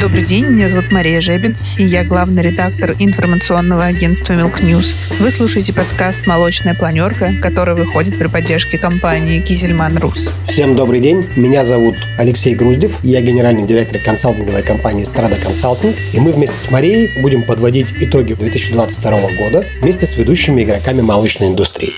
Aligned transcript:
Добрый 0.00 0.22
день, 0.22 0.46
меня 0.46 0.68
зовут 0.68 0.92
Мария 0.92 1.20
Жебин, 1.20 1.56
и 1.76 1.82
я 1.82 2.04
главный 2.04 2.40
редактор 2.40 2.94
информационного 3.00 3.86
агентства 3.86 4.34
Milk 4.34 4.60
News. 4.60 4.94
Вы 5.18 5.28
слушаете 5.32 5.72
подкаст 5.72 6.24
«Молочная 6.24 6.74
планерка», 6.74 7.32
который 7.42 7.74
выходит 7.74 8.16
при 8.16 8.28
поддержке 8.28 8.78
компании 8.78 9.40
«Кизельман 9.40 9.98
Рус». 9.98 10.32
Всем 10.46 10.76
добрый 10.76 11.00
день, 11.00 11.26
меня 11.34 11.64
зовут 11.64 11.96
Алексей 12.16 12.54
Груздев, 12.54 13.02
я 13.02 13.20
генеральный 13.22 13.66
директор 13.66 13.98
консалтинговой 13.98 14.62
компании 14.62 15.02
«Страда 15.02 15.34
Консалтинг», 15.34 15.96
и 16.12 16.20
мы 16.20 16.32
вместе 16.32 16.56
с 16.56 16.70
Марией 16.70 17.20
будем 17.20 17.42
подводить 17.42 17.88
итоги 17.98 18.34
2022 18.34 19.20
года 19.36 19.66
вместе 19.80 20.06
с 20.06 20.16
ведущими 20.16 20.62
игроками 20.62 21.00
молочной 21.00 21.48
индустрии. 21.48 21.90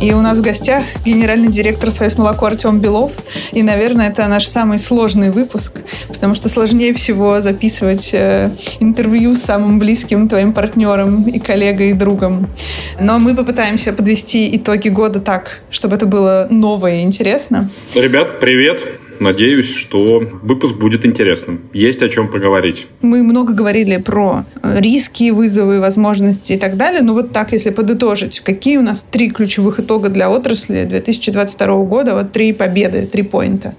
И 0.00 0.14
у 0.14 0.22
нас 0.22 0.38
в 0.38 0.40
гостях 0.40 0.84
генеральный 1.04 1.48
директор 1.48 1.90
Союз 1.90 2.16
молоко 2.16 2.46
Артем 2.46 2.80
Белов. 2.80 3.12
И, 3.52 3.62
наверное, 3.62 4.08
это 4.08 4.26
наш 4.28 4.46
самый 4.46 4.78
сложный 4.78 5.30
выпуск, 5.30 5.80
потому 6.08 6.34
что 6.34 6.48
сложнее 6.48 6.94
всего 6.94 7.40
записывать 7.42 8.10
э, 8.12 8.50
интервью 8.80 9.36
с 9.36 9.42
самым 9.42 9.78
близким 9.78 10.28
твоим 10.28 10.54
партнером 10.54 11.24
и 11.24 11.38
коллегой 11.38 11.90
и 11.90 11.92
другом. 11.92 12.48
Но 12.98 13.18
мы 13.18 13.36
попытаемся 13.36 13.92
подвести 13.92 14.56
итоги 14.56 14.88
года 14.88 15.20
так, 15.20 15.58
чтобы 15.70 15.96
это 15.96 16.06
было 16.06 16.46
новое 16.50 17.00
и 17.00 17.02
интересно. 17.02 17.68
Ребят, 17.94 18.40
привет! 18.40 18.80
Надеюсь, 19.20 19.70
что 19.70 20.22
выпуск 20.42 20.76
будет 20.76 21.04
интересным. 21.04 21.60
Есть 21.74 22.00
о 22.00 22.08
чем 22.08 22.28
поговорить. 22.28 22.86
Мы 23.02 23.22
много 23.22 23.52
говорили 23.52 23.98
про 23.98 24.44
э, 24.62 24.80
риски, 24.80 25.30
вызовы, 25.30 25.78
возможности 25.78 26.54
и 26.54 26.58
так 26.58 26.78
далее. 26.78 27.02
Но 27.02 27.12
вот 27.12 27.30
так, 27.30 27.52
если 27.52 27.68
подытожить, 27.68 28.40
какие 28.40 28.78
у 28.78 28.82
нас 28.82 29.04
три 29.10 29.28
ключевых 29.30 29.78
итога 29.78 30.08
для 30.08 30.30
отрасли 30.30 30.84
2022 30.84 31.84
года? 31.84 32.14
Вот 32.14 32.32
три 32.32 32.54
победы, 32.54 33.06
три 33.06 33.22
поинта. 33.22 33.74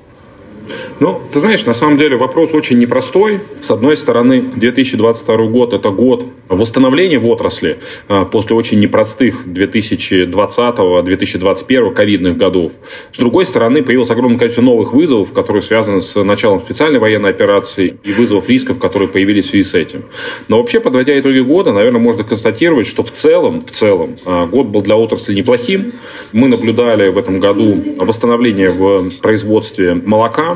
Ну, 1.00 1.22
ты 1.34 1.40
знаешь, 1.40 1.66
на 1.66 1.74
самом 1.74 1.98
деле 1.98 2.18
вопрос 2.18 2.54
очень 2.54 2.78
непростой. 2.78 3.40
С 3.62 3.72
одной 3.72 3.98
стороны, 3.98 4.42
2022 4.42 5.48
год– 5.48 5.74
это 5.76 5.90
год 5.90 6.26
восстановления 6.48 7.18
в 7.20 7.28
отрасли 7.28 7.80
а, 8.08 8.24
после 8.26 8.56
очень 8.56 8.80
непростых 8.80 9.48
2020-2021 9.48 11.94
ковидных 11.94 12.38
годов. 12.38 12.72
С 13.14 13.18
другой 13.18 13.46
стороны, 13.46 13.84
появилось 13.84 14.12
огромное 14.12 14.38
количество 14.38 14.62
новых 14.62 14.94
вызовов, 14.94 15.34
которые 15.34 15.64
связаны 15.64 16.02
с 16.02 16.22
началом 16.22 16.62
специальной 16.62 17.00
военной 17.00 17.32
операции 17.32 17.98
и 18.04 18.14
вызовов 18.14 18.48
рисков, 18.50 18.78
которые 18.80 19.10
появились 19.10 19.46
в 19.46 19.50
связи 19.50 19.64
с 19.64 19.74
этим. 19.74 20.04
Но 20.48 20.58
вообще, 20.58 20.80
подводя 20.80 21.20
итоги 21.20 21.40
года, 21.40 21.72
наверное, 21.72 22.02
можно 22.02 22.24
констатировать, 22.24 22.86
что 22.88 23.04
в 23.04 23.12
целом, 23.12 23.62
в 23.62 23.72
целом 23.72 24.18
а, 24.26 24.46
год 24.46 24.68
был 24.68 24.82
для 24.82 24.98
отрасли 24.98 25.34
неплохим. 25.34 25.94
Мы 26.32 26.48
наблюдали 26.48 27.10
в 27.10 27.18
этом 27.18 27.40
году 27.40 27.82
восстановление 27.98 28.70
в 28.70 29.10
производстве 29.22 29.96
молока, 29.96 30.51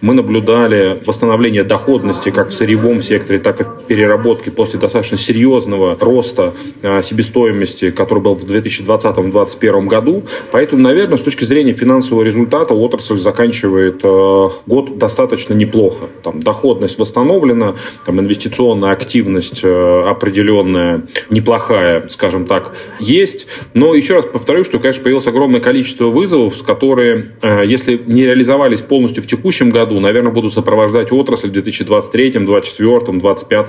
мы 0.00 0.14
наблюдали 0.14 1.00
восстановление 1.06 1.64
доходности 1.64 2.30
как 2.30 2.50
в 2.50 2.52
сырьевом 2.52 3.02
секторе, 3.02 3.38
так 3.38 3.60
и 3.60 3.64
в 3.64 3.82
переработке 3.86 4.50
после 4.50 4.78
достаточно 4.78 5.16
серьезного 5.16 5.96
роста 6.00 6.54
а, 6.82 7.02
себестоимости, 7.02 7.90
который 7.90 8.22
был 8.22 8.34
в 8.34 8.44
2020-2021 8.44 9.86
году. 9.86 10.22
Поэтому, 10.52 10.82
наверное, 10.82 11.16
с 11.16 11.20
точки 11.20 11.44
зрения 11.44 11.72
финансового 11.72 12.22
результата 12.22 12.74
отрасль 12.74 13.18
заканчивает 13.18 14.00
а, 14.02 14.50
год 14.66 14.98
достаточно 14.98 15.54
неплохо. 15.54 16.06
Там 16.22 16.40
доходность 16.40 16.98
восстановлена, 16.98 17.74
там 18.06 18.20
инвестиционная 18.20 18.92
активность 18.92 19.62
а, 19.64 20.10
определенная, 20.10 21.06
неплохая, 21.30 22.08
скажем 22.08 22.46
так, 22.46 22.74
есть. 23.00 23.46
Но 23.74 23.94
еще 23.94 24.14
раз 24.14 24.26
повторю, 24.26 24.64
что, 24.64 24.78
конечно, 24.78 25.02
появилось 25.02 25.26
огромное 25.26 25.60
количество 25.60 26.06
вызовов, 26.06 26.62
которые, 26.62 27.32
если 27.64 28.00
не 28.06 28.24
реализовались 28.24 28.80
полностью 28.80 29.22
в 29.22 29.26
текущем 29.26 29.37
году, 29.70 30.00
наверное, 30.00 30.32
будут 30.32 30.52
сопровождать 30.54 31.12
отрасль 31.12 31.48
в 31.48 31.52
2023, 31.52 32.30
2024, 32.30 33.18
2025 33.18 33.66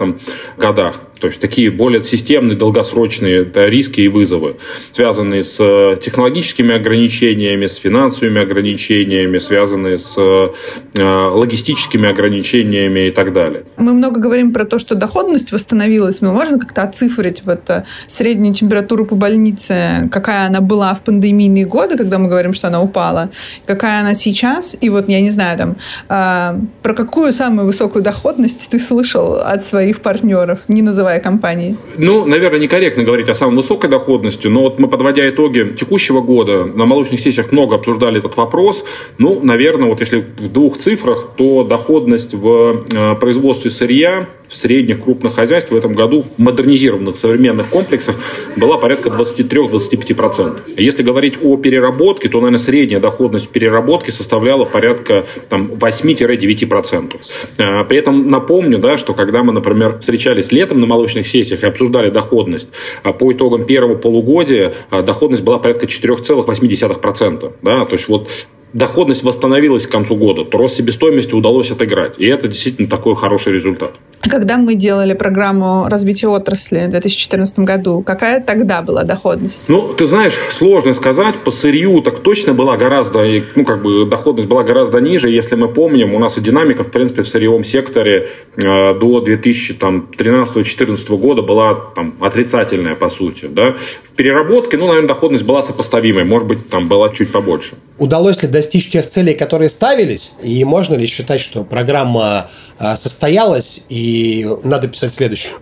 годах. 0.58 1.02
То 1.20 1.28
есть 1.28 1.40
такие 1.40 1.70
более 1.70 2.04
системные, 2.04 2.58
долгосрочные 2.58 3.46
риски 3.54 4.02
и 4.02 4.08
вызовы, 4.08 4.56
связанные 4.92 5.44
с 5.44 5.58
э, 5.60 5.98
технологическими 6.02 6.76
ограничениями, 6.76 7.68
с 7.68 7.76
финансовыми 7.76 8.42
ограничениями, 8.42 9.38
связанные 9.40 9.98
с 9.98 10.18
э, 10.18 11.02
логистическими 11.02 12.10
ограничениями 12.10 13.08
и 13.08 13.12
так 13.12 13.34
далее. 13.34 13.64
Мы 13.78 13.94
много 13.94 14.22
говорим 14.22 14.54
про 14.54 14.66
то, 14.66 14.80
что 14.80 14.96
доходность 14.96 15.52
восстановилась, 15.52 16.22
но 16.22 16.34
можно 16.34 16.58
как-то 16.58 16.84
оцифрить 16.84 17.44
вот 17.44 17.70
э, 17.70 17.84
среднюю 18.08 18.54
температуру 18.54 19.06
по 19.06 19.16
больнице, 19.16 20.10
какая 20.12 20.48
она 20.48 20.62
была 20.62 20.94
в 20.94 21.02
пандемийные 21.02 21.66
годы, 21.66 21.98
когда 21.98 22.18
мы 22.18 22.30
говорим, 22.30 22.54
что 22.54 22.68
она 22.68 22.82
упала, 22.82 23.30
какая 23.66 24.02
она 24.02 24.14
сейчас, 24.14 24.78
и 24.80 24.90
вот, 24.90 25.10
я 25.10 25.20
не 25.20 25.32
знаю, 25.32 25.58
там, 25.60 25.76
э, 26.08 26.60
про 26.82 26.94
какую 26.94 27.34
самую 27.34 27.68
высокую 27.68 28.02
доходность 28.02 28.72
ты 28.72 28.80
слышал 28.80 29.34
от 29.34 29.64
своих 29.64 30.02
партнеров, 30.02 30.60
не 30.70 30.82
называя 30.82 31.20
компания? 31.20 31.76
Ну, 31.98 32.26
наверное, 32.26 32.60
некорректно 32.60 33.04
говорить 33.04 33.28
о 33.28 33.34
самой 33.34 33.58
высокой 33.58 33.90
доходности, 33.90 34.48
но 34.48 34.62
вот 34.62 34.80
мы, 34.80 34.88
подводя 34.88 35.30
итоги 35.30 35.76
текущего 35.78 36.22
года, 36.22 36.64
на 36.64 36.86
молочных 36.86 37.20
сессиях 37.20 37.52
много 37.52 37.76
обсуждали 37.76 38.20
этот 38.20 38.38
вопрос. 38.38 38.86
Ну, 39.18 39.40
наверное, 39.44 39.90
вот 39.90 40.00
если 40.00 40.20
в 40.20 40.52
двух 40.52 40.78
цифрах, 40.78 41.32
то 41.36 41.64
доходность 41.64 42.34
в 42.34 42.86
э, 42.90 43.16
производстве 43.16 43.70
сырья 43.70 44.28
в 44.48 44.56
средних 44.56 45.04
крупных 45.04 45.36
хозяйствах 45.36 45.74
в 45.74 45.78
этом 45.78 45.94
году 45.94 46.24
в 46.38 46.42
модернизированных 46.42 47.18
современных 47.18 47.68
комплексах 47.68 48.16
была 48.58 48.78
порядка 48.78 49.10
23-25%. 49.10 50.74
Если 50.78 51.04
говорить 51.04 51.38
о 51.44 51.58
переработке, 51.58 52.30
то, 52.30 52.40
наверное, 52.40 52.60
средняя 52.60 53.00
доходность 53.00 53.48
в 53.48 53.50
переработке 53.50 54.12
составляла 54.12 54.66
порядка 54.66 55.28
там, 55.50 55.72
8-9%. 55.74 57.22
Э, 57.58 57.84
при 57.88 57.98
этом 57.98 58.30
напомню, 58.30 58.80
да, 58.80 58.98
что 58.98 59.14
когда 59.14 59.44
мы, 59.44 59.52
например, 59.52 60.00
встречались 60.00 60.52
летом 60.52 60.80
на 60.80 60.88
молочных 60.88 61.28
сессиях 61.28 61.64
и 61.64 61.68
обсуждали 61.68 62.10
доходность, 62.10 62.70
э, 63.04 63.12
по 63.12 63.32
итогам 63.34 63.66
первого 63.66 63.96
полугодия 63.96 64.74
э, 64.92 65.02
доходность 65.02 65.44
была 65.44 65.60
порядка 65.60 65.88
4,8%. 65.88 67.54
Да? 67.62 67.86
То 67.86 67.94
есть 67.94 68.08
вот 68.08 68.30
доходность 68.74 69.24
восстановилась 69.24 69.88
к 69.88 69.92
концу 69.92 70.16
года, 70.16 70.46
то 70.46 70.58
рост 70.58 70.76
себестоимости 70.76 71.34
удалось 71.34 71.72
отыграть. 71.72 72.16
И 72.18 72.26
это 72.26 72.48
действительно 72.48 72.88
такой 72.88 73.16
хороший 73.16 73.54
результат. 73.54 73.94
Когда 74.22 74.58
мы 74.58 74.76
делали 74.76 75.14
программу 75.14 75.88
развития 75.88 76.28
отрасли 76.28 76.88
в 76.88 76.90
2014 76.90 77.60
году, 77.60 78.02
какая 78.02 78.42
тогда 78.42 78.82
была 78.82 79.04
доходность? 79.04 79.64
Ну, 79.68 79.94
ты 79.94 80.06
знаешь, 80.06 80.38
сложно 80.52 80.94
сказать. 80.94 81.44
По 81.44 81.52
сырью 81.52 82.02
так 82.02 82.20
точно 82.20 82.54
была 82.54 82.78
гораздо, 82.78 83.24
ну, 83.56 83.64
как 83.64 83.82
бы 83.82 84.06
доходность 84.06 84.50
была 84.50 84.64
гораздо 84.64 85.00
ниже. 85.00 85.30
Если 85.30 85.56
мы 85.56 85.68
помним, 85.70 86.14
у 86.14 86.20
нас 86.20 86.38
и 86.38 86.42
динамика, 86.42 86.84
в 86.84 86.92
принципе, 86.92 87.22
в 87.24 87.28
сырьевом 87.28 87.64
секторе 87.64 88.28
э, 88.56 88.62
до 88.62 89.24
2013-2014 89.26 91.18
года 91.18 91.42
была 91.42 91.76
там, 91.96 92.16
отрицательная, 92.20 92.96
по 92.96 93.10
сути. 93.10 93.46
Да? 93.46 93.76
В 94.04 94.16
переработке, 94.16 94.78
ну, 94.78 94.88
наверное, 94.88 95.08
доходность 95.08 95.46
была 95.46 95.64
сопоставимой. 95.64 96.26
Может 96.26 96.48
быть, 96.48 96.70
там 96.70 96.88
была 96.88 97.10
чуть 97.10 97.32
побольше. 97.32 97.76
Удалось 98.00 98.42
ли 98.42 98.48
достичь 98.48 98.90
тех 98.90 99.08
целей, 99.08 99.34
которые 99.34 99.70
ставились? 99.70 100.32
И 100.42 100.64
можно 100.64 100.96
ли 100.96 101.06
считать, 101.06 101.42
что 101.42 101.64
программа 101.64 102.50
э, 102.80 102.96
состоялась 102.96 103.84
и 103.90 104.48
надо 104.64 104.88
писать 104.88 105.14
следующую. 105.14 105.56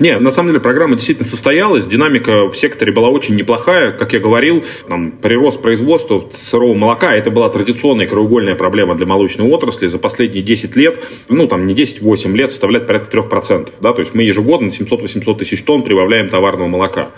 Не, 0.00 0.18
на 0.18 0.30
самом 0.30 0.50
деле 0.50 0.60
программа 0.60 0.96
действительно 0.96 1.28
состоялась, 1.28 1.86
динамика 1.86 2.48
в 2.48 2.56
секторе 2.56 2.92
была 2.92 3.08
очень 3.08 3.36
неплохая. 3.36 3.92
Как 3.92 4.12
я 4.12 4.18
говорил, 4.18 4.64
там, 4.88 5.12
прирост 5.12 5.62
производства 5.62 6.28
сырого 6.32 6.74
молока, 6.74 7.14
это 7.14 7.30
была 7.30 7.48
традиционная 7.48 8.06
краеугольная 8.06 8.54
проблема 8.54 8.94
для 8.96 9.06
молочной 9.06 9.48
отрасли. 9.48 9.86
За 9.86 9.98
последние 9.98 10.42
10 10.42 10.76
лет, 10.76 11.04
ну 11.28 11.46
там 11.46 11.66
не 11.66 11.74
10-8 11.74 12.34
лет, 12.34 12.50
составляет 12.50 12.86
порядка 12.86 13.16
3%. 13.16 13.70
Да? 13.80 13.92
То 13.92 14.00
есть 14.00 14.14
мы 14.14 14.22
ежегодно 14.22 14.68
700-800 14.68 15.38
тысяч 15.38 15.62
тонн 15.62 15.82
прибавляем 15.82 16.28
товарного 16.28 16.68
молока. 16.68 17.10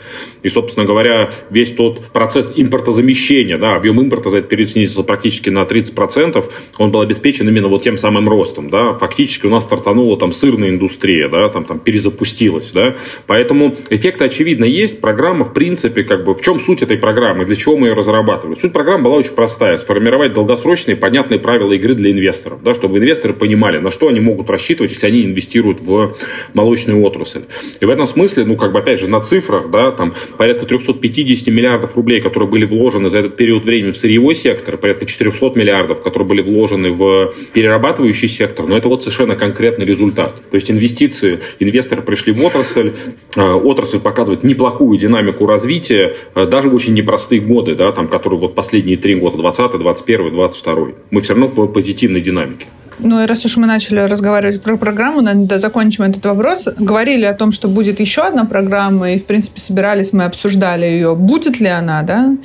И, 0.42 0.48
собственно 0.48 0.86
говоря, 0.86 1.30
весь 1.50 1.72
тот 1.72 2.06
процесс 2.12 2.52
импортозамещения, 2.54 3.58
да, 3.58 3.76
объем 3.76 4.00
импорта 4.00 4.30
за 4.30 4.38
этот 4.38 4.50
период 4.50 4.70
снизился 4.70 5.02
практически 5.02 5.50
на 5.50 5.62
30%, 5.62 6.44
он 6.78 6.90
был 6.90 7.00
обеспечен 7.00 7.48
именно 7.48 7.68
вот 7.68 7.82
тем 7.82 7.96
самым 7.96 8.28
ростом. 8.28 8.68
Да? 8.68 8.94
Фактически 8.94 9.46
у 9.46 9.50
нас 9.50 9.64
стартанула 9.64 10.18
там 10.18 10.32
сырная 10.32 10.68
индустрия, 10.68 11.28
да, 11.28 11.48
там, 11.48 11.64
там 11.64 11.78
перезапустилась 11.78 12.55
получилось. 12.56 12.70
Да? 12.72 12.96
Поэтому 13.26 13.76
эффект, 13.90 14.22
очевидно, 14.22 14.64
есть. 14.64 15.00
Программа, 15.00 15.44
в 15.44 15.52
принципе, 15.52 16.04
как 16.04 16.24
бы 16.24 16.34
в 16.34 16.40
чем 16.40 16.60
суть 16.60 16.82
этой 16.82 16.96
программы, 16.96 17.44
для 17.44 17.56
чего 17.56 17.76
мы 17.76 17.88
ее 17.88 17.94
разрабатывали? 17.94 18.56
Суть 18.56 18.72
программы 18.72 19.04
была 19.04 19.16
очень 19.16 19.32
простая. 19.32 19.76
Сформировать 19.76 20.32
долгосрочные, 20.32 20.96
понятные 20.96 21.38
правила 21.38 21.72
игры 21.72 21.94
для 21.94 22.10
инвесторов. 22.10 22.62
Да, 22.62 22.74
чтобы 22.74 22.98
инвесторы 22.98 23.34
понимали, 23.34 23.78
на 23.78 23.90
что 23.90 24.08
они 24.08 24.20
могут 24.20 24.50
рассчитывать, 24.50 24.92
если 24.92 25.06
они 25.06 25.24
инвестируют 25.24 25.80
в 25.80 26.16
молочную 26.54 27.02
отрасль. 27.02 27.42
И 27.80 27.84
в 27.84 27.90
этом 27.90 28.06
смысле, 28.06 28.44
ну, 28.44 28.56
как 28.56 28.72
бы, 28.72 28.78
опять 28.78 29.00
же, 29.00 29.08
на 29.08 29.20
цифрах, 29.20 29.70
да, 29.70 29.90
там 29.90 30.14
порядка 30.36 30.66
350 30.66 31.48
миллиардов 31.48 31.96
рублей, 31.96 32.20
которые 32.20 32.48
были 32.48 32.64
вложены 32.64 33.08
за 33.08 33.18
этот 33.18 33.36
период 33.36 33.64
времени 33.64 33.92
в 33.92 33.96
сырьевой 33.96 34.34
сектор, 34.34 34.76
порядка 34.76 35.06
400 35.06 35.52
миллиардов, 35.54 36.02
которые 36.02 36.28
были 36.28 36.42
вложены 36.42 36.90
в 36.90 37.32
перерабатывающий 37.52 38.28
сектор, 38.28 38.66
но 38.66 38.76
это 38.76 38.88
вот 38.88 39.02
совершенно 39.02 39.36
конкретный 39.36 39.84
результат. 39.84 40.34
То 40.50 40.56
есть 40.56 40.70
инвестиции, 40.70 41.40
инвесторы 41.58 42.02
пришли 42.02 42.32
в 42.32 42.38
отрасль. 42.46 42.94
Э, 43.36 43.52
отрасль 43.52 44.00
показывает 44.00 44.44
неплохую 44.44 44.98
динамику 44.98 45.46
развития, 45.46 46.14
э, 46.34 46.46
даже 46.46 46.68
в 46.68 46.74
очень 46.74 46.94
непростые 46.94 47.40
годы, 47.40 47.74
да, 47.74 47.92
там, 47.92 48.08
которые 48.08 48.40
вот 48.40 48.54
последние 48.54 48.96
три 48.96 49.14
года, 49.14 49.36
20, 49.36 49.78
21, 49.78 50.30
22. 50.32 50.86
Мы 51.10 51.20
все 51.20 51.34
равно 51.34 51.46
в 51.48 51.66
позитивной 51.68 52.20
динамике. 52.20 52.66
Ну 52.98 53.22
и 53.22 53.26
раз 53.26 53.44
уж 53.44 53.58
мы 53.58 53.66
начали 53.66 54.00
разговаривать 54.00 54.62
про 54.62 54.76
программу, 54.76 55.20
наверное, 55.20 55.58
закончим 55.58 56.04
этот 56.04 56.24
вопрос. 56.24 56.68
Говорили 56.78 57.24
о 57.24 57.34
том, 57.34 57.52
что 57.52 57.68
будет 57.68 58.00
еще 58.00 58.22
одна 58.22 58.46
программа, 58.46 59.12
и, 59.12 59.18
в 59.18 59.26
принципе, 59.26 59.60
собирались, 59.60 60.12
мы 60.12 60.24
обсуждали 60.24 60.86
ее. 60.86 61.14
Будет 61.14 61.60
ли 61.60 61.68
она, 61.68 62.02
да? 62.02 62.36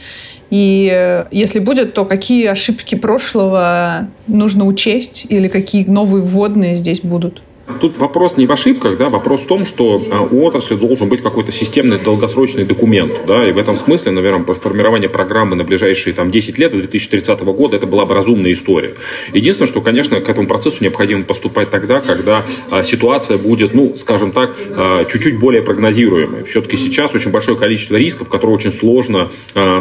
И 0.50 0.92
э, 0.94 1.26
если 1.32 1.60
будет, 1.60 1.94
то 1.94 2.04
какие 2.04 2.48
ошибки 2.48 2.96
прошлого 2.96 4.10
нужно 4.28 4.66
учесть 4.66 5.26
или 5.30 5.48
какие 5.48 5.86
новые 5.86 6.22
вводные 6.22 6.76
здесь 6.76 7.00
будут? 7.00 7.42
Тут 7.80 7.98
вопрос 7.98 8.38
не 8.38 8.48
в 8.48 8.52
ошибках, 8.52 8.98
да, 8.98 9.10
вопрос 9.10 9.42
в 9.42 9.48
том, 9.48 9.66
что 9.66 10.02
а, 10.12 10.22
у 10.22 10.44
отрасли 10.44 10.76
должен 10.76 11.10
быть 11.10 11.22
какой-то 11.22 11.52
системный 11.52 12.00
долгосрочный 12.00 12.66
документ, 12.66 13.12
да, 13.28 13.48
и 13.48 13.52
в 13.52 13.58
этом 13.58 13.78
смысле, 13.78 14.12
наверное, 14.12 14.44
формирование 14.56 15.10
программы 15.10 15.56
на 15.56 15.64
ближайшие 15.64 16.14
там 16.14 16.32
10 16.32 16.58
лет, 16.58 16.72
до 16.72 16.78
2030 16.78 17.40
года, 17.42 17.78
это 17.78 17.88
была 17.88 18.06
бы 18.06 18.16
разумная 18.16 18.52
история. 18.52 18.96
Единственное, 19.34 19.68
что, 19.70 19.82
конечно, 19.82 20.20
к 20.22 20.30
этому 20.30 20.48
процессу 20.48 20.78
необходимо 20.82 21.24
поступать 21.24 21.70
тогда, 21.70 22.02
когда 22.02 22.46
а, 22.70 22.84
ситуация 22.84 23.38
будет, 23.38 23.74
ну, 23.74 23.96
скажем 23.96 24.32
так, 24.32 24.56
а, 24.76 25.06
чуть-чуть 25.06 25.40
более 25.40 25.62
прогнозируемой. 25.62 26.44
Все-таки 26.44 26.78
сейчас 26.78 27.14
очень 27.14 27.32
большое 27.32 27.58
количество 27.58 27.96
рисков, 27.96 28.28
которые 28.30 28.56
очень 28.56 28.72
сложно, 28.72 29.30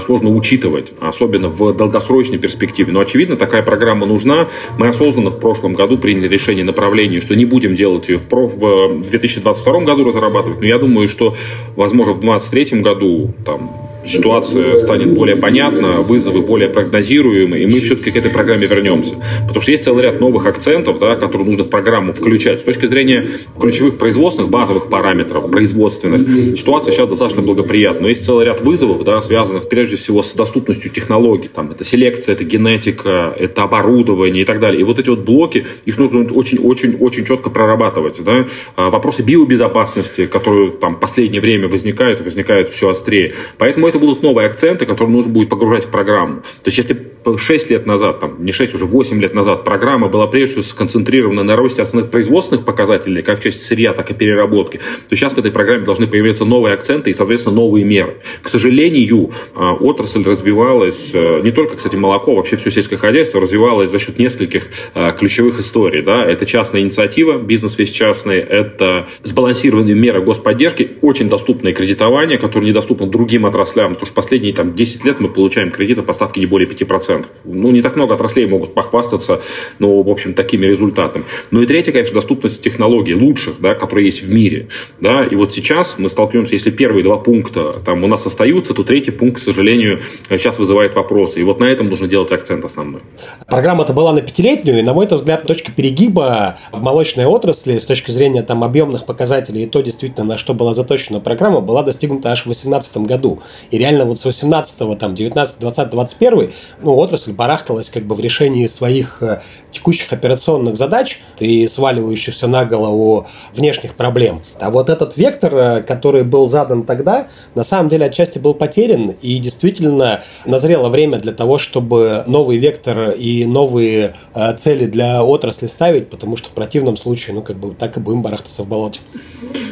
сложно 0.05 0.31
учитывать, 0.31 0.93
особенно 1.01 1.49
в 1.49 1.73
долгосрочной 1.75 2.39
перспективе. 2.39 2.93
Но, 2.93 3.01
очевидно, 3.01 3.37
такая 3.37 3.63
программа 3.63 4.07
нужна. 4.07 4.49
Мы 4.79 4.89
осознанно 4.89 5.31
в 5.31 5.39
прошлом 5.39 5.75
году 5.75 5.99
приняли 5.99 6.29
решение 6.29 6.65
направления, 6.65 7.21
что 7.21 7.35
не 7.35 7.45
будем 7.45 7.70
делать 7.77 8.09
ее 8.09 8.19
в, 8.19 8.27
про, 8.29 8.47
в 8.47 9.09
2022 9.09 9.81
году 9.81 10.05
разрабатывать, 10.05 10.61
но 10.61 10.67
я 10.67 10.79
думаю, 10.79 11.09
что, 11.09 11.37
возможно, 11.77 12.13
в 12.13 12.21
2023 12.21 12.81
году 12.81 13.35
там, 13.45 13.90
ситуация 14.05 14.79
станет 14.79 15.15
более 15.15 15.37
понятна, 15.37 16.01
вызовы 16.01 16.43
более 16.43 16.69
прогнозируемы, 16.69 17.59
и 17.61 17.67
мы 17.67 17.81
все-таки 17.81 18.11
к 18.11 18.17
этой 18.17 18.31
программе 18.31 18.67
вернемся. 18.67 19.17
Потому 19.43 19.61
что 19.61 19.71
есть 19.71 19.85
целый 19.85 20.05
ряд 20.05 20.21
новых 20.21 20.47
акцентов, 20.47 20.99
да, 20.99 21.17
которые 21.17 21.47
нужно 21.47 21.65
в 21.65 21.69
программу 21.69 22.13
включать. 22.13 22.61
С 22.61 22.65
точки 22.65 22.87
зрения 22.87 23.29
ключевых 23.61 23.99
производственных, 23.99 24.51
базовых 24.51 24.89
параметров, 24.89 25.51
производственных, 25.51 26.57
ситуация 26.57 26.93
сейчас 26.93 27.09
достаточно 27.09 27.43
благоприятна. 27.43 28.03
Но 28.03 28.09
есть 28.09 28.25
целый 28.25 28.47
ряд 28.47 28.61
вызовов, 28.61 29.05
да, 29.05 29.21
связанных 29.21 29.69
прежде 29.69 29.97
всего 29.97 30.23
с 30.23 30.33
доступностью 30.33 30.91
технологий. 30.91 31.49
Там, 31.49 31.71
это 31.71 31.85
селекция, 31.85 32.35
это 32.35 32.45
генетика, 32.45 33.35
это 33.39 33.63
оборудование 33.63 34.43
и 34.43 34.47
так 34.47 34.61
далее. 34.61 34.81
И 34.81 34.85
вот 34.85 34.99
эти 34.99 35.09
вот 35.09 35.21
блоки, 35.21 35.67
их 35.85 35.99
нужно 35.99 36.33
очень-очень-очень 36.33 37.25
четко 37.27 37.51
прорабатывать. 37.51 38.23
Да. 38.25 38.47
А 38.77 38.91
вопросы 38.91 39.23
биобезопасности, 39.23 40.27
которые 40.27 40.71
там 40.73 40.97
в 40.97 41.01
последнее 41.01 41.41
время 41.41 41.69
возникают, 41.69 42.21
возникают 42.21 42.71
все 42.71 42.89
острее. 42.89 43.35
Поэтому 43.59 43.90
это 43.91 43.99
будут 43.99 44.23
новые 44.23 44.49
акценты, 44.49 44.87
которые 44.87 45.15
нужно 45.15 45.33
будет 45.33 45.49
погружать 45.51 45.85
в 45.85 45.91
программу. 45.91 46.41
То 46.41 46.67
есть 46.67 46.79
если 46.79 46.95
6 47.37 47.71
лет 47.71 47.87
назад, 47.87 48.21
там, 48.21 48.45
не 48.45 48.53
6, 48.53 48.75
уже 48.75 48.87
8 48.87 49.21
лет 49.21 49.35
назад 49.35 49.65
программа 49.65 50.09
была 50.09 50.27
прежде 50.27 50.53
всего 50.53 50.63
сконцентрирована 50.63 51.43
на 51.43 51.57
росте 51.57 51.83
основных 51.83 52.11
производственных 52.11 52.65
показателей, 52.65 53.23
как 53.23 53.39
в 53.39 53.43
части 53.43 53.63
сырья, 53.63 53.93
так 53.93 54.11
и 54.11 54.15
переработки, 54.15 54.81
то 55.09 55.17
сейчас 55.17 55.35
в 55.35 55.39
этой 55.39 55.51
программе 55.51 55.85
должны 55.85 56.07
появиться 56.07 56.45
новые 56.45 56.75
акценты 56.75 57.11
и, 57.11 57.13
соответственно, 57.13 57.57
новые 57.57 57.85
меры. 57.85 58.19
К 58.43 58.49
сожалению, 58.49 59.31
а, 59.55 59.75
отрасль 59.75 60.25
развивалась, 60.25 61.11
э, 61.13 61.41
не 61.43 61.51
только, 61.51 61.77
кстати, 61.77 61.97
молоко, 61.97 62.35
вообще 62.35 62.57
все 62.57 62.71
сельское 62.71 62.97
хозяйство 62.97 63.41
развивалось 63.41 63.91
за 63.91 63.99
счет 63.99 64.19
нескольких 64.19 64.69
а, 64.95 65.13
ключевых 65.13 65.61
историй. 65.61 66.03
Да? 66.03 66.25
Это 66.25 66.47
частная 66.47 66.83
инициатива, 66.83 67.39
бизнес 67.39 67.77
весь 67.79 67.91
частный, 67.91 68.39
это 68.39 69.07
сбалансированные 69.23 69.95
меры 69.95 70.23
господдержки, 70.23 70.93
очень 71.03 71.29
доступное 71.29 71.73
кредитование, 71.73 72.39
которое 72.39 72.67
недоступно 72.67 73.07
другим 73.07 73.47
отраслям, 73.47 73.95
потому 73.95 74.07
что 74.07 74.15
последние 74.15 74.55
там, 74.55 74.75
10 74.75 75.05
лет 75.05 75.21
мы 75.21 75.29
получаем 75.29 75.71
кредиты 75.71 76.03
по 76.03 76.13
ставке 76.13 76.41
не 76.41 76.47
более 76.47 76.69
5%. 76.69 77.10
Ну, 77.45 77.71
не 77.71 77.83
так 77.83 77.97
много 77.97 78.15
отраслей 78.15 78.47
могут 78.47 78.75
похвастаться, 78.75 79.41
но, 79.79 80.03
в 80.03 80.09
общем, 80.09 80.35
такими 80.35 80.67
результатами. 80.67 81.25
Ну 81.51 81.63
и 81.63 81.67
третье, 81.67 81.93
конечно, 81.93 82.15
доступность 82.15 82.63
технологий 82.63 83.15
лучших, 83.15 83.61
да, 83.61 83.75
которые 83.75 84.07
есть 84.07 84.23
в 84.23 84.33
мире. 84.33 84.69
Да, 85.01 85.25
и 85.25 85.35
вот 85.35 85.55
сейчас 85.55 85.97
мы 85.99 86.09
столкнемся, 86.09 86.55
если 86.55 86.71
первые 86.71 87.05
два 87.05 87.17
пункта 87.17 87.75
там 87.85 88.05
у 88.05 88.07
нас 88.07 88.27
остаются, 88.27 88.75
то 88.75 88.85
третий 88.85 89.11
пункт, 89.11 89.41
к 89.41 89.45
сожалению, 89.45 90.01
сейчас 90.29 90.59
вызывает 90.59 90.95
вопросы. 90.95 91.41
И 91.41 91.43
вот 91.43 91.61
на 91.61 91.65
этом 91.65 91.89
нужно 91.89 92.07
делать 92.07 92.33
акцент 92.33 92.65
основной. 92.65 93.03
Программа-то 93.47 93.93
была 93.93 94.13
на 94.13 94.23
пятилетнюю, 94.23 94.79
и, 94.79 94.83
на 94.83 94.93
мой 94.93 95.07
взгляд, 95.07 95.45
точка 95.47 95.73
перегиба 95.73 96.59
в 96.73 96.83
молочной 96.83 97.27
отрасли 97.27 97.79
с 97.79 97.85
точки 97.85 98.11
зрения 98.11 98.43
там 98.43 98.63
объемных 98.65 99.07
показателей 99.07 99.65
и 99.65 99.67
то, 99.67 99.81
действительно, 99.81 100.25
на 100.25 100.39
что 100.39 100.55
была 100.55 100.75
заточена 100.75 101.21
программа, 101.21 101.61
была 101.61 101.83
достигнута 101.83 102.33
аж 102.33 102.43
в 102.43 102.45
2018 102.45 102.99
году. 102.99 103.41
И 103.71 103.79
реально 103.79 104.05
вот 104.05 104.19
с 104.19 104.25
18 104.25 104.99
там, 104.99 105.15
19, 105.15 105.61
20, 105.61 105.91
21 105.91 106.51
ну, 106.83 106.95
отрасль 107.01 107.33
барахталась 107.33 107.89
как 107.89 108.05
бы 108.05 108.15
в 108.15 108.21
решении 108.21 108.67
своих 108.67 109.23
э, 109.23 109.41
текущих 109.73 110.13
операционных 110.13 110.77
задач 110.77 111.21
и 111.39 111.67
сваливающихся 111.69 112.47
на 112.47 112.65
голову 112.65 113.27
внешних 113.53 113.95
проблем. 113.95 114.43
А 114.61 114.71
вот 114.71 114.89
этот 114.89 115.17
вектор, 115.17 115.55
э, 115.55 115.83
который 115.83 116.23
был 116.23 116.49
задан 116.49 116.85
тогда, 116.85 117.29
на 117.55 117.65
самом 117.65 117.89
деле 117.89 118.07
отчасти 118.07 118.39
был 118.39 118.55
потерян, 118.55 119.15
и 119.23 119.39
действительно 119.39 120.23
назрело 120.45 120.89
время 120.89 121.19
для 121.19 121.33
того, 121.33 121.59
чтобы 121.59 122.25
новый 122.27 122.59
вектор 122.59 123.11
и 123.11 123.45
новые 123.47 124.15
э, 124.35 124.57
цели 124.57 124.87
для 124.87 125.25
отрасли 125.25 125.67
ставить, 125.67 126.09
потому 126.09 126.37
что 126.37 126.49
в 126.49 126.53
противном 126.53 126.97
случае, 126.97 127.35
ну, 127.35 127.43
как 127.43 127.57
бы 127.57 127.75
так 127.75 127.97
и 127.97 128.01
будем 128.01 128.23
барахтаться 128.23 128.63
в 128.63 128.69
болоте. 128.69 129.01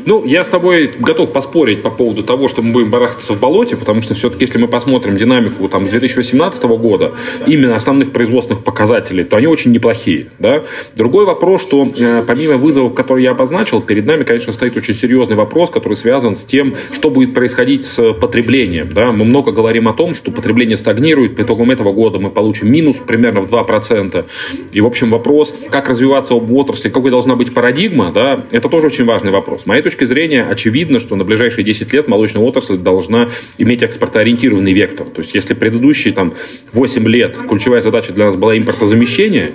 Ну, 0.06 0.24
я 0.24 0.44
с 0.44 0.48
тобой 0.48 0.90
готов 0.98 1.32
поспорить 1.32 1.82
по 1.82 1.90
поводу 1.90 2.22
того, 2.22 2.48
что 2.48 2.62
мы 2.62 2.72
будем 2.72 2.90
барахтаться 2.90 3.34
в 3.34 3.40
болоте, 3.40 3.76
потому 3.76 4.02
что 4.02 4.14
все-таки, 4.14 4.44
если 4.44 4.58
мы 4.58 4.68
посмотрим 4.68 5.16
динамику 5.16 5.68
там 5.68 5.88
2018 5.88 6.62
года, 6.64 7.12
именно 7.46 7.76
основных 7.76 8.12
производственных 8.12 8.64
показателей, 8.64 9.24
то 9.24 9.36
они 9.36 9.46
очень 9.46 9.72
неплохие. 9.72 10.26
Да? 10.38 10.64
Другой 10.96 11.24
вопрос, 11.24 11.62
что 11.62 11.90
э, 11.96 12.22
помимо 12.26 12.56
вызовов, 12.56 12.94
которые 12.94 13.24
я 13.24 13.30
обозначил, 13.32 13.80
перед 13.80 14.06
нами, 14.06 14.24
конечно, 14.24 14.52
стоит 14.52 14.76
очень 14.76 14.94
серьезный 14.94 15.36
вопрос, 15.36 15.70
который 15.70 15.94
связан 15.94 16.34
с 16.34 16.44
тем, 16.44 16.74
что 16.92 17.10
будет 17.10 17.34
происходить 17.34 17.84
с 17.84 18.12
потреблением. 18.14 18.92
Да? 18.92 19.12
Мы 19.12 19.24
много 19.24 19.52
говорим 19.52 19.88
о 19.88 19.92
том, 19.92 20.14
что 20.14 20.30
потребление 20.30 20.76
стагнирует, 20.76 21.36
по 21.36 21.42
итогам 21.42 21.70
этого 21.70 21.92
года 21.92 22.18
мы 22.18 22.30
получим 22.30 22.70
минус 22.70 22.96
примерно 23.06 23.40
в 23.40 23.52
2%. 23.52 24.24
И, 24.72 24.80
в 24.80 24.86
общем, 24.86 25.10
вопрос, 25.10 25.54
как 25.70 25.88
развиваться 25.88 26.34
в 26.34 26.54
отрасли, 26.54 26.88
какой 26.88 27.10
должна 27.10 27.36
быть 27.36 27.54
парадигма, 27.54 28.10
да, 28.12 28.44
это 28.50 28.68
тоже 28.68 28.86
очень 28.86 29.04
важный 29.04 29.30
вопрос. 29.30 29.62
С 29.62 29.66
моей 29.66 29.82
точки 29.82 30.04
зрения, 30.04 30.42
очевидно, 30.42 30.98
что 30.98 31.16
на 31.16 31.24
ближайшие 31.24 31.64
10 31.64 31.92
лет 31.92 32.08
молочная 32.08 32.42
отрасль 32.42 32.78
должна 32.78 33.30
иметь 33.58 33.82
экспортоориентированный 33.82 34.72
вектор. 34.72 35.06
То 35.06 35.20
есть, 35.20 35.34
если 35.34 35.54
предыдущие 35.54 36.14
там, 36.14 36.34
8 36.72 37.07
лет 37.08 37.36
ключевая 37.48 37.80
задача 37.80 38.12
для 38.12 38.26
нас 38.26 38.36
была 38.36 38.56
импортозамещение, 38.56 39.52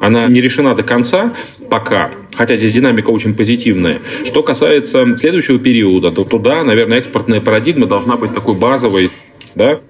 она 0.00 0.26
не 0.28 0.40
решена 0.40 0.74
до 0.74 0.82
конца 0.82 1.34
пока, 1.70 2.10
хотя 2.34 2.56
здесь 2.56 2.72
динамика 2.72 3.10
очень 3.10 3.34
позитивная. 3.34 4.00
Что 4.24 4.42
касается 4.42 5.16
следующего 5.16 5.58
периода, 5.58 6.10
то 6.10 6.24
туда, 6.24 6.62
наверное, 6.62 6.98
экспортная 6.98 7.40
парадигма 7.40 7.86
должна 7.86 8.16
быть 8.16 8.34
такой 8.34 8.54
базовой, 8.54 9.10
да, 9.54 9.80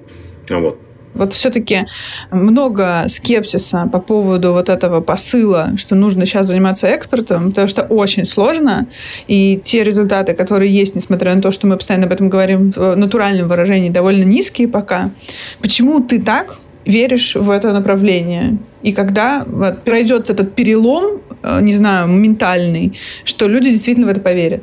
вот. 0.49 0.79
Вот 1.15 1.33
все-таки 1.33 1.87
много 2.31 3.07
скепсиса 3.09 3.89
по 3.91 3.99
поводу 3.99 4.53
вот 4.53 4.69
этого 4.69 5.01
посыла, 5.01 5.73
что 5.77 5.97
нужно 5.97 6.27
сейчас 6.27 6.47
заниматься 6.47 6.87
экспортом, 6.87 7.49
потому 7.49 7.67
что 7.67 7.83
очень 7.83 8.25
сложно, 8.25 8.87
и 9.27 9.61
те 9.63 9.83
результаты, 9.83 10.35
которые 10.35 10.73
есть, 10.73 10.95
несмотря 10.95 11.35
на 11.35 11.43
то, 11.43 11.51
что 11.51 11.67
мы 11.67 11.77
постоянно 11.77 12.07
об 12.07 12.13
этом 12.13 12.29
говорим 12.29 12.71
в 12.71 12.95
натуральном 12.95 13.49
выражении, 13.49 13.89
довольно 13.89 14.25
низкие 14.25 14.69
пока. 14.69 15.11
Почему 15.61 16.01
ты 16.03 16.21
так 16.21 16.59
веришь 16.89 17.37
в 17.37 17.51
это 17.51 17.73
направление? 17.73 18.59
И 18.83 18.93
когда 18.93 19.45
вот, 19.47 19.83
пройдет 19.83 20.31
этот 20.31 20.55
перелом, 20.55 21.21
э, 21.43 21.61
не 21.61 21.75
знаю, 21.75 22.09
ментальный, 22.09 22.99
что 23.25 23.47
люди 23.47 23.71
действительно 23.71 24.07
в 24.07 24.11
это 24.11 24.21
поверят? 24.21 24.63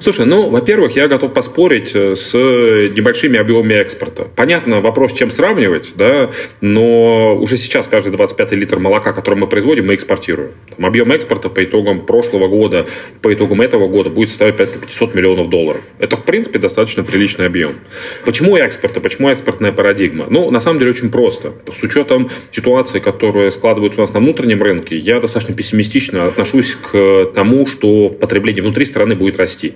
Слушай, 0.00 0.26
ну, 0.26 0.48
во-первых, 0.48 0.96
я 0.96 1.08
готов 1.08 1.32
поспорить 1.32 1.94
э, 1.94 2.14
с 2.14 2.32
небольшими 2.34 3.38
объемами 3.38 3.74
экспорта. 3.74 4.28
Понятно, 4.34 4.80
вопрос, 4.80 5.12
чем 5.12 5.30
сравнивать, 5.30 5.92
да, 5.96 6.30
но 6.60 7.36
уже 7.36 7.56
сейчас 7.56 7.86
каждый 7.86 8.12
25 8.12 8.52
литр 8.52 8.78
молока, 8.78 9.12
который 9.12 9.34
мы 9.34 9.46
производим, 9.46 9.86
мы 9.86 9.94
экспортируем. 9.94 10.52
Там, 10.74 10.86
объем 10.86 11.12
экспорта 11.12 11.48
по 11.48 11.62
итогам 11.64 12.00
прошлого 12.06 12.48
года, 12.48 12.86
по 13.22 13.32
итогам 13.32 13.60
этого 13.60 13.88
года 13.88 14.10
будет 14.10 14.28
составить 14.28 14.56
500 14.56 15.14
миллионов 15.14 15.50
долларов. 15.50 15.82
Это, 15.98 16.16
в 16.16 16.24
принципе, 16.24 16.58
достаточно 16.58 17.04
приличный 17.04 17.46
объем. 17.46 17.80
Почему 18.24 18.56
экспорт 18.56 18.96
и 18.96 19.00
почему 19.00 19.28
экспортная 19.28 19.72
парадигма? 19.72 20.26
Ну, 20.30 20.50
на 20.50 20.60
самом 20.60 20.78
деле, 20.78 20.90
очень 20.90 21.10
просто. 21.10 21.52
С 21.70 21.82
учетом 21.82 22.30
ситуации, 22.50 22.98
которая 22.98 23.50
складывается 23.50 24.00
у 24.00 24.04
нас 24.04 24.12
на 24.14 24.20
внутреннем 24.20 24.62
рынке, 24.62 24.96
я 24.96 25.20
достаточно 25.20 25.54
пессимистично 25.54 26.26
отношусь 26.26 26.74
к 26.74 27.26
тому, 27.34 27.66
что 27.66 28.08
потребление 28.08 28.62
внутри 28.62 28.84
страны 28.84 29.14
будет 29.14 29.36
расти 29.36 29.49
расти. 29.50 29.74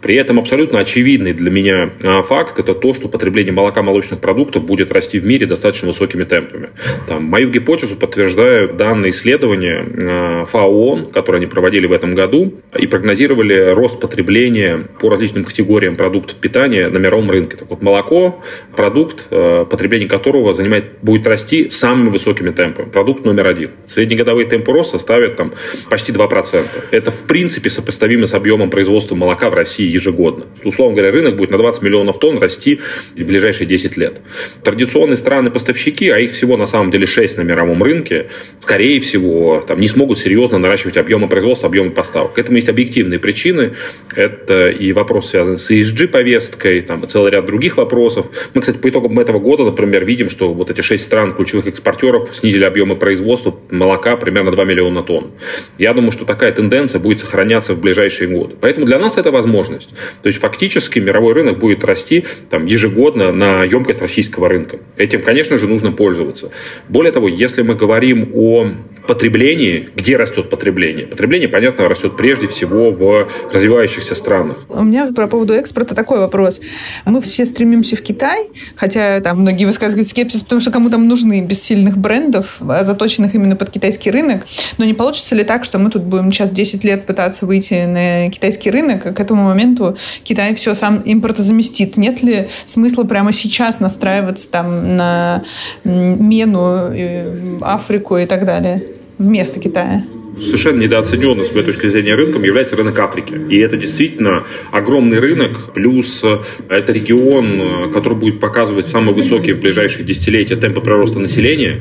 При 0.00 0.14
этом 0.16 0.38
абсолютно 0.38 0.80
очевидный 0.80 1.32
для 1.32 1.50
меня 1.50 1.90
а, 2.02 2.22
факт– 2.22 2.58
это 2.60 2.74
то, 2.74 2.94
что 2.94 3.08
потребление 3.08 3.52
молока 3.52 3.82
молочных 3.82 4.20
продуктов 4.20 4.64
будет 4.64 4.92
расти 4.92 5.18
в 5.18 5.26
мире 5.26 5.46
достаточно 5.46 5.88
высокими 5.88 6.24
темпами. 6.24 6.70
Там, 7.06 7.24
мою 7.24 7.50
гипотезу 7.50 7.96
подтверждают 7.96 8.76
данные 8.76 9.10
исследования 9.10 9.84
а, 9.84 10.44
ФАО, 10.44 11.06
которые 11.12 11.40
они 11.40 11.46
проводили 11.46 11.86
в 11.86 11.92
этом 11.92 12.14
году, 12.14 12.54
и 12.76 12.86
прогнозировали 12.86 13.72
рост 13.72 14.00
потребления 14.00 14.84
по 15.00 15.08
различным 15.10 15.44
категориям 15.44 15.96
продуктов 15.96 16.36
питания 16.38 16.88
на 16.88 16.98
мировом 16.98 17.30
рынке. 17.30 17.56
Так 17.56 17.70
вот, 17.70 17.82
молоко– 17.82 18.42
продукт, 18.76 19.26
а, 19.30 19.64
потребление 19.64 20.08
которого 20.08 20.52
занимает, 20.52 20.98
будет 21.02 21.26
расти 21.26 21.68
самыми 21.68 22.10
высокими 22.10 22.50
темпами. 22.50 22.88
Продукт 22.90 23.24
номер 23.24 23.46
один. 23.46 23.70
Среднегодовые 23.86 24.46
темпы 24.46 24.72
роста 24.72 24.98
ставят 24.98 25.36
там, 25.36 25.52
почти 25.90 26.12
2%. 26.12 26.66
Это, 26.90 27.10
в 27.10 27.22
принципе, 27.24 27.70
сопоставимо 27.70 28.26
с 28.26 28.34
объемом 28.34 28.70
производства 28.70 29.14
молока 29.14 29.50
в 29.50 29.54
России 29.58 29.86
ежегодно. 29.86 30.46
Условно 30.64 30.96
говоря, 30.96 31.12
рынок 31.12 31.36
будет 31.36 31.50
на 31.50 31.58
20 31.58 31.82
миллионов 31.82 32.18
тонн 32.18 32.38
расти 32.38 32.80
в 33.14 33.22
ближайшие 33.24 33.66
10 33.66 33.96
лет. 33.96 34.20
Традиционные 34.62 35.16
страны-поставщики, 35.16 36.08
а 36.08 36.18
их 36.18 36.32
всего 36.32 36.56
на 36.56 36.66
самом 36.66 36.90
деле 36.90 37.06
6 37.06 37.36
на 37.36 37.42
мировом 37.42 37.82
рынке, 37.82 38.28
скорее 38.60 39.00
всего, 39.00 39.64
там, 39.66 39.80
не 39.80 39.88
смогут 39.88 40.18
серьезно 40.18 40.58
наращивать 40.58 40.96
объемы 40.96 41.28
производства, 41.28 41.68
объемы 41.68 41.90
поставок. 41.90 42.34
К 42.34 42.38
этому 42.38 42.56
есть 42.56 42.68
объективные 42.68 43.18
причины. 43.18 43.74
Это 44.14 44.68
и 44.68 44.92
вопрос, 44.92 45.30
связанный 45.30 45.58
с 45.58 45.70
ESG-повесткой, 45.70 46.82
там, 46.82 47.04
и 47.04 47.08
целый 47.08 47.32
ряд 47.32 47.46
других 47.46 47.76
вопросов. 47.76 48.26
Мы, 48.54 48.60
кстати, 48.60 48.78
по 48.78 48.88
итогам 48.88 49.18
этого 49.18 49.38
года, 49.38 49.64
например, 49.64 50.04
видим, 50.04 50.30
что 50.30 50.52
вот 50.52 50.70
эти 50.70 50.80
6 50.80 51.04
стран 51.04 51.34
ключевых 51.34 51.66
экспортеров 51.66 52.34
снизили 52.34 52.64
объемы 52.64 52.96
производства 52.96 53.54
молока 53.70 54.16
примерно 54.16 54.52
2 54.52 54.64
миллиона 54.64 55.02
тонн. 55.02 55.32
Я 55.78 55.92
думаю, 55.92 56.12
что 56.12 56.24
такая 56.24 56.52
тенденция 56.52 56.98
будет 57.00 57.20
сохраняться 57.20 57.74
в 57.74 57.80
ближайшие 57.80 58.28
годы. 58.28 58.56
Поэтому 58.60 58.86
для 58.86 58.98
нас 58.98 59.18
это 59.18 59.30
возможность. 59.52 59.90
То 60.22 60.28
есть 60.28 60.40
фактически 60.40 60.98
мировой 60.98 61.34
рынок 61.34 61.58
будет 61.58 61.84
расти 61.84 62.24
там, 62.50 62.66
ежегодно 62.66 63.32
на 63.32 63.64
емкость 63.64 64.00
российского 64.00 64.48
рынка. 64.48 64.78
Этим, 64.96 65.22
конечно 65.22 65.56
же, 65.58 65.66
нужно 65.66 65.92
пользоваться. 65.92 66.50
Более 66.88 67.12
того, 67.12 67.28
если 67.28 67.62
мы 67.62 67.74
говорим 67.74 68.30
о 68.34 68.70
потреблении, 69.06 69.88
где 69.96 70.16
растет 70.16 70.50
потребление? 70.50 71.06
Потребление, 71.06 71.48
понятно, 71.48 71.88
растет 71.88 72.16
прежде 72.16 72.46
всего 72.46 72.90
в 72.90 73.28
развивающихся 73.52 74.14
странах. 74.14 74.58
У 74.68 74.82
меня 74.82 75.10
по 75.14 75.26
поводу 75.26 75.54
экспорта 75.54 75.94
такой 75.94 76.18
вопрос. 76.18 76.60
Мы 77.06 77.20
все 77.22 77.46
стремимся 77.46 77.96
в 77.96 78.02
Китай, 78.02 78.48
хотя 78.76 79.20
там 79.20 79.40
многие 79.40 79.64
высказывают 79.64 80.06
скепсис, 80.06 80.42
потому 80.42 80.60
что 80.60 80.70
кому 80.70 80.90
там 80.90 81.08
нужны 81.08 81.40
без 81.40 81.62
сильных 81.62 81.96
брендов, 81.96 82.58
заточенных 82.60 83.34
именно 83.34 83.56
под 83.56 83.70
китайский 83.70 84.10
рынок. 84.10 84.46
Но 84.76 84.84
не 84.84 84.94
получится 84.94 85.34
ли 85.34 85.42
так, 85.42 85.64
что 85.64 85.78
мы 85.78 85.90
тут 85.90 86.02
будем 86.02 86.30
сейчас 86.32 86.50
10 86.50 86.84
лет 86.84 87.06
пытаться 87.06 87.46
выйти 87.46 87.86
на 87.86 88.30
китайский 88.30 88.70
рынок, 88.70 89.06
а 89.06 89.12
к 89.12 89.20
этому 89.20 89.37
моменту 89.44 89.96
Китай 90.22 90.54
все 90.54 90.74
сам 90.74 91.02
импортозаместит? 91.04 91.96
Нет 91.96 92.22
ли 92.22 92.48
смысла 92.64 93.04
прямо 93.04 93.32
сейчас 93.32 93.80
настраиваться 93.80 94.50
там 94.50 94.96
на 94.96 95.44
Мену, 95.84 97.60
Африку 97.62 98.16
и 98.16 98.26
так 98.26 98.44
далее? 98.44 98.82
вместо 99.18 99.60
Китая? 99.60 100.04
Совершенно 100.40 100.80
недооцененным 100.80 101.46
с 101.46 101.52
моей 101.52 101.64
точки 101.64 101.86
зрения 101.86 102.14
рынком 102.14 102.42
является 102.42 102.76
рынок 102.76 102.98
Африки. 102.98 103.38
И 103.48 103.58
это 103.58 103.76
действительно 103.76 104.44
огромный 104.72 105.18
рынок, 105.18 105.72
плюс 105.74 106.22
э, 106.24 106.40
это 106.68 106.92
регион, 106.92 107.60
э, 107.60 107.92
который 107.92 108.16
будет 108.18 108.40
показывать 108.40 108.86
самые 108.86 109.14
высокие 109.14 109.54
в 109.54 109.60
ближайшие 109.60 110.04
десятилетия 110.04 110.56
темпы 110.56 110.80
прироста 110.80 111.18
населения. 111.18 111.80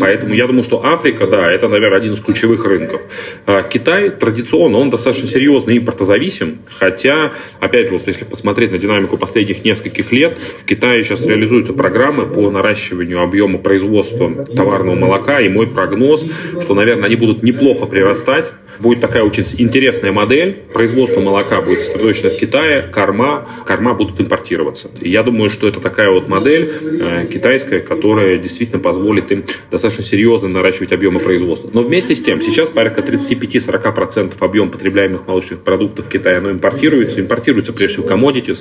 Поэтому 0.00 0.34
я 0.34 0.46
думаю, 0.46 0.64
что 0.64 0.84
Африка, 0.84 1.26
да, 1.26 1.50
это, 1.50 1.68
наверное, 1.68 1.98
один 1.98 2.12
из 2.12 2.20
ключевых 2.20 2.64
рынков. 2.64 3.02
А 3.46 3.62
Китай 3.62 4.10
традиционно, 4.10 4.78
он 4.78 4.90
достаточно 4.90 5.28
серьезно 5.28 5.76
импортозависим, 5.76 6.58
хотя, 6.78 7.32
опять 7.60 7.88
же, 7.88 7.94
вот 7.94 8.06
если 8.06 8.24
посмотреть 8.24 8.72
на 8.72 8.78
динамику 8.78 9.16
последних 9.16 9.64
нескольких 9.64 10.12
лет, 10.12 10.36
в 10.56 10.64
Китае 10.64 11.02
сейчас 11.02 11.24
реализуются 11.24 11.72
программы 11.72 12.26
по 12.26 12.50
наращиванию 12.50 13.22
объема 13.22 13.58
производства 13.58 14.44
товарного 14.44 14.94
молока, 14.94 15.40
и 15.40 15.48
мой 15.48 15.66
прогноз, 15.66 16.24
что, 16.62 16.74
наверное, 16.74 17.06
они 17.06 17.16
будут 17.16 17.42
неплохо 17.42 17.86
прирастать. 17.98 18.52
Будет 18.78 19.00
такая 19.00 19.24
очень 19.24 19.44
интересная 19.58 20.12
модель. 20.12 20.62
Производство 20.72 21.20
молока 21.20 21.60
будет 21.60 21.80
сосредоточено 21.80 22.30
в 22.30 22.36
Китае, 22.36 22.82
корма, 22.82 23.48
корма 23.66 23.92
будут 23.94 24.20
импортироваться. 24.20 24.88
И 25.00 25.10
я 25.10 25.24
думаю, 25.24 25.50
что 25.50 25.66
это 25.66 25.80
такая 25.80 26.12
вот 26.12 26.28
модель 26.28 26.72
э, 26.80 27.26
китайская, 27.26 27.80
которая 27.80 28.38
действительно 28.38 28.80
позволит 28.80 29.32
им 29.32 29.44
достаточно 29.72 30.04
серьезно 30.04 30.48
наращивать 30.48 30.92
объемы 30.92 31.18
производства. 31.18 31.70
Но 31.72 31.82
вместе 31.82 32.14
с 32.14 32.22
тем, 32.22 32.40
сейчас 32.40 32.68
порядка 32.68 33.00
35-40% 33.00 34.34
объема 34.38 34.70
потребляемых 34.70 35.26
молочных 35.26 35.62
продуктов 35.62 36.06
в 36.06 36.08
Китае 36.08 36.36
оно 36.36 36.52
импортируется. 36.52 37.20
Импортируется 37.20 37.72
прежде 37.72 37.96
всего 37.96 38.06
commodities, 38.06 38.60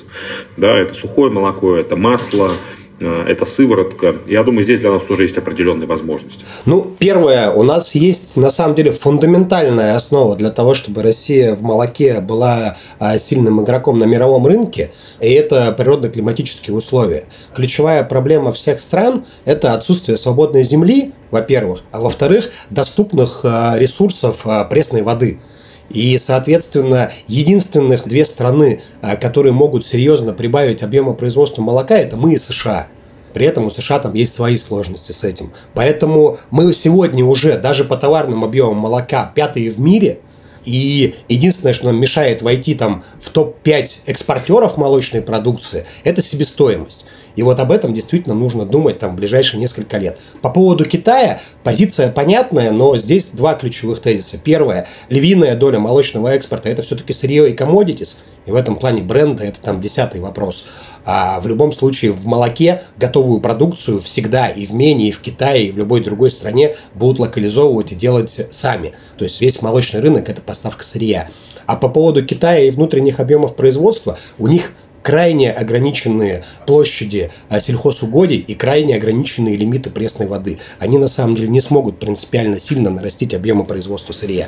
да, 0.57 0.79
это 0.81 0.95
сухое 0.95 1.31
молоко, 1.31 1.75
это 1.75 1.95
масло, 1.95 2.53
это 2.99 3.45
сыворотка. 3.45 4.15
Я 4.27 4.43
думаю, 4.43 4.63
здесь 4.63 4.79
для 4.79 4.91
нас 4.91 5.03
тоже 5.03 5.23
есть 5.23 5.37
определенные 5.37 5.87
возможности. 5.87 6.43
Ну, 6.65 6.95
первое, 6.97 7.51
у 7.51 7.63
нас 7.63 7.93
есть 7.95 8.37
на 8.37 8.49
самом 8.49 8.75
деле 8.75 8.91
фундаментальная 8.91 9.95
основа 9.95 10.35
для 10.35 10.49
того, 10.49 10.73
чтобы 10.73 11.03
Россия 11.03 11.53
в 11.55 11.61
молоке 11.61 12.21
была 12.21 12.75
а, 12.99 13.17
сильным 13.17 13.63
игроком 13.63 13.99
на 13.99 14.05
мировом 14.05 14.47
рынке, 14.47 14.91
и 15.19 15.31
это 15.31 15.71
природно-климатические 15.71 16.75
условия. 16.75 17.25
Ключевая 17.55 18.03
проблема 18.03 18.51
всех 18.51 18.79
стран– 18.79 19.25
это 19.45 19.73
отсутствие 19.73 20.17
свободной 20.17 20.63
земли, 20.63 21.13
во-первых, 21.31 21.83
а 21.91 22.01
во-вторых, 22.01 22.49
доступных 22.69 23.41
а, 23.43 23.75
ресурсов 23.77 24.41
а, 24.45 24.63
пресной 24.65 25.03
воды– 25.03 25.39
и, 25.89 26.17
соответственно, 26.17 27.11
единственных 27.27 28.07
две 28.07 28.25
страны, 28.25 28.81
а, 29.01 29.15
которые 29.15 29.53
могут 29.53 29.85
серьезно 29.85 30.33
прибавить 30.33 30.83
объема 30.83 31.13
производства 31.13 31.61
молока, 31.61 31.97
это 31.97 32.17
мы 32.17 32.33
и 32.33 32.39
США. 32.39 32.87
При 33.33 33.45
этом 33.45 33.65
у 33.65 33.69
США 33.69 33.99
там 33.99 34.13
есть 34.13 34.33
свои 34.33 34.57
сложности 34.57 35.11
с 35.11 35.23
этим. 35.23 35.53
Поэтому 35.73 36.39
мы 36.49 36.73
сегодня 36.73 37.23
уже 37.23 37.57
даже 37.57 37.83
по 37.83 37.95
товарным 37.95 38.43
объемам 38.43 38.77
молока 38.77 39.31
пятые 39.33 39.69
в 39.69 39.79
мире. 39.79 40.19
И 40.65 41.15
единственное, 41.29 41.73
что 41.73 41.85
нам 41.85 41.99
мешает 41.99 42.41
войти 42.41 42.75
там 42.75 43.03
в 43.21 43.29
топ-5 43.29 43.89
экспортеров 44.07 44.75
молочной 44.75 45.21
продукции, 45.21 45.85
это 46.03 46.21
себестоимость. 46.21 47.05
И 47.37 47.43
вот 47.43 47.59
об 47.59 47.71
этом 47.71 47.93
действительно 47.93 48.35
нужно 48.35 48.65
думать 48.65 48.99
там 48.99 49.13
в 49.13 49.15
ближайшие 49.15 49.61
несколько 49.61 49.97
лет. 49.99 50.17
По 50.41 50.49
поводу 50.49 50.83
Китая 50.85 51.39
позиция 51.63 52.11
понятная, 52.11 52.71
но 52.71 52.97
здесь 52.97 53.27
два 53.27 53.53
ключевых 53.53 54.01
тезиса. 54.01 54.37
Первое. 54.43 54.87
Львиная 55.09 55.55
доля 55.55 55.79
молочного 55.79 56.29
экспорта– 56.29 56.67
это 56.71 56.81
все-таки 56.81 57.13
сырье 57.13 57.49
и 57.49 57.55
commodities. 57.55 58.15
И 58.47 58.51
в 58.51 58.55
этом 58.55 58.75
плане 58.75 59.03
бренда– 59.03 59.43
это 59.45 59.61
там 59.61 59.79
десятый 59.81 60.19
вопрос. 60.19 60.65
А 61.05 61.39
в 61.39 61.47
любом 61.47 61.71
случае 61.71 62.11
в 62.11 62.25
молоке 62.25 62.81
готовую 62.97 63.39
продукцию 63.39 64.01
всегда 64.01 64.49
и 64.49 64.65
в 64.65 64.73
Мене, 64.73 65.09
и 65.09 65.11
в 65.11 65.21
Китае, 65.21 65.67
и 65.67 65.71
в 65.71 65.77
любой 65.77 66.03
другой 66.03 66.31
стране 66.31 66.75
будут 66.95 67.19
локализовывать 67.19 67.91
и 67.91 67.95
делать 67.95 68.47
сами. 68.49 68.93
То 69.17 69.25
есть 69.25 69.39
весь 69.41 69.61
молочный 69.61 69.99
рынок– 69.99 70.27
это 70.29 70.41
поставка 70.41 70.83
сырья. 70.83 71.29
А 71.67 71.75
по 71.75 71.89
поводу 71.89 72.25
Китая 72.25 72.61
и 72.61 72.71
внутренних 72.71 73.19
объемов 73.19 73.55
производства, 73.55 74.17
у 74.39 74.47
них 74.47 74.71
крайне 75.07 75.53
ограниченные 75.53 76.43
площади 76.65 77.31
а, 77.47 77.61
сельхозугодий 77.61 78.43
и 78.45 78.55
крайне 78.55 78.97
ограниченные 78.97 79.55
лимиты 79.55 79.89
пресной 79.89 80.27
воды. 80.27 80.59
Они 80.79 80.97
на 80.97 81.07
самом 81.07 81.33
деле 81.35 81.47
не 81.47 81.61
смогут 81.61 81.97
принципиально 81.97 82.59
сильно 82.59 82.89
нарастить 82.89 83.33
объемы 83.33 83.63
производства 83.63 84.11
сырья. 84.11 84.47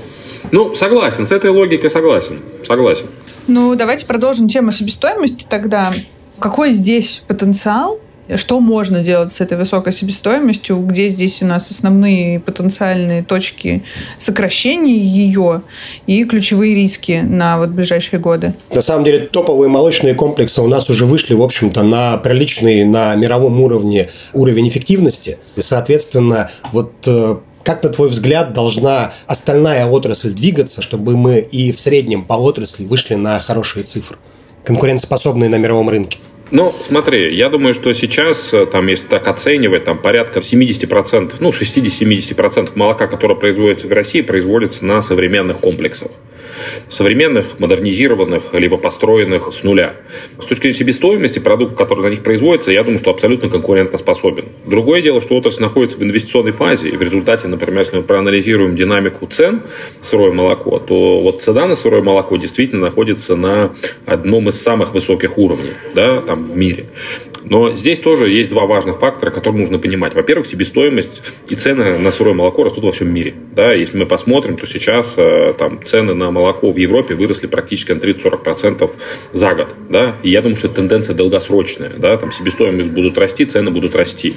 Ну, 0.51 0.75
согласен, 0.75 1.25
с 1.25 1.31
этой 1.31 1.49
логикой 1.49 1.89
согласен. 1.89 2.41
Согласен. 2.67 3.07
Ну, 3.47 3.73
давайте 3.75 4.05
продолжим 4.05 4.49
тему 4.49 4.73
себестоимости 4.73 5.45
тогда. 5.49 5.93
Какой 6.39 6.73
здесь 6.73 7.23
потенциал 7.29 8.01
что 8.37 8.59
можно 8.59 9.03
делать 9.03 9.31
с 9.31 9.41
этой 9.41 9.57
высокой 9.57 9.93
себестоимостью? 9.93 10.77
Где 10.77 11.09
здесь 11.09 11.41
у 11.41 11.45
нас 11.45 11.71
основные 11.71 12.39
потенциальные 12.39 13.23
точки 13.23 13.83
сокращения 14.17 14.97
ее 14.97 15.61
и 16.07 16.23
ключевые 16.25 16.75
риски 16.75 17.21
на 17.23 17.57
вот 17.57 17.69
ближайшие 17.69 18.19
годы? 18.19 18.53
На 18.73 18.81
самом 18.81 19.03
деле 19.03 19.19
топовые 19.19 19.69
молочные 19.69 20.13
комплексы 20.13 20.61
у 20.61 20.67
нас 20.67 20.89
уже 20.89 21.05
вышли, 21.05 21.33
в 21.33 21.41
общем-то, 21.41 21.83
на 21.83 22.17
приличный 22.17 22.85
на 22.85 23.15
мировом 23.15 23.59
уровне 23.61 24.09
уровень 24.33 24.67
эффективности. 24.69 25.37
И, 25.55 25.61
соответственно, 25.61 26.49
вот 26.71 26.93
э, 27.05 27.37
как, 27.63 27.83
на 27.83 27.89
твой 27.89 28.09
взгляд, 28.09 28.53
должна 28.53 29.13
остальная 29.27 29.85
отрасль 29.85 30.31
двигаться, 30.31 30.81
чтобы 30.81 31.17
мы 31.17 31.39
и 31.39 31.71
в 31.71 31.79
среднем 31.79 32.23
по 32.23 32.33
отрасли 32.33 32.85
вышли 32.85 33.15
на 33.15 33.39
хорошие 33.39 33.83
цифры, 33.83 34.17
конкурентоспособные 34.63 35.49
на 35.49 35.57
мировом 35.57 35.89
рынке? 35.89 36.19
Ну, 36.51 36.69
смотри, 36.69 37.35
я 37.35 37.49
думаю, 37.49 37.73
что 37.73 37.91
сейчас, 37.93 38.53
э, 38.53 38.65
там, 38.65 38.87
если 38.87 39.07
так 39.07 39.27
оценивать, 39.27 39.83
там 39.83 39.99
порядка 39.99 40.41
70%, 40.41 41.35
ну, 41.39 41.51
60-70% 41.51 42.71
молока, 42.75 43.07
которое 43.07 43.35
производится 43.35 43.87
в 43.87 43.91
России, 43.91 44.21
производится 44.21 44.85
на 44.85 45.01
современных 45.01 45.59
комплексах. 45.59 46.11
современных, 46.89 47.59
модернизированных, 47.59 48.53
либо 48.53 48.77
построенных 48.77 49.53
с 49.53 49.63
нуля. 49.63 49.95
С 50.39 50.45
точки 50.45 50.63
зрения 50.63 50.77
себестоимости 50.77 51.39
продукт, 51.39 51.77
который 51.77 52.01
на 52.01 52.09
них 52.09 52.21
производится, 52.21 52.71
я 52.71 52.83
думаю, 52.83 52.99
что 52.99 53.11
абсолютно 53.11 53.49
конкурентоспособен. 53.49 54.45
Другое 54.65 55.01
дело, 55.01 55.21
что 55.21 55.35
отрасль 55.35 55.61
находится 55.61 55.97
в 55.97 56.03
инвестиционной 56.03 56.51
фазе, 56.51 56.89
и 56.89 56.97
в 56.97 57.01
результате, 57.01 57.47
например, 57.47 57.79
если 57.79 57.97
мы 57.97 58.03
проанализируем 58.03 58.75
динамику 58.75 59.25
цен 59.27 59.61
сырое 60.01 60.33
молоко, 60.33 60.79
то 60.79 61.21
вот 61.21 61.41
цена 61.41 61.65
на 61.65 61.75
сырое 61.75 62.01
молоко 62.01 62.35
действительно 62.35 62.87
находится 62.87 63.35
на 63.35 63.73
одном 64.05 64.49
из 64.49 64.61
самых 64.61 64.93
высоких 64.93 65.37
уровней 65.37 65.73
да, 65.99 66.21
там, 66.21 66.38
в 66.43 66.55
мире. 66.55 66.87
Но 67.43 67.73
здесь 67.73 67.99
тоже 67.99 68.29
есть 68.29 68.49
два 68.49 68.65
важных 68.65 68.99
фактора, 68.99 69.31
которые 69.31 69.61
нужно 69.61 69.79
понимать. 69.79 70.13
Во-первых, 70.13 70.47
себестоимость 70.47 71.21
и 71.47 71.55
цены 71.55 71.97
на 71.97 72.11
сырое 72.11 72.33
молоко 72.33 72.63
растут 72.63 72.83
во 72.83 72.91
всем 72.91 73.13
мире. 73.13 73.33
Да, 73.55 73.73
если 73.73 73.97
мы 73.97 74.05
посмотрим, 74.05 74.57
то 74.57 74.65
сейчас 74.65 75.15
э, 75.17 75.53
там, 75.57 75.83
цены 75.85 76.13
на 76.13 76.31
молоко 76.31 76.71
в 76.71 76.77
Европе 76.77 77.15
выросли 77.15 77.47
практически 77.47 77.91
на 77.91 77.99
30-40% 77.99 78.89
за 79.33 79.53
год. 79.55 79.67
Да? 79.89 80.15
И 80.23 80.29
я 80.29 80.41
думаю, 80.41 80.57
что 80.57 80.67
это 80.67 80.77
тенденция 80.77 81.15
долгосрочная. 81.15 81.91
Да? 81.97 82.17
Там 82.17 82.31
себестоимость 82.31 82.89
будут 82.89 83.17
расти, 83.17 83.45
цены 83.45 83.71
будут 83.71 83.95
расти. 83.95 84.35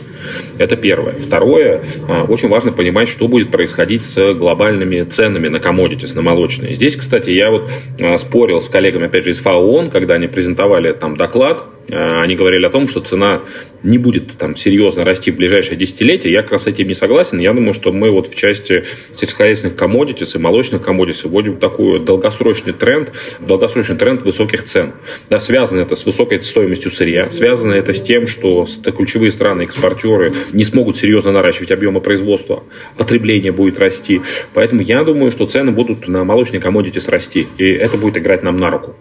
Это 0.59 0.77
первое. 0.77 1.15
Второе, 1.15 1.83
э, 2.09 2.23
очень 2.29 2.49
важно 2.49 2.73
понимать, 2.73 3.09
что 3.09 3.29
будет 3.29 3.51
происходить 3.51 4.05
с 4.05 4.35
глобальными 4.35 5.03
ценами 5.03 5.49
на 5.49 5.57
commodities, 5.57 6.15
на 6.15 6.23
молочные. 6.23 6.75
Здесь, 6.75 6.97
кстати, 6.97 7.31
я 7.31 7.51
вот 7.51 7.69
э, 7.99 8.17
спорил 8.19 8.61
с 8.61 8.69
коллегами, 8.69 9.07
опять 9.07 9.25
же, 9.25 9.31
из 9.31 9.41
ФАО 9.41 9.63
ООН, 9.63 9.91
когда 9.91 10.15
они 10.15 10.27
презентовали 10.27 10.93
там 10.93 11.17
доклад, 11.17 11.65
они 11.89 12.37
говорили 12.37 12.65
о 12.67 12.71
том, 12.71 12.89
что 12.89 13.01
цена 13.01 13.43
не 13.83 13.99
будет 13.99 14.37
там 14.39 14.55
серьезно 14.57 15.05
расти 15.05 15.31
в 15.31 15.37
ближайшее 15.37 15.77
десятилетие. 15.77 16.33
Я 16.33 16.43
как 16.43 16.53
раз 16.53 16.63
с 16.65 16.67
этим 16.69 16.87
не 16.87 16.95
согласен. 16.95 17.39
Я 17.41 17.53
думаю, 17.53 17.75
что 17.75 17.93
мы 17.93 18.11
вот 18.11 18.29
в 18.29 18.35
части 18.35 18.85
сельскохозяйственных 19.17 19.77
коммодитис 19.77 20.35
и 20.35 20.39
молочных 20.39 20.83
коммодитис 20.83 21.25
вводим 21.25 21.57
такой 21.57 22.05
долгосрочный 22.05 22.73
тренд, 22.73 23.13
долгосрочный 23.41 23.97
тренд 23.97 24.23
высоких 24.23 24.65
цен. 24.65 24.93
Да, 25.29 25.41
связано 25.41 25.81
это 25.81 25.97
с 25.97 26.07
высокой 26.07 26.43
стоимостью 26.43 26.91
сырья, 26.91 27.31
связано 27.31 27.73
это 27.75 27.93
с 27.93 28.01
тем, 28.01 28.27
что 28.29 28.67
ключевые 28.97 29.31
страны-экспортеры 29.31 30.33
не 30.53 30.65
смогут 30.65 30.97
серьезно 30.97 31.33
наращивать 31.33 31.73
объемы 31.73 32.01
производства, 32.01 32.63
потребление 32.97 33.53
будет 33.53 33.79
расти. 33.79 34.21
Поэтому 34.55 34.83
я 34.83 35.03
думаю, 35.03 35.31
что 35.31 35.47
цены 35.47 35.73
будут 35.73 36.07
на 36.09 36.25
молочные 36.25 36.61
коммодитис 36.61 37.09
расти, 37.09 37.49
и 37.59 37.65
это 37.65 37.97
будет 37.97 38.17
играть 38.17 38.43
нам 38.43 38.57
на 38.57 38.71
руку. 38.71 38.95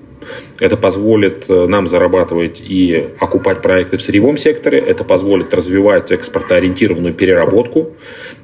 Это 0.60 0.78
позволит 0.78 1.50
э, 1.50 1.68
нам 1.68 1.88
зарабатывать 1.88 2.62
и 2.62 3.10
окупать 3.20 3.62
проекты 3.62 3.98
в 3.98 4.02
сырьевом 4.02 4.38
секторе, 4.38 4.80
это 4.80 5.04
позволит 5.04 5.54
развивать 5.54 6.12
экспортоориентированную 6.12 7.14
переработку, 7.14 7.94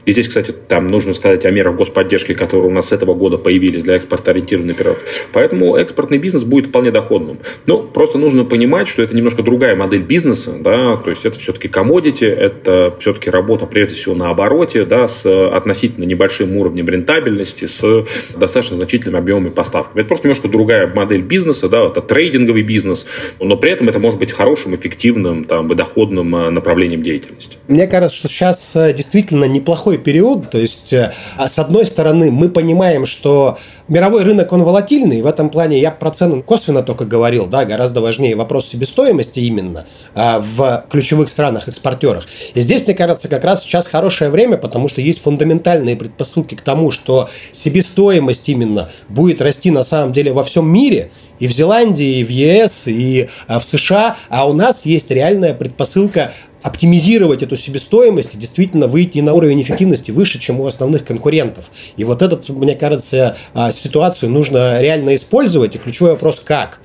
и 0.08 0.14
здесь, 0.14 0.30
кстати, 0.30 0.52
там 0.52 0.88
нужно 0.88 1.12
сказать 1.12 1.44
о 1.46 1.52
мерах 1.52 1.76
господдержки, 1.76 2.34
которые 2.34 2.68
у 2.68 2.72
нас 2.72 2.88
с 2.88 2.92
этого 2.94 3.14
года 3.14 3.38
появились 3.38 3.84
для 3.84 3.98
экспортоориентированной 3.98 4.74
переработки. 4.74 5.06
Поэтому 5.34 5.76
экспортный 5.76 6.18
бизнес 6.18 6.46
будет 6.46 6.68
вполне 6.68 6.92
доходным. 6.92 7.40
Но 7.66 7.80
просто 7.80 8.18
нужно 8.18 8.46
понимать, 8.46 8.88
что 8.88 9.04
это 9.04 9.14
немножко 9.14 9.44
другая 9.44 9.76
модель 9.76 10.04
бизнеса, 10.04 10.56
да, 10.62 10.96
то 10.96 11.10
есть 11.10 11.26
это 11.26 11.38
все-таки 11.38 11.68
комодити, 11.68 12.24
это 12.24 12.96
все-таки 13.00 13.30
работа 13.30 13.66
прежде 13.66 13.96
всего 13.96 14.16
на 14.16 14.30
обороте, 14.30 14.86
да, 14.86 15.10
с 15.10 15.26
относительно 15.26 16.06
небольшим 16.06 16.56
уровнем 16.56 16.88
рентабельности, 16.88 17.66
с 17.66 18.06
достаточно 18.34 18.78
значительными 18.78 19.20
объемами 19.20 19.50
поставок. 19.50 19.90
Это 19.96 20.08
просто 20.08 20.30
немножко 20.30 20.48
другая 20.48 20.88
модель 20.88 21.22
бизнеса, 21.22 21.68
да, 21.68 21.86
это 21.86 22.02
трейдинговый 22.02 22.62
бизнес, 22.64 23.06
но 23.42 23.58
при 23.58 23.72
этом 23.72 23.90
это 23.90 24.00
может 24.00 24.20
быть 24.20 24.32
хорошим, 24.32 24.74
эффективным 24.74 25.44
там, 25.44 25.68
доходным 25.68 26.34
э, 26.34 26.50
направлением 26.50 27.04
деятельности. 27.04 27.58
Мне 27.68 27.88
кажется, 27.88 28.16
что 28.16 28.30
сейчас 28.30 28.74
э, 28.78 28.94
действительно 28.94 29.44
неплохой 29.44 29.97
непростой 29.98 30.04
период. 30.04 30.50
То 30.50 30.58
есть, 30.58 30.94
э, 30.94 31.12
а 31.38 31.50
с 31.50 31.60
одной 31.60 31.86
стороны, 31.86 32.32
мы 32.32 32.50
понимаем, 32.50 33.06
что 33.06 33.58
мировой 33.88 34.24
рынок, 34.24 34.52
он 34.52 34.64
волатильный. 34.64 35.22
В 35.22 35.28
этом 35.28 35.50
плане 35.50 35.80
я 35.80 35.92
про 35.92 36.12
цены 36.12 36.42
косвенно 36.42 36.84
только 36.84 37.06
говорил. 37.06 37.46
Да, 37.48 37.66
гораздо 37.66 38.02
важнее 38.02 38.36
вопрос 38.36 38.68
себестоимости 38.68 39.40
именно 39.40 39.86
а, 40.14 40.40
в 40.40 40.86
ключевых 40.90 41.30
странах-экспортерах. 41.30 42.26
И 42.54 42.62
здесь, 42.62 42.86
мне 42.86 42.96
кажется, 42.96 43.28
как 43.28 43.44
раз 43.44 43.64
сейчас 43.64 43.88
хорошее 43.88 44.30
время, 44.30 44.58
потому 44.58 44.88
что 44.88 45.02
есть 45.02 45.22
фундаментальные 45.22 45.96
предпосылки 45.96 46.56
к 46.56 46.62
тому, 46.62 46.92
что 46.92 47.30
себестоимость 47.52 48.50
именно 48.50 48.90
будет 49.10 49.42
расти 49.42 49.72
на 49.72 49.84
самом 49.84 50.14
деле 50.14 50.34
во 50.34 50.44
всем 50.44 50.68
мире– 50.70 51.12
и 51.40 51.48
в 51.48 51.52
Зеландии, 51.52 52.20
и 52.20 52.24
в 52.24 52.30
ЕС, 52.30 52.88
и 52.88 53.30
а, 53.48 53.60
в 53.60 53.64
США, 53.64 54.18
а 54.30 54.48
у 54.48 54.54
нас 54.54 54.86
есть 54.86 55.12
реальная 55.12 55.54
предпосылка 55.54 56.32
оптимизировать 56.62 57.44
эту 57.44 57.56
себестоимость 57.56 58.36
и 58.36 58.38
действительно 58.38 58.88
выйти 58.88 59.20
на 59.20 59.34
уровень 59.34 59.62
эффективности 59.62 60.12
выше, 60.12 60.40
чем 60.40 60.60
у 60.60 60.66
основных 60.66 61.06
конкурентов. 61.06 61.66
И 61.96 62.04
вот 62.04 62.22
этот, 62.22 62.50
мне 62.50 62.76
кажется, 62.76 63.38
а, 63.54 63.72
ситуацию 63.72 64.32
нужно 64.32 64.82
реально 64.82 65.16
использовать. 65.16 65.76
И 65.76 65.78
ключевой 65.78 66.12
вопрос– 66.12 66.40
как? 66.46 66.80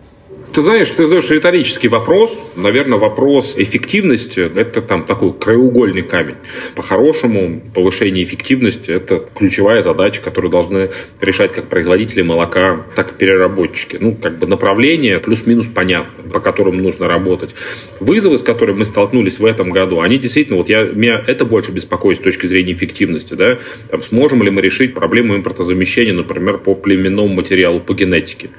Ты 0.53 0.61
знаешь, 0.61 0.91
ты 0.91 1.07
задаешь 1.07 1.31
риторический 1.31 1.89
вопрос. 1.89 2.31
Наверное, 2.57 2.99
вопрос 2.99 3.55
эффективности– 3.57 4.41
это 4.55 4.83
там 4.83 5.05
такой 5.05 5.33
краеугольный 5.33 6.03
камень. 6.03 6.35
По-хорошему, 6.75 7.63
повышение 7.75 8.23
эффективности– 8.23 8.91
это 8.93 9.25
ключевая 9.35 9.81
задача, 9.81 10.21
которую 10.21 10.51
должны 10.51 10.91
решать 11.23 11.55
как 11.55 11.69
производители 11.69 12.21
молока, 12.21 12.85
так 12.95 13.13
и 13.13 13.15
переработчики. 13.15 13.97
Ну, 13.99 14.15
как 14.15 14.39
бы 14.39 14.47
направление 14.47 15.21
плюс-минус 15.21 15.69
понятно, 15.75 16.31
по 16.31 16.41
которым 16.41 16.83
нужно 16.83 17.09
работать. 17.09 17.55
Вызовы, 17.99 18.37
с 18.37 18.43
которыми 18.43 18.81
мы 18.81 18.85
столкнулись 18.85 19.39
в 19.39 19.47
этом 19.47 19.71
году, 19.71 20.01
они 20.01 20.19
действительно, 20.19 20.59
вот 20.59 20.69
я, 20.69 20.85
меня 20.85 21.23
это 21.27 21.47
больше 21.47 21.73
беспокоит 21.73 22.19
с 22.19 22.21
точки 22.21 22.45
зрения 22.45 22.73
эффективности. 22.73 23.33
Да? 23.33 23.59
Там, 23.89 24.03
сможем 24.03 24.43
ли 24.43 24.51
мы 24.51 24.61
решить 24.61 24.93
проблему 24.93 25.35
импортозамещения, 25.35 26.13
например, 26.13 26.59
по 26.59 26.75
племенному 26.75 27.29
материалу, 27.29 27.81
по 27.81 27.95
генетике? 27.95 28.51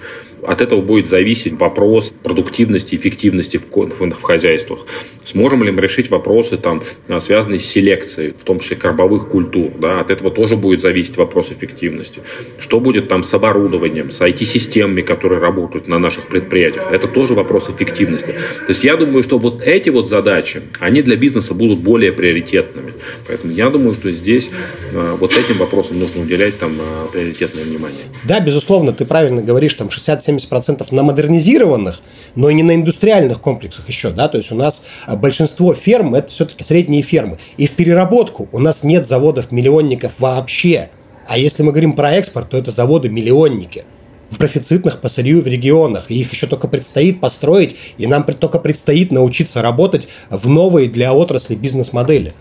От 0.46 0.62
этого 0.62 0.82
будет 0.82 1.08
зависеть 1.08 1.54
вопрос 1.54 2.14
продуктивности, 2.24 2.96
эффективности 2.96 3.58
в, 3.58 3.66
в, 3.72 4.12
в 4.12 4.22
хозяйствах. 4.22 4.86
Сможем 5.24 5.64
ли 5.64 5.72
мы 5.72 5.82
решить 5.82 6.10
вопросы, 6.10 6.58
там, 6.58 6.84
а, 7.08 7.20
связанные 7.20 7.60
с 7.60 7.66
селекцией, 7.66 8.32
в 8.32 8.44
том 8.44 8.60
числе 8.60 8.78
кормовых 8.78 9.30
культур. 9.30 9.72
Да? 9.80 10.00
От 10.00 10.12
этого 10.12 10.32
тоже 10.32 10.56
будет 10.56 10.82
зависеть 10.82 11.18
вопрос 11.18 11.52
эффективности. 11.52 12.22
Что 12.60 12.80
будет 12.80 13.08
там 13.08 13.24
с 13.24 13.34
оборудованием, 13.34 14.12
с 14.12 14.22
IT-системами, 14.22 15.02
которые 15.02 15.40
работают 15.40 15.88
на 15.88 16.00
наших 16.00 16.28
предприятиях. 16.28 16.92
Это 16.92 17.08
тоже 17.08 17.34
вопрос 17.34 17.70
эффективности. 17.70 18.34
То 18.34 18.70
есть 18.70 18.84
я 18.84 18.98
думаю, 18.98 19.24
что 19.24 19.38
вот 19.38 19.62
эти 19.62 19.90
вот 19.90 20.10
задачи, 20.10 20.62
они 20.80 21.02
для 21.02 21.16
бизнеса 21.16 21.54
будут 21.54 21.80
более 21.80 22.12
приоритетными. 22.12 22.83
Поэтому 23.28 23.54
я 23.54 23.70
думаю, 23.70 23.94
что 23.94 24.12
здесь 24.12 24.50
э, 24.92 25.18
вот 25.20 25.36
этим 25.38 25.58
вопросам 25.58 26.00
нужно 26.00 26.22
уделять 26.22 26.60
там 26.60 26.78
э, 26.80 27.08
приоритетное 27.12 27.64
внимание. 27.64 28.04
Да, 28.26 28.40
безусловно, 28.40 28.92
ты 28.92 29.06
правильно 29.06 29.42
говоришь, 29.42 29.74
там 29.74 29.90
67 29.90 30.34
70% 30.34 30.88
на 30.92 31.04
модернизированных, 31.04 32.02
но 32.36 32.50
и 32.50 32.54
не 32.54 32.64
на 32.64 32.76
индустриальных 32.76 33.40
комплексах 33.40 33.88
еще, 33.88 34.12
да, 34.12 34.28
то 34.28 34.38
есть 34.38 34.52
у 34.52 34.56
нас 34.56 34.86
а, 35.06 35.16
большинство 35.16 35.74
ферм 35.74 36.16
это 36.16 36.32
все-таки 36.32 36.64
средние 36.64 37.02
фермы. 37.02 37.38
И 37.58 37.68
в 37.68 37.72
переработку 37.72 38.50
у 38.52 38.60
нас 38.60 38.84
нет 38.84 39.08
заводов-миллионников 39.08 40.14
вообще. 40.20 40.90
А 41.28 41.38
если 41.38 41.64
мы 41.64 41.72
говорим 41.72 41.94
про 41.94 42.12
экспорт, 42.14 42.50
то 42.50 42.58
это 42.58 42.72
заводы-миллионники 42.72 43.86
в 44.30 44.38
профицитных 44.38 45.00
по 45.00 45.10
сырью 45.10 45.42
в 45.42 45.48
регионах. 45.48 46.06
И 46.10 46.20
их 46.20 46.34
еще 46.34 46.48
только 46.48 46.68
предстоит 46.68 47.22
построить, 47.22 47.76
и 47.98 48.08
нам 48.08 48.24
только 48.24 48.60
предстоит 48.60 49.12
научиться 49.12 49.62
работать 49.62 50.08
в 50.30 50.50
новые 50.50 50.90
для 50.90 51.14
отрасли 51.14 51.56
бизнес-модели. 51.56 52.34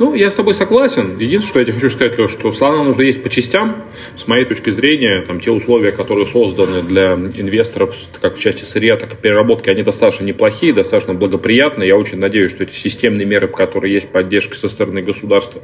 Ну, 0.00 0.14
я 0.14 0.30
с 0.30 0.34
тобой 0.34 0.54
согласен. 0.54 1.18
Единственное, 1.18 1.46
что 1.46 1.58
я 1.58 1.64
тебе 1.66 1.74
хочу 1.74 1.90
сказать, 1.90 2.18
Леш, 2.18 2.30
что 2.30 2.50
слона 2.52 2.84
нужно 2.84 3.02
есть 3.02 3.22
по 3.22 3.28
частям. 3.28 3.84
С 4.16 4.26
моей 4.26 4.46
точки 4.46 4.70
зрения, 4.70 5.26
там, 5.26 5.40
те 5.40 5.50
условия, 5.50 5.92
которые 5.92 6.24
созданы 6.24 6.80
для 6.80 7.12
инвесторов, 7.12 7.94
как 8.22 8.38
в 8.38 8.40
части 8.40 8.64
сырья, 8.64 8.96
так 8.96 9.12
и 9.12 9.16
переработки, 9.16 9.68
они 9.68 9.82
достаточно 9.82 10.24
неплохие, 10.24 10.72
достаточно 10.72 11.12
благоприятные. 11.12 11.88
Я 11.88 11.98
очень 11.98 12.16
надеюсь, 12.16 12.50
что 12.50 12.62
эти 12.62 12.72
системные 12.72 13.26
меры, 13.26 13.48
которые 13.48 13.92
есть 13.92 14.08
поддержка 14.08 14.56
со 14.56 14.70
стороны 14.70 15.02
государства, 15.02 15.60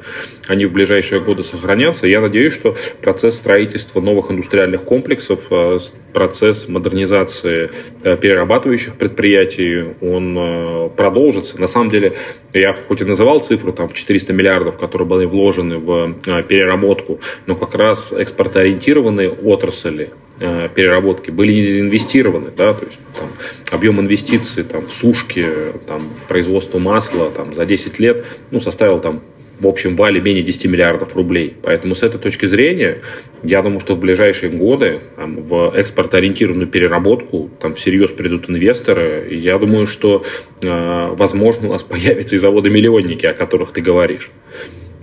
они 0.46 0.66
в 0.66 0.72
ближайшие 0.72 1.22
годы 1.22 1.42
сохранятся. 1.42 2.06
Я 2.06 2.20
надеюсь, 2.20 2.52
что 2.52 2.76
процесс 3.00 3.36
строительства 3.36 4.02
новых 4.02 4.30
индустриальных 4.30 4.82
комплексов, 4.82 5.40
э, 5.50 5.78
процесс 6.12 6.68
модернизации 6.68 7.70
э, 8.02 8.18
перерабатывающих 8.18 8.96
предприятий, 8.96 9.94
он 10.02 10.36
э, 10.38 10.90
продолжится. 10.90 11.58
На 11.58 11.68
самом 11.68 11.88
деле, 11.88 12.12
я 12.52 12.74
хоть 12.74 13.00
и 13.00 13.04
называл 13.04 13.40
цифру 13.40 13.72
там, 13.72 13.88
в 13.88 13.94
400 13.94 14.25
миллиардов, 14.32 14.76
которые 14.76 15.06
были 15.06 15.24
вложены 15.26 15.78
в 15.78 16.16
э, 16.26 16.42
переработку, 16.42 17.20
но 17.46 17.54
как 17.54 17.74
раз 17.74 18.12
экспортоориентированные 18.12 19.30
отрасли 19.30 20.10
э, 20.40 20.68
переработки 20.74 21.30
были 21.30 21.80
инвестированы, 21.80 22.50
да, 22.56 22.74
то 22.74 22.86
есть 22.86 22.98
там, 23.18 23.28
объем 23.70 24.00
инвестиций 24.00 24.64
там, 24.64 24.86
в 24.86 24.92
сушки, 24.92 25.46
там, 25.86 26.10
производство 26.28 26.78
масла 26.78 27.30
там, 27.30 27.54
за 27.54 27.66
10 27.66 27.98
лет 27.98 28.26
ну, 28.50 28.60
составил 28.60 29.00
там, 29.00 29.20
в 29.58 29.66
общем 29.66 29.96
вале 29.96 30.20
менее 30.20 30.42
10 30.42 30.66
миллиардов 30.66 31.14
рублей. 31.16 31.54
Поэтому 31.62 31.94
с 31.94 32.02
этой 32.02 32.20
точки 32.20 32.46
зрения, 32.46 32.98
я 33.42 33.62
думаю, 33.62 33.80
что 33.80 33.94
в 33.94 34.00
ближайшие 34.00 34.50
годы 34.50 35.00
там, 35.16 35.42
в 35.42 35.72
экспортоориентированную 35.74 36.68
переработку 36.68 37.50
там 37.60 37.74
всерьез 37.74 38.10
придут 38.10 38.50
инвесторы. 38.50 39.28
И 39.30 39.36
я 39.36 39.58
думаю, 39.58 39.86
что, 39.86 40.24
э, 40.62 41.08
возможно, 41.12 41.68
у 41.68 41.72
нас 41.72 41.82
появятся 41.84 42.36
и 42.36 42.38
заводы-миллионники, 42.38 43.26
о 43.26 43.34
которых 43.34 43.72
ты 43.72 43.80
говоришь. 43.80 44.30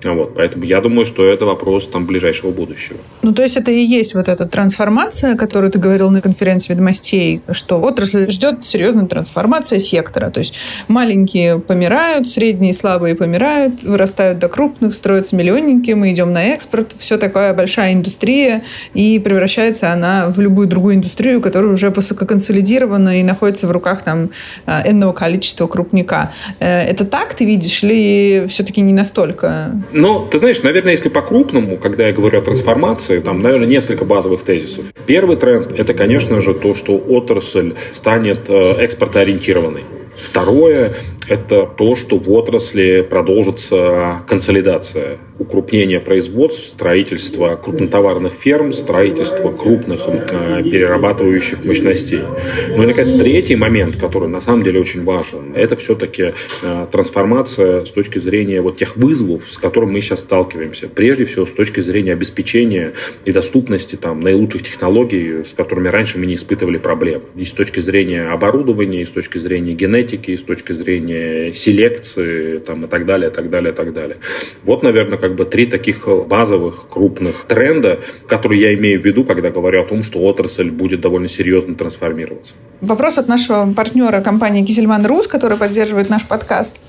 Вот, 0.03 0.35
поэтому 0.35 0.63
я 0.65 0.81
думаю, 0.81 1.05
что 1.05 1.25
это 1.25 1.45
вопрос 1.45 1.87
там 1.87 2.05
ближайшего 2.05 2.51
будущего. 2.51 2.97
Ну, 3.21 3.33
то 3.33 3.43
есть 3.43 3.57
это 3.57 3.71
и 3.71 3.81
есть 3.81 4.13
вот 4.15 4.27
эта 4.27 4.45
трансформация, 4.45 5.35
которую 5.35 5.71
ты 5.71 5.79
говорил 5.79 6.09
на 6.11 6.21
конференции 6.21 6.73
ведомостей, 6.73 7.41
что 7.51 7.79
отрасль 7.81 8.29
ждет 8.29 8.65
серьезная 8.65 9.05
трансформация 9.05 9.79
сектора. 9.79 10.29
То 10.29 10.39
есть 10.39 10.53
маленькие 10.87 11.59
помирают, 11.59 12.27
средние 12.27 12.73
слабые 12.73 13.15
помирают, 13.15 13.83
вырастают 13.83 14.39
до 14.39 14.49
крупных, 14.49 14.93
строятся 14.93 15.35
миллионники, 15.35 15.91
мы 15.91 16.11
идем 16.11 16.31
на 16.31 16.43
экспорт. 16.53 16.95
Все 16.99 17.17
такая 17.17 17.53
большая 17.53 17.93
индустрия, 17.93 18.63
и 18.93 19.19
превращается 19.19 19.91
она 19.91 20.27
в 20.29 20.39
любую 20.39 20.67
другую 20.67 20.95
индустрию, 20.95 21.41
которая 21.41 21.71
уже 21.71 21.89
высококонсолидирована 21.89 23.19
и 23.19 23.23
находится 23.23 23.67
в 23.67 23.71
руках 23.71 24.03
там 24.03 24.29
энного 24.65 25.13
количества 25.13 25.67
крупника. 25.67 26.31
Э, 26.59 26.81
это 26.81 27.05
так 27.05 27.33
ты 27.33 27.45
видишь 27.45 27.83
или 27.83 28.45
все-таки 28.47 28.81
не 28.81 28.93
настолько? 28.93 29.71
Ну, 29.93 30.27
ты 30.29 30.39
знаешь, 30.39 30.61
наверное, 30.63 30.93
если 30.93 31.09
по-крупному, 31.09 31.77
когда 31.77 32.07
я 32.07 32.13
говорю 32.13 32.39
о 32.39 32.41
трансформации, 32.41 33.19
там, 33.19 33.41
наверное, 33.41 33.67
несколько 33.67 34.05
базовых 34.05 34.43
тезисов. 34.43 34.85
Первый 35.05 35.37
тренд– 35.37 35.71
это, 35.77 35.93
конечно 35.93 36.39
же, 36.39 36.53
то, 36.55 36.73
что 36.73 36.97
отрасль 36.97 37.75
станет 37.91 38.49
э, 38.49 38.73
экспортоориентированной. 38.79 39.83
Второе– 40.15 40.93
это 41.27 41.65
то, 41.65 41.95
что 41.95 42.17
в 42.17 42.31
отрасли 42.31 43.05
продолжится 43.07 44.23
консолидация, 44.27 45.19
укрупнение 45.39 45.99
производств, 45.99 46.63
строительство 46.73 47.55
крупнотоварных 47.55 48.33
ферм, 48.33 48.73
строительство 48.73 49.49
крупных 49.49 50.01
э, 50.07 50.63
перерабатывающих 50.63 51.63
мощностей. 51.65 52.21
Ну 52.69 52.83
и, 52.83 52.85
наконец, 52.85 53.11
третий 53.19 53.55
момент, 53.55 53.95
который 53.97 54.29
на 54.29 54.41
самом 54.41 54.63
деле 54.63 54.79
очень 54.79 55.03
важен, 55.03 55.53
это 55.55 55.75
все-таки 55.75 56.33
э, 56.61 56.87
трансформация 56.91 57.81
с 57.81 57.89
точки 57.89 58.19
зрения 58.19 58.61
вот 58.61 58.77
тех 58.77 58.95
вызовов, 58.95 59.43
с 59.49 59.57
которыми 59.57 59.91
мы 59.91 60.01
сейчас 60.01 60.19
сталкиваемся. 60.21 60.87
Прежде 60.87 61.25
всего, 61.25 61.45
с 61.45 61.51
точки 61.51 61.79
зрения 61.79 62.13
обеспечения 62.13 62.93
и 63.25 63.31
доступности 63.31 63.95
там, 63.95 64.19
наилучших 64.19 64.63
технологий, 64.63 65.43
с 65.43 65.53
которыми 65.53 65.87
раньше 65.87 66.17
мы 66.17 66.25
не 66.25 66.35
испытывали 66.35 66.77
проблем. 66.77 67.23
И 67.35 67.43
с 67.43 67.51
точки 67.51 67.79
зрения 67.79 68.27
оборудования, 68.27 69.01
и 69.01 69.05
с 69.05 69.09
точки 69.09 69.37
зрения 69.37 69.73
генетики, 69.73 70.13
генетики, 70.13 70.31
и 70.31 70.37
с 70.37 70.43
точки 70.43 70.73
зрения 70.73 71.53
селекции 71.53 72.59
там, 72.59 72.85
и 72.85 72.87
так 72.87 73.05
далее, 73.05 73.29
и 73.29 73.33
так 73.33 73.49
далее, 73.49 73.71
и 73.71 73.75
так 73.75 73.93
далее. 73.93 74.17
Вот, 74.63 74.83
наверное, 74.83 75.17
как 75.23 75.35
бы 75.35 75.45
три 75.45 75.67
таких 75.67 76.05
базовых 76.27 76.89
крупных 76.89 77.45
тренда, 77.47 78.01
которые 78.27 78.59
я 78.59 78.73
имею 78.73 79.01
в 79.01 79.05
виду, 79.05 79.23
когда 79.23 79.51
говорю 79.51 79.81
о 79.81 79.85
том, 79.85 80.03
что 80.03 80.19
отрасль 80.19 80.69
будет 80.69 80.99
довольно 80.99 81.29
серьезно 81.29 81.75
трансформироваться. 81.75 82.55
Вопрос 82.81 83.17
от 83.17 83.29
нашего 83.29 83.71
партнера 83.71 84.19
компании 84.19 84.65
Кизельман 84.65 85.05
Рус, 85.05 85.27
который 85.27 85.55
поддерживает 85.55 86.09
наш 86.09 86.27
подкаст. 86.27 86.81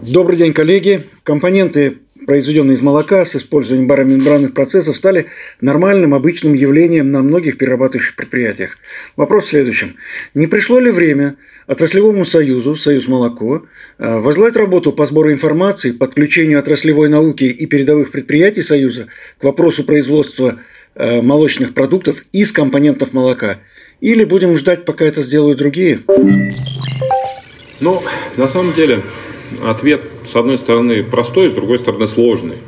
Добрый 0.00 0.36
день, 0.36 0.52
коллеги. 0.52 1.04
Компоненты 1.22 1.98
произведенные 2.26 2.76
из 2.76 2.80
молока 2.80 3.24
с 3.24 3.34
использованием 3.36 3.86
баромембранных 3.86 4.54
процессов, 4.54 4.96
стали 4.96 5.26
нормальным, 5.60 6.14
обычным 6.14 6.54
явлением 6.54 7.10
на 7.10 7.22
многих 7.22 7.58
перерабатывающих 7.58 8.16
предприятиях. 8.16 8.78
Вопрос 9.16 9.46
в 9.46 9.48
следующем. 9.48 9.96
Не 10.34 10.46
пришло 10.46 10.78
ли 10.78 10.90
время 10.90 11.36
отраслевому 11.66 12.24
союзу, 12.24 12.76
Союз 12.76 13.06
молоко, 13.08 13.66
э, 13.98 14.18
возглавить 14.18 14.56
работу 14.56 14.92
по 14.92 15.06
сбору 15.06 15.32
информации, 15.32 15.92
подключению 15.92 16.58
отраслевой 16.58 17.08
науки 17.08 17.44
и 17.44 17.66
передовых 17.66 18.10
предприятий 18.10 18.62
Союза 18.62 19.08
к 19.38 19.44
вопросу 19.44 19.84
производства 19.84 20.60
э, 20.94 21.20
молочных 21.20 21.74
продуктов 21.74 22.24
из 22.32 22.52
компонентов 22.52 23.12
молока? 23.12 23.58
Или 24.00 24.24
будем 24.24 24.56
ждать, 24.56 24.84
пока 24.84 25.04
это 25.04 25.22
сделают 25.22 25.58
другие? 25.58 26.00
Ну, 27.80 28.02
на 28.36 28.48
самом 28.48 28.74
деле, 28.74 29.02
ответ, 29.64 30.02
с 30.30 30.36
одной 30.36 30.58
стороны, 30.58 31.02
простой, 31.02 31.48
с 31.48 31.52
другой 31.52 31.78
стороны, 31.78 32.06
сложный. 32.06 32.58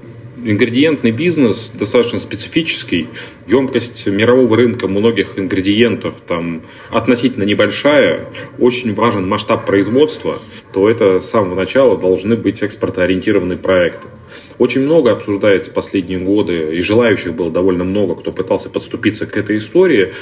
Ингредиентный 0.43 1.11
бизнес 1.11 1.71
достаточно 1.75 2.19
специфический. 2.19 3.09
Емкость 3.47 4.07
мирового 4.07 4.57
рынка 4.57 4.89
многих 4.89 5.39
ингредиентов 5.39 6.15
там 6.27 6.63
относительно 6.91 7.45
небольшая. 7.45 8.29
Очень 8.59 8.95
важен 8.95 9.29
масштаб 9.29 9.67
производства. 9.67 10.41
То 10.73 10.89
это 10.89 11.21
с 11.21 11.29
самого 11.29 11.57
начала 11.57 11.99
должны 11.99 12.37
быть 12.37 12.63
экспортоориентированные 12.63 13.59
проекты. 13.59 14.09
Очень 14.57 14.83
много 14.83 15.13
обсуждается 15.13 15.73
последние 15.73 16.21
годы, 16.21 16.75
и 16.75 16.81
желающих 16.81 17.35
было 17.35 17.51
довольно 17.51 17.85
много, 17.85 18.15
кто 18.15 18.33
пытался 18.33 18.71
подступиться 18.71 19.27
к 19.27 19.37
этой 19.37 19.59
истории. 19.59 20.15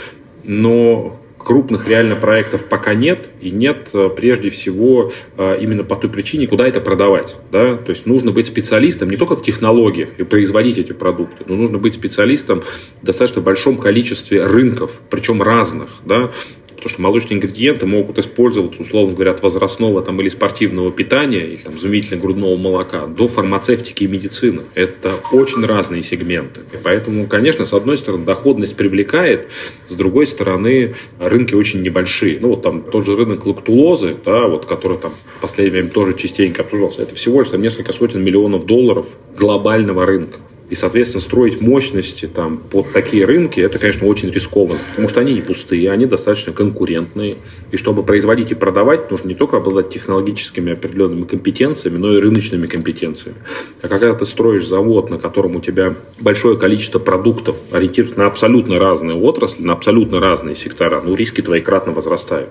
Но 0.42 1.21
крупных 1.49 1.89
реально 1.89 2.15
проектов 2.15 2.67
пока 2.67 2.93
нет, 2.93 3.31
и 3.41 3.51
нет 3.51 3.89
э, 3.95 4.11
прежде 4.15 4.51
всего 4.51 5.13
э, 5.39 5.59
именно 5.63 5.83
по 5.83 5.97
той 5.97 6.11
причине, 6.11 6.47
куда 6.47 6.69
это 6.69 6.83
продавать. 6.83 7.37
Да? 7.51 7.79
То 7.79 7.89
есть 7.89 8.05
нужно 8.05 8.33
быть 8.33 8.45
специалистом 8.47 9.09
не 9.09 9.17
только 9.17 9.35
в 9.35 9.41
технологиях 9.41 10.11
и 10.19 10.25
производить 10.25 10.77
эти 10.77 10.93
продукты, 10.93 11.45
но 11.49 11.57
нужно 11.57 11.79
быть 11.79 11.95
специалистом 11.95 12.65
в 13.01 13.07
достаточно 13.07 13.41
большом 13.41 13.79
количестве 13.79 14.45
рынков, 14.45 14.91
причем 15.09 15.41
разных. 15.41 15.89
Да? 16.05 16.33
Потому 16.79 16.91
что 16.91 17.03
молочные 17.03 17.37
ингредиенты 17.38 17.87
могут 17.87 18.19
использоваться, 18.19 18.81
условно 18.81 19.14
говоря, 19.14 19.33
от 19.33 19.43
возрастного 19.43 20.01
там, 20.01 20.21
или 20.21 20.29
спортивного 20.29 20.93
питания, 20.93 21.45
или 21.45 21.57
там, 21.57 21.77
заместительно 21.77 22.21
грудного 22.21 22.57
молока, 22.57 23.07
до 23.07 23.27
фармацевтики 23.27 24.05
и 24.05 24.07
медицины. 24.07 24.62
Это 24.75 25.14
очень 25.33 25.67
разные 25.67 26.03
сегменты. 26.03 26.61
И 26.73 26.77
поэтому, 26.81 27.27
конечно, 27.27 27.64
с 27.64 27.73
одной 27.73 27.97
стороны, 27.97 28.25
доходность 28.25 28.77
привлекает, 28.77 29.49
с 29.88 29.95
другой 29.95 30.27
стороны, 30.27 30.95
рынки 31.19 31.55
очень 31.55 31.83
небольшие. 31.83 32.38
Ну, 32.41 32.51
вот 32.51 32.62
там 32.62 32.83
тот 32.83 33.05
же 33.05 33.17
рынок 33.17 33.45
лактулозы, 33.45 34.17
да, 34.25 34.47
вот, 34.47 34.67
который 34.67 34.99
там 34.99 35.12
в 35.38 35.41
последнее 35.41 35.81
время 35.81 35.91
тоже 35.91 36.14
частенько 36.14 36.62
обсуждался, 36.62 37.03
это 37.03 37.17
всего 37.17 37.41
лишь 37.41 37.51
там, 37.51 37.61
несколько 37.61 37.93
сотен 37.93 38.23
миллионов 38.23 38.67
долларов 38.67 39.07
глобального 39.37 40.07
рынка. 40.07 40.38
И, 40.70 40.74
соответственно, 40.74 41.22
строить 41.22 41.61
мощности 41.61 42.26
там, 42.26 42.59
под 42.59 42.92
такие 42.92 43.24
рынки, 43.24 43.59
это, 43.61 43.78
конечно, 43.78 44.07
очень 44.07 44.31
рискованно, 44.31 44.81
потому 44.90 45.09
что 45.09 45.20
они 45.20 45.35
не 45.35 45.40
пустые, 45.40 45.90
они 45.90 46.04
достаточно 46.04 46.52
конкурентные. 46.52 47.38
И 47.72 47.76
чтобы 47.76 48.02
производить 48.02 48.50
и 48.50 48.54
продавать, 48.54 49.11
нужно 49.11 49.28
не 49.28 49.35
только 49.35 49.57
обладать 49.57 49.90
технологическими 49.90 50.72
определенными 50.72 51.24
компетенциями, 51.24 51.96
но 51.96 52.16
и 52.16 52.20
рыночными 52.20 52.66
компетенциями. 52.66 53.38
А 53.81 53.88
когда 53.88 54.12
ты 54.14 54.24
строишь 54.26 54.66
завод, 54.66 55.09
на 55.09 55.18
котором 55.18 55.57
у 55.57 55.61
тебя 55.61 55.94
большое 56.20 56.59
количество 56.59 56.98
продуктов, 56.98 57.57
ориентируется 57.72 58.18
на 58.18 58.26
абсолютно 58.26 58.78
разные 58.78 59.16
отрасли, 59.16 59.62
на 59.62 59.72
абсолютно 59.72 60.20
разные 60.20 60.54
сектора, 60.54 61.00
ну, 61.04 61.14
риски 61.14 61.40
твои 61.40 61.61
кратно 61.61 61.92
возрастают. 61.92 62.50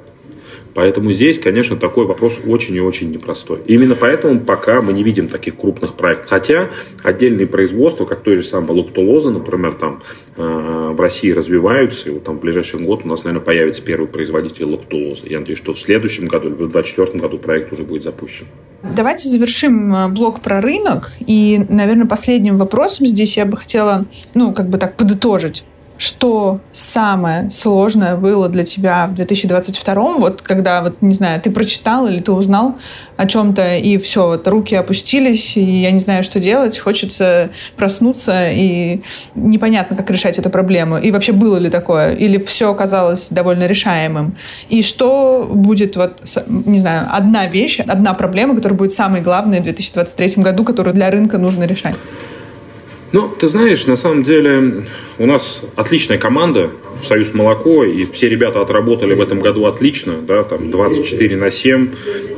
Поэтому 0.77 1.11
здесь, 1.11 1.39
конечно, 1.39 1.75
такой 1.75 2.05
вопрос 2.05 2.37
очень 2.45 2.75
и 2.75 2.79
очень 2.79 3.09
непростой. 3.09 3.63
Именно 3.65 3.95
поэтому 3.95 4.41
пока 4.41 4.79
мы 4.79 4.93
не 4.93 5.01
видим 5.01 5.27
таких 5.27 5.55
крупных 5.57 5.95
проектов. 5.95 6.29
Хотя 6.29 6.69
отдельные 7.01 7.47
производства, 7.47 8.05
как 8.05 8.21
той 8.21 8.35
же 8.35 8.43
самой 8.43 8.77
лактулозы, 8.77 9.31
например, 9.31 9.73
там 9.73 10.03
э, 10.35 10.91
в 10.93 11.01
России 11.01 11.31
развиваются, 11.31 12.09
и 12.09 12.13
вот 12.13 12.25
там 12.25 12.37
в 12.37 12.41
ближайший 12.41 12.79
год 12.79 13.05
у 13.05 13.07
нас, 13.07 13.23
наверное, 13.23 13.43
появится 13.43 13.81
первый 13.81 14.07
производитель 14.07 14.65
лактулозы. 14.65 15.25
Я 15.27 15.39
надеюсь, 15.39 15.57
что 15.57 15.73
в 15.73 15.79
следующем 15.79 16.27
году, 16.27 16.49
или 16.49 16.53
в 16.53 16.69
2024 16.69 17.19
году 17.21 17.39
проект 17.39 17.73
уже 17.73 17.81
будет 17.81 18.03
запущен. 18.03 18.45
Давайте 18.83 19.29
завершим 19.29 19.95
э, 19.95 20.07
блок 20.09 20.41
про 20.41 20.61
рынок. 20.61 21.11
И, 21.25 21.59
наверное, 21.69 22.05
последним 22.05 22.57
вопросом 22.57 23.07
здесь 23.07 23.35
я 23.35 23.47
бы 23.47 23.57
хотела, 23.57 24.05
ну, 24.35 24.53
как 24.53 24.69
бы 24.69 24.77
так 24.77 24.95
подытожить 24.95 25.63
что 25.97 26.61
самое 26.73 27.49
сложное 27.51 28.15
было 28.15 28.49
для 28.49 28.63
тебя 28.63 29.07
в 29.07 29.15
2022 29.15 30.17
вот 30.17 30.41
когда, 30.41 30.81
вот, 30.81 31.01
не 31.01 31.13
знаю, 31.13 31.41
ты 31.41 31.51
прочитал 31.51 32.07
или 32.07 32.19
ты 32.19 32.31
узнал 32.31 32.75
о 33.17 33.25
чем-то, 33.25 33.77
и 33.77 33.97
все, 33.97 34.27
вот, 34.27 34.47
руки 34.47 34.75
опустились, 34.75 35.57
и 35.57 35.61
я 35.61 35.91
не 35.91 35.99
знаю, 35.99 36.23
что 36.23 36.39
делать, 36.39 36.77
хочется 36.77 37.49
проснуться, 37.75 38.49
и 38.49 39.01
непонятно, 39.35 39.95
как 39.95 40.09
решать 40.11 40.37
эту 40.37 40.49
проблему. 40.49 40.97
И 40.97 41.11
вообще 41.11 41.31
было 41.31 41.57
ли 41.57 41.69
такое? 41.69 42.13
Или 42.13 42.37
все 42.37 42.71
оказалось 42.71 43.29
довольно 43.29 43.65
решаемым? 43.65 44.37
И 44.69 44.83
что 44.83 45.49
будет, 45.51 45.95
вот, 45.95 46.21
не 46.47 46.79
знаю, 46.79 47.07
одна 47.11 47.47
вещь, 47.47 47.79
одна 47.79 48.13
проблема, 48.13 48.55
которая 48.55 48.77
будет 48.77 48.93
самой 48.93 49.21
главной 49.21 49.59
в 49.59 49.63
2023 49.63 50.43
году, 50.43 50.63
которую 50.63 50.93
для 50.93 51.09
рынка 51.09 51.37
нужно 51.37 51.63
решать? 51.63 51.95
Ну, 53.13 53.29
ты 53.29 53.47
знаешь, 53.47 53.85
на 53.85 53.95
самом 53.95 54.23
деле 54.23 54.83
у 55.17 55.25
нас 55.25 55.63
отличная 55.75 56.17
команда 56.17 56.71
Союз 57.01 57.33
Молоко, 57.33 57.85
и 57.85 58.05
все 58.11 58.27
ребята 58.27 58.61
отработали 58.61 59.13
в 59.13 59.21
этом 59.21 59.39
году 59.39 59.65
отлично, 59.65 60.15
да, 60.21 60.43
там 60.43 60.71
24 60.71 61.37
на 61.37 61.49
7, 61.49 61.89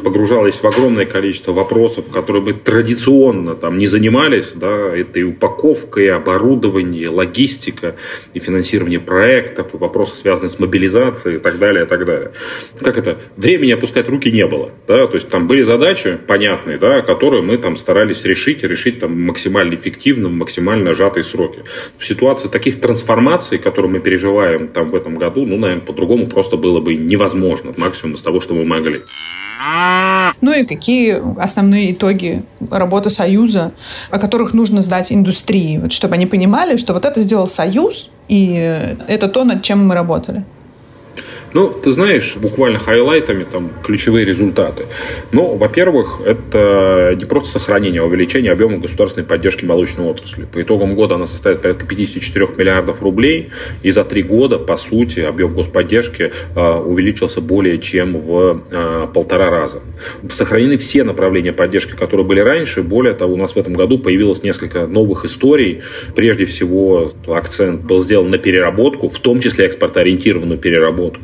погружались 0.04 0.56
в 0.56 0.66
огромное 0.66 1.06
количество 1.06 1.54
вопросов, 1.54 2.06
которые 2.12 2.44
бы 2.44 2.54
традиционно 2.54 3.56
там 3.56 3.80
не 3.80 3.88
занимались, 3.88 4.52
да, 4.54 4.96
это 4.96 5.20
и 5.20 5.24
упаковка, 5.24 6.02
и 6.02 6.08
оборудование, 6.08 7.04
и 7.04 7.08
логистика, 7.08 7.96
и 8.34 8.40
финансирование 8.40 9.00
проектов, 9.00 9.74
и 9.74 9.78
вопросы, 9.78 10.16
связанные 10.16 10.52
с 10.52 10.60
мобилизацией 10.60 11.38
и 11.38 11.40
так 11.40 11.58
далее, 11.58 11.86
и 11.86 11.88
так 11.88 12.06
далее. 12.06 12.32
Как 12.80 12.98
это? 12.98 13.18
Времени 13.38 13.72
опускать 13.72 14.08
руки 14.08 14.32
не 14.32 14.46
было, 14.46 14.72
да, 14.88 15.08
то 15.08 15.16
есть 15.16 15.30
там 15.30 15.48
были 15.48 15.64
задачи 15.64 16.18
понятные, 16.28 16.78
да, 16.78 17.02
которые 17.02 17.42
мы 17.42 17.58
там 17.58 17.76
старались 17.76 18.24
решить, 18.24 18.64
решить 18.64 19.00
там 19.00 19.20
максимально 19.20 19.74
эффективно, 19.74 20.30
максимально 20.30 20.59
максимально 20.60 20.94
сжатые 20.94 21.24
сроки. 21.24 21.64
В 21.98 22.06
ситуации 22.06 22.48
таких 22.48 22.82
трансформаций, 22.82 23.58
которые 23.58 23.92
мы 23.92 24.00
переживаем 24.00 24.68
там 24.68 24.90
в 24.90 24.96
этом 24.96 25.16
году, 25.16 25.46
ну, 25.46 25.58
наверное, 25.58 25.86
по-другому 25.86 26.28
просто 26.28 26.58
было 26.58 26.80
бы 26.80 26.96
невозможно. 26.96 27.74
Максимум 27.78 28.16
из 28.16 28.22
того, 28.22 28.42
что 28.42 28.54
мы 28.54 28.66
могли. 28.66 28.96
Ну 30.42 30.54
и 30.54 30.66
какие 30.66 31.22
основные 31.42 31.92
итоги 31.92 32.44
работы 32.72 33.10
Союза, 33.10 33.72
о 34.10 34.20
которых 34.20 34.54
нужно 34.54 34.82
сдать 34.82 35.12
индустрии, 35.12 35.78
вот, 35.78 35.92
чтобы 35.92 36.16
они 36.16 36.26
понимали, 36.26 36.78
что 36.78 36.94
вот 36.94 37.06
это 37.06 37.20
сделал 37.20 37.48
Союз, 37.48 38.10
и 38.30 38.56
это 39.08 39.28
то, 39.28 39.44
над 39.44 39.64
чем 39.64 39.88
мы 39.88 39.96
работали. 39.96 40.44
Ну, 41.54 41.70
ты 41.70 41.92
знаешь, 41.92 42.36
буквально 42.36 42.80
хайлайтами 42.80 43.44
там 43.44 43.72
ключевые 43.84 44.26
результаты. 44.26 44.86
Ну, 45.32 45.56
во-первых, 45.56 46.22
это 46.26 47.16
не 47.18 47.26
просто 47.26 47.60
сохранение, 47.60 48.02
а 48.02 48.06
увеличение 48.06 48.52
объема 48.52 48.78
государственной 48.78 49.26
поддержки 49.26 49.66
молочной 49.66 50.08
отрасли. 50.08 50.46
По 50.46 50.62
итогам 50.62 50.96
года 50.96 51.16
она 51.16 51.26
составит 51.26 51.62
порядка 51.62 51.86
54 51.86 52.48
миллиардов 52.58 53.02
рублей, 53.02 53.50
и 53.84 53.92
за 53.92 54.04
три 54.04 54.24
года, 54.24 54.60
по 54.60 54.78
сути, 54.78 55.22
объем 55.22 55.54
господдержки 55.54 56.32
э, 56.56 56.80
увеличился 56.80 57.42
более 57.42 57.80
чем 57.80 58.20
в 58.20 58.64
э, 58.70 59.08
полтора 59.14 59.50
раза. 59.50 59.82
Сохранены 60.30 60.78
все 60.78 61.04
направления 61.04 61.54
поддержки, 61.54 61.96
которые 61.96 62.26
были 62.26 62.40
раньше. 62.40 62.84
Более 62.84 63.14
того, 63.14 63.34
у 63.34 63.38
нас 63.38 63.56
в 63.56 63.58
этом 63.58 63.74
году 63.74 64.00
появилось 64.00 64.44
несколько 64.44 64.88
новых 64.88 65.26
историй. 65.26 65.82
Прежде 66.16 66.46
всего, 66.46 67.12
акцент 67.28 67.82
был 67.82 68.00
сделан 68.00 68.30
на 68.30 68.38
переработку, 68.38 69.10
в 69.10 69.20
том 69.20 69.40
числе 69.40 69.66
экспортоориентированную 69.66 70.60
переработку. 70.60 71.22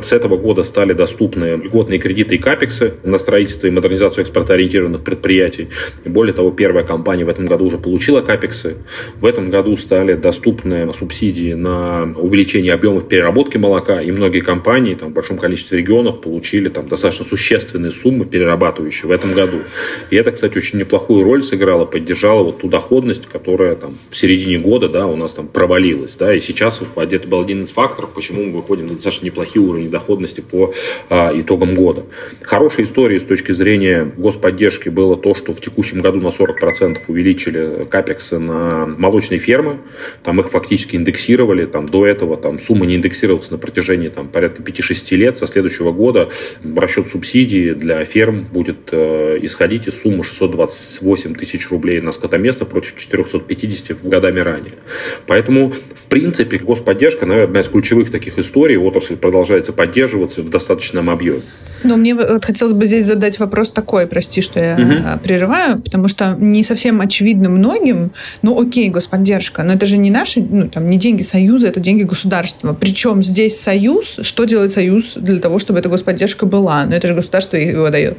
С 0.00 0.12
этого 0.12 0.36
года 0.36 0.62
стали 0.62 0.92
доступны 0.92 1.56
льготные 1.56 1.98
кредиты 1.98 2.36
и 2.36 2.38
капексы 2.38 2.94
на 3.02 3.18
строительство 3.18 3.66
и 3.66 3.70
модернизацию 3.70 4.22
экспортоориентированных 4.22 5.02
предприятий. 5.02 5.68
И 6.04 6.08
более 6.08 6.32
того, 6.32 6.50
первая 6.50 6.84
компания 6.84 7.24
в 7.24 7.28
этом 7.28 7.46
году 7.46 7.66
уже 7.66 7.78
получила 7.78 8.20
капексы. 8.20 8.76
В 9.20 9.26
этом 9.26 9.50
году 9.50 9.76
стали 9.76 10.14
доступны 10.14 10.92
субсидии 10.94 11.54
на 11.54 12.14
увеличение 12.16 12.72
объемов 12.72 13.08
переработки 13.08 13.58
молока. 13.58 14.00
И 14.00 14.10
многие 14.10 14.40
компании 14.40 14.94
там, 14.94 15.10
в 15.10 15.12
большом 15.12 15.38
количестве 15.38 15.78
регионов 15.78 16.20
получили 16.20 16.68
там, 16.68 16.88
достаточно 16.88 17.24
существенные 17.24 17.90
суммы 17.90 18.24
перерабатывающие 18.24 19.08
в 19.08 19.10
этом 19.10 19.34
году. 19.34 19.58
И 20.10 20.16
это, 20.16 20.30
кстати, 20.30 20.56
очень 20.56 20.78
неплохую 20.78 21.24
роль 21.24 21.42
сыграло, 21.42 21.84
поддержало 21.84 22.44
вот 22.44 22.58
ту 22.60 22.68
доходность, 22.68 23.26
которая 23.26 23.76
там, 23.76 23.96
в 24.10 24.16
середине 24.16 24.58
года 24.58 24.88
да, 24.88 25.06
у 25.06 25.16
нас 25.16 25.32
там 25.32 25.48
провалилась. 25.48 26.14
Да, 26.16 26.34
и 26.34 26.40
сейчас 26.40 26.80
это 26.80 27.28
был 27.28 27.40
один 27.40 27.64
из 27.64 27.70
факторов, 27.70 28.10
почему 28.14 28.44
мы 28.44 28.52
выходим 28.58 28.86
на 28.86 28.94
достаточно 28.94 29.26
неплохие 29.26 29.53
неплохие 29.54 29.62
уровни 29.62 29.88
доходности 29.88 30.40
по 30.40 30.72
а, 31.08 31.32
итогам 31.34 31.74
года. 31.74 32.04
Хорошей 32.42 32.84
историей 32.84 33.18
с 33.18 33.24
точки 33.24 33.52
зрения 33.52 34.10
господдержки 34.16 34.88
было 34.88 35.16
то, 35.16 35.34
что 35.34 35.52
в 35.52 35.60
текущем 35.60 36.00
году 36.00 36.20
на 36.20 36.28
40% 36.28 36.98
увеличили 37.08 37.86
капексы 37.90 38.38
на 38.38 38.86
молочные 38.86 39.38
фермы. 39.38 39.78
Там 40.22 40.40
их 40.40 40.50
фактически 40.50 40.96
индексировали. 40.96 41.66
Там, 41.66 41.86
до 41.86 42.06
этого 42.06 42.36
там, 42.36 42.58
сумма 42.58 42.86
не 42.86 42.96
индексировалась 42.96 43.50
на 43.50 43.58
протяжении 43.58 44.08
там, 44.08 44.28
порядка 44.28 44.62
5-6 44.62 45.16
лет. 45.16 45.38
Со 45.38 45.46
следующего 45.46 45.92
года 45.92 46.28
расчет 46.76 47.08
субсидий 47.08 47.74
для 47.74 48.04
ферм 48.04 48.46
будет 48.52 48.88
э, 48.92 49.38
исходить 49.42 49.88
из 49.88 50.00
суммы 50.00 50.24
628 50.24 51.34
тысяч 51.34 51.70
рублей 51.70 52.00
на 52.00 52.12
скотоместо 52.12 52.64
против 52.64 52.96
450 52.96 54.02
в 54.02 54.08
годами 54.08 54.40
ранее. 54.40 54.74
Поэтому, 55.26 55.70
в 55.70 56.06
принципе, 56.08 56.58
господдержка, 56.58 57.26
наверное, 57.26 57.44
одна 57.44 57.60
из 57.60 57.68
ключевых 57.68 58.10
таких 58.10 58.38
историй. 58.38 58.76
Отрасль 58.76 59.16
продолжает 59.16 59.43
продолжается 59.44 59.72
поддерживаться 59.72 60.42
в 60.42 60.48
достаточном 60.48 61.10
объеме. 61.10 61.42
Но 61.82 61.96
мне 61.96 62.14
вот 62.14 62.42
хотелось 62.42 62.72
бы 62.72 62.86
здесь 62.86 63.04
задать 63.04 63.38
вопрос 63.38 63.70
такой, 63.70 64.06
прости, 64.06 64.40
что 64.40 64.58
я 64.58 64.74
угу. 64.74 65.20
прерываю, 65.22 65.82
потому 65.82 66.08
что 66.08 66.34
не 66.38 66.64
совсем 66.64 67.02
очевидно 67.02 67.50
многим, 67.50 68.12
ну 68.40 68.58
окей, 68.58 68.88
господдержка, 68.88 69.62
но 69.62 69.74
это 69.74 69.84
же 69.84 69.98
не 69.98 70.10
наши, 70.10 70.40
ну 70.40 70.68
там 70.68 70.88
не 70.88 70.98
деньги 70.98 71.22
Союза, 71.22 71.66
это 71.66 71.80
деньги 71.80 72.04
государства. 72.04 72.74
Причем 72.78 73.22
здесь 73.22 73.60
Союз, 73.60 74.16
что 74.22 74.44
делает 74.44 74.72
Союз 74.72 75.12
для 75.14 75.40
того, 75.40 75.58
чтобы 75.58 75.78
эта 75.78 75.90
господдержка 75.90 76.46
была? 76.46 76.86
Но 76.86 76.94
это 76.94 77.08
же 77.08 77.14
государство 77.14 77.58
его 77.58 77.90
дает. 77.90 78.16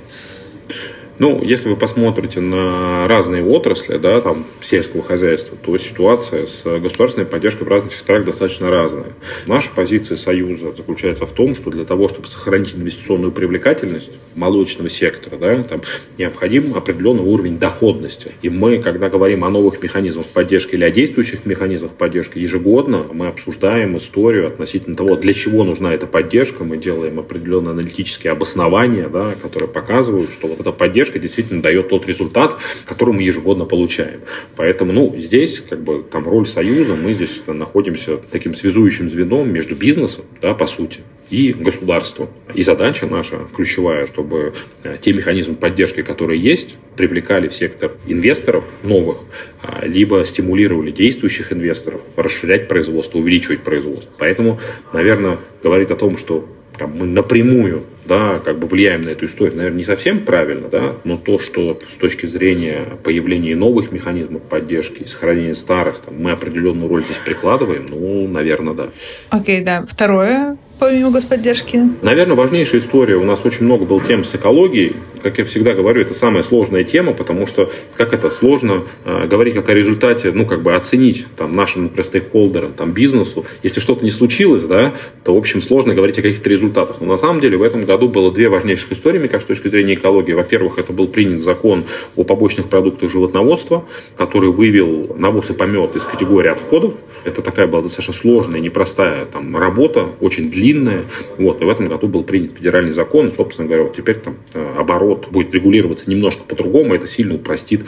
Ну, 1.17 1.41
если 1.41 1.69
вы 1.69 1.77
посмотрите 1.77 2.41
на 2.41 3.07
разные 3.07 3.43
отрасли, 3.43 3.97
да, 3.97 4.19
там, 4.19 4.45
сельского 4.61 5.01
хозяйства, 5.01 5.57
то 5.57 5.77
ситуация 5.77 6.45
с 6.45 6.63
государственной 6.63 7.25
поддержкой 7.25 7.63
в 7.63 7.69
разных 7.69 7.93
секторах 7.93 8.25
достаточно 8.25 8.69
разная. 8.69 9.13
Наша 9.45 9.69
позиция 9.73 10.17
Союза 10.17 10.73
заключается 10.75 11.25
в 11.25 11.31
том, 11.31 11.55
что 11.55 11.69
для 11.69 11.85
того, 11.85 12.09
чтобы 12.09 12.27
сохранить 12.27 12.75
инвестиционную 12.75 13.31
привлекательность 13.31 14.11
молочного 14.35 14.89
сектора, 14.89 15.37
да, 15.37 15.63
там, 15.63 15.81
необходим 16.17 16.73
определенный 16.75 17.23
уровень 17.23 17.59
доходности. 17.59 18.33
И 18.41 18.49
мы, 18.49 18.79
когда 18.79 19.09
говорим 19.09 19.45
о 19.45 19.49
новых 19.49 19.81
механизмах 19.81 20.25
поддержки 20.25 20.75
или 20.75 20.83
о 20.83 20.91
действующих 20.91 21.45
механизмах 21.45 21.93
поддержки, 21.93 22.39
ежегодно 22.39 23.05
мы 23.13 23.27
обсуждаем 23.27 23.95
историю 23.95 24.47
относительно 24.47 24.97
того, 24.97 25.15
для 25.15 25.33
чего 25.33 25.63
нужна 25.63 25.93
эта 25.93 26.07
поддержка. 26.07 26.65
Мы 26.65 26.77
делаем 26.77 27.19
определенные 27.19 27.71
аналитические 27.71 28.31
обоснования, 28.31 29.07
да, 29.07 29.31
которые 29.41 29.69
показывают, 29.69 30.31
что 30.31 30.47
вот 30.47 30.59
эта 30.59 30.71
поддержка 30.73 31.04
поддержка 31.05 31.19
действительно 31.19 31.61
дает 31.61 31.89
тот 31.89 32.07
результат, 32.07 32.59
который 32.85 33.13
мы 33.13 33.23
ежегодно 33.23 33.65
получаем. 33.65 34.21
Поэтому, 34.55 34.91
ну, 34.91 35.15
здесь, 35.17 35.61
как 35.61 35.83
бы, 35.83 36.03
там 36.03 36.27
роль 36.27 36.47
Союза, 36.47 36.95
мы 36.95 37.13
здесь 37.13 37.41
находимся 37.47 38.17
таким 38.31 38.55
связующим 38.55 39.09
звеном 39.09 39.51
между 39.51 39.75
бизнесом, 39.75 40.25
да, 40.41 40.53
по 40.53 40.65
сути, 40.67 41.01
и 41.29 41.53
государством. 41.53 42.29
И 42.53 42.61
задача 42.61 43.07
наша 43.07 43.47
ключевая, 43.55 44.05
чтобы 44.07 44.53
э, 44.83 44.97
те 45.01 45.13
механизмы 45.13 45.55
поддержки, 45.55 46.01
которые 46.01 46.39
есть, 46.39 46.77
привлекали 46.95 47.47
в 47.47 47.53
сектор 47.53 47.91
инвесторов 48.07 48.63
новых, 48.83 49.17
а, 49.61 49.85
либо 49.85 50.23
стимулировали 50.25 50.91
действующих 50.91 51.51
инвесторов 51.51 52.01
расширять 52.15 52.67
производство, 52.67 53.17
увеличивать 53.19 53.61
производство. 53.61 54.09
Поэтому, 54.17 54.59
наверное, 54.93 55.37
говорить 55.63 55.91
о 55.91 55.95
том, 55.95 56.17
что 56.17 56.45
там, 56.77 56.97
мы 56.97 57.05
напрямую 57.05 57.83
да, 58.05 58.39
как 58.39 58.59
бы 58.59 58.67
влияем 58.67 59.01
на 59.01 59.09
эту 59.09 59.25
историю, 59.25 59.57
наверное, 59.57 59.77
не 59.77 59.83
совсем 59.83 60.25
правильно, 60.25 60.69
да, 60.69 60.95
но 61.03 61.17
то, 61.17 61.39
что 61.39 61.79
с 61.91 61.97
точки 61.97 62.25
зрения 62.25 62.97
появления 63.03 63.55
новых 63.55 63.91
механизмов 63.91 64.43
поддержки 64.43 65.03
и 65.03 65.05
сохранения 65.05 65.55
старых, 65.55 65.99
там, 65.99 66.21
мы 66.21 66.31
определенную 66.31 66.89
роль 66.89 67.03
здесь 67.05 67.17
прикладываем, 67.17 67.85
ну, 67.89 68.27
наверное, 68.27 68.73
да. 68.73 68.89
Окей, 69.29 69.61
okay, 69.61 69.65
да. 69.65 69.85
Второе, 69.87 70.57
помимо 70.79 71.11
господдержки? 71.11 71.81
Наверное, 72.01 72.35
важнейшая 72.35 72.81
история. 72.81 73.15
У 73.15 73.23
нас 73.23 73.45
очень 73.45 73.63
много 73.65 73.85
было 73.85 74.01
тем 74.03 74.23
с 74.23 74.35
экологией. 74.35 74.97
Как 75.23 75.37
я 75.39 75.45
всегда 75.45 75.73
говорю, 75.73 76.01
это 76.01 76.13
самая 76.13 76.43
сложная 76.43 76.83
тема, 76.83 77.13
потому 77.13 77.47
что 77.47 77.71
как 77.97 78.13
это 78.13 78.29
сложно 78.29 78.83
э, 79.05 79.27
говорить 79.27 79.55
как 79.55 79.69
о 79.69 79.73
результате, 79.73 80.31
ну, 80.31 80.45
как 80.45 80.61
бы 80.61 80.75
оценить 80.75 81.25
там, 81.35 81.55
нашим, 81.55 81.83
например, 81.83 82.05
стейкхолдерам, 82.05 82.73
там, 82.73 82.91
бизнесу. 82.91 83.45
Если 83.63 83.79
что-то 83.79 84.03
не 84.03 84.11
случилось, 84.11 84.63
да, 84.63 84.93
то, 85.23 85.33
в 85.33 85.37
общем, 85.37 85.61
сложно 85.61 85.95
говорить 85.95 86.19
о 86.19 86.21
каких-то 86.21 86.49
результатах. 86.49 86.97
Но 86.99 87.07
на 87.07 87.17
самом 87.17 87.41
деле 87.41 87.57
в 87.57 87.63
этом 87.63 87.85
году 87.85 88.07
было 88.07 88.31
две 88.31 88.49
важнейших 88.49 88.91
истории, 88.91 89.19
мне 89.19 89.29
кажется, 89.29 89.53
с 89.53 89.57
точки 89.57 89.69
зрения 89.69 89.95
экологии. 89.95 90.33
Во-первых, 90.33 90.77
это 90.77 90.93
был 90.93 91.07
принят 91.07 91.41
закон 91.41 91.85
о 92.15 92.23
побочных 92.23 92.67
продуктах 92.67 93.11
животноводства, 93.11 93.85
который 94.17 94.51
вывел 94.51 95.15
навоз 95.17 95.49
и 95.49 95.53
помет 95.53 95.95
из 95.95 96.03
категории 96.03 96.49
отходов. 96.49 96.93
Это 97.23 97.41
такая 97.41 97.65
была 97.65 97.81
достаточно 97.81 98.13
сложная, 98.13 98.59
непростая 98.59 99.25
там, 99.25 99.57
работа, 99.57 100.09
очень 100.19 100.51
длинная 100.51 100.64
длинная. 100.65 101.05
Вот, 101.37 101.61
и 101.61 101.65
в 101.65 101.69
этом 101.69 101.87
году 101.87 102.07
был 102.07 102.23
принят 102.23 102.53
федеральный 102.57 102.91
закон, 102.91 103.27
и, 103.27 103.31
собственно 103.31 103.67
говоря, 103.67 103.83
вот 103.83 103.95
теперь 103.95 104.15
там 104.15 104.37
э, 104.53 104.75
оборот 104.77 105.27
будет 105.29 105.53
регулироваться 105.53 106.09
немножко 106.09 106.43
по-другому, 106.43 106.95
это 106.95 107.07
сильно 107.07 107.35
упростит 107.35 107.81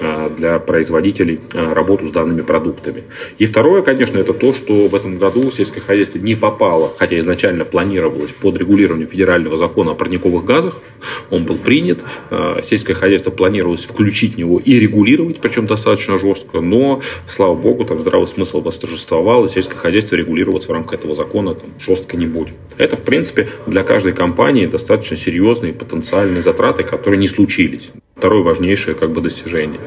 э, 0.00 0.30
для 0.36 0.58
производителей 0.58 1.40
э, 1.52 1.72
работу 1.72 2.06
с 2.06 2.10
данными 2.10 2.42
продуктами. 2.42 3.04
И 3.38 3.46
второе, 3.46 3.82
конечно, 3.82 4.18
это 4.18 4.32
то, 4.32 4.52
что 4.52 4.88
в 4.88 4.94
этом 4.94 5.18
году 5.18 5.50
сельское 5.50 5.80
хозяйство 5.80 6.18
не 6.18 6.34
попало, 6.34 6.92
хотя 6.98 7.18
изначально 7.20 7.64
планировалось 7.64 8.32
под 8.32 8.56
регулированием 8.56 9.08
федерального 9.08 9.56
закона 9.56 9.92
о 9.92 9.94
парниковых 9.94 10.44
газах, 10.44 10.80
он 11.30 11.44
был 11.44 11.58
принят, 11.58 12.00
сельское 12.62 12.94
хозяйство 12.94 13.30
планировалось 13.30 13.84
включить 13.84 14.34
в 14.34 14.38
него 14.38 14.58
и 14.58 14.78
регулировать, 14.78 15.40
причем 15.40 15.66
достаточно 15.66 16.18
жестко, 16.18 16.60
но, 16.60 17.00
слава 17.28 17.54
богу, 17.54 17.84
там 17.84 18.00
здравый 18.00 18.26
смысл 18.26 18.60
восторжествовал, 18.60 19.44
и 19.44 19.48
сельское 19.48 19.76
хозяйство 19.76 20.16
регулироваться 20.16 20.68
в 20.68 20.72
рамках 20.72 20.94
этого 20.94 21.14
закона 21.14 21.54
там, 21.54 21.70
жестко 21.78 22.16
не 22.16 22.23
не 22.24 22.30
будет. 22.30 22.54
Это, 22.76 22.96
в 22.96 23.02
принципе, 23.02 23.48
для 23.66 23.84
каждой 23.84 24.12
компании 24.12 24.66
достаточно 24.66 25.16
серьезные 25.16 25.72
потенциальные 25.72 26.42
затраты, 26.42 26.82
которые 26.82 27.18
не 27.18 27.28
случились. 27.28 27.92
Второе 28.16 28.44
важнейшее 28.44 28.94
как 28.94 29.10
бы 29.10 29.20
достижение. 29.20 29.80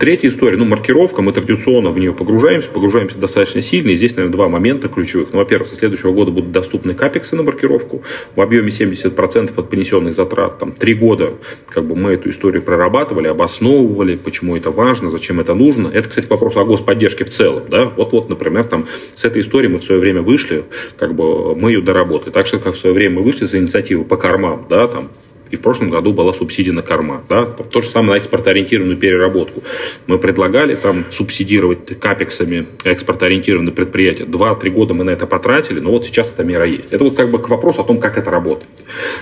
Третья 0.00 0.28
история, 0.28 0.56
ну, 0.56 0.64
маркировка, 0.64 1.22
мы 1.22 1.32
традиционно 1.32 1.90
в 1.90 1.98
нее 1.98 2.12
погружаемся, 2.12 2.68
погружаемся 2.68 3.18
достаточно 3.18 3.62
сильно, 3.62 3.90
и 3.90 3.94
здесь, 3.94 4.16
наверное, 4.16 4.32
два 4.32 4.48
момента 4.48 4.88
ключевых. 4.88 5.28
Ну, 5.32 5.38
во-первых, 5.38 5.68
со 5.68 5.76
следующего 5.76 6.12
года 6.12 6.32
будут 6.32 6.50
доступны 6.50 6.94
капексы 6.94 7.36
на 7.36 7.44
маркировку 7.44 8.02
в 8.34 8.40
объеме 8.40 8.68
70% 8.68 9.52
от 9.56 9.70
понесенных 9.70 10.14
затрат. 10.14 10.58
Там 10.58 10.72
три 10.72 10.94
года 10.94 11.34
как 11.68 11.86
бы 11.86 11.94
мы 11.94 12.14
эту 12.14 12.30
историю 12.30 12.62
прорабатывали, 12.62 13.28
обосновывали, 13.28 14.16
почему 14.16 14.56
это 14.56 14.72
важно, 14.72 15.08
зачем 15.08 15.38
это 15.38 15.54
нужно. 15.54 15.86
Это, 15.86 16.08
кстати, 16.08 16.26
к 16.26 16.30
вопросу 16.30 16.58
о 16.58 16.64
господдержке 16.64 17.24
в 17.24 17.30
целом, 17.30 17.62
да. 17.70 17.84
Вот-вот, 17.84 18.28
например, 18.28 18.64
там 18.64 18.86
с 19.14 19.24
этой 19.24 19.40
историей 19.40 19.72
мы 19.72 19.78
в 19.78 19.84
свое 19.84 20.00
время 20.00 20.22
вышли, 20.22 20.64
как 20.96 21.14
бы 21.14 21.54
мы 21.54 21.70
ее 21.70 21.80
доработали. 21.80 22.32
Так 22.32 22.48
что, 22.48 22.58
как 22.58 22.74
в 22.74 22.78
свое 22.78 22.92
время 22.92 23.20
мы 23.20 23.22
вышли 23.22 23.44
за 23.44 23.58
инициативу 23.58 24.04
по 24.04 24.16
кормам, 24.16 24.66
да, 24.68 24.88
там 24.88 25.10
И 25.50 25.56
в 25.56 25.60
прошлом 25.60 25.90
году 25.90 26.12
была 26.12 26.32
субсидия 26.32 26.72
на 26.72 26.82
корма. 26.82 27.22
Да? 27.28 27.44
То 27.46 27.80
же 27.80 27.88
самое 27.88 28.12
на 28.12 28.16
экспортоориентированную 28.16 28.96
переработку. 28.96 29.62
Мы 30.06 30.18
предлагали 30.18 30.74
там 30.74 31.06
субсидировать 31.10 31.98
капексами 31.98 32.66
экспортоориентированные 32.84 33.72
предприятия. 33.72 34.24
Два-три 34.24 34.70
года 34.70 34.94
мы 34.94 35.04
на 35.04 35.10
это 35.10 35.26
потратили, 35.26 35.80
но 35.80 35.90
вот 35.90 36.06
сейчас 36.06 36.32
эта 36.32 36.44
мера 36.44 36.66
есть. 36.66 36.92
Это 36.92 37.04
вот 37.04 37.16
как 37.16 37.30
бы 37.30 37.38
к 37.38 37.48
вопросу 37.48 37.82
о 37.82 37.84
том, 37.84 37.98
как 37.98 38.18
это 38.18 38.30
работает. 38.30 38.68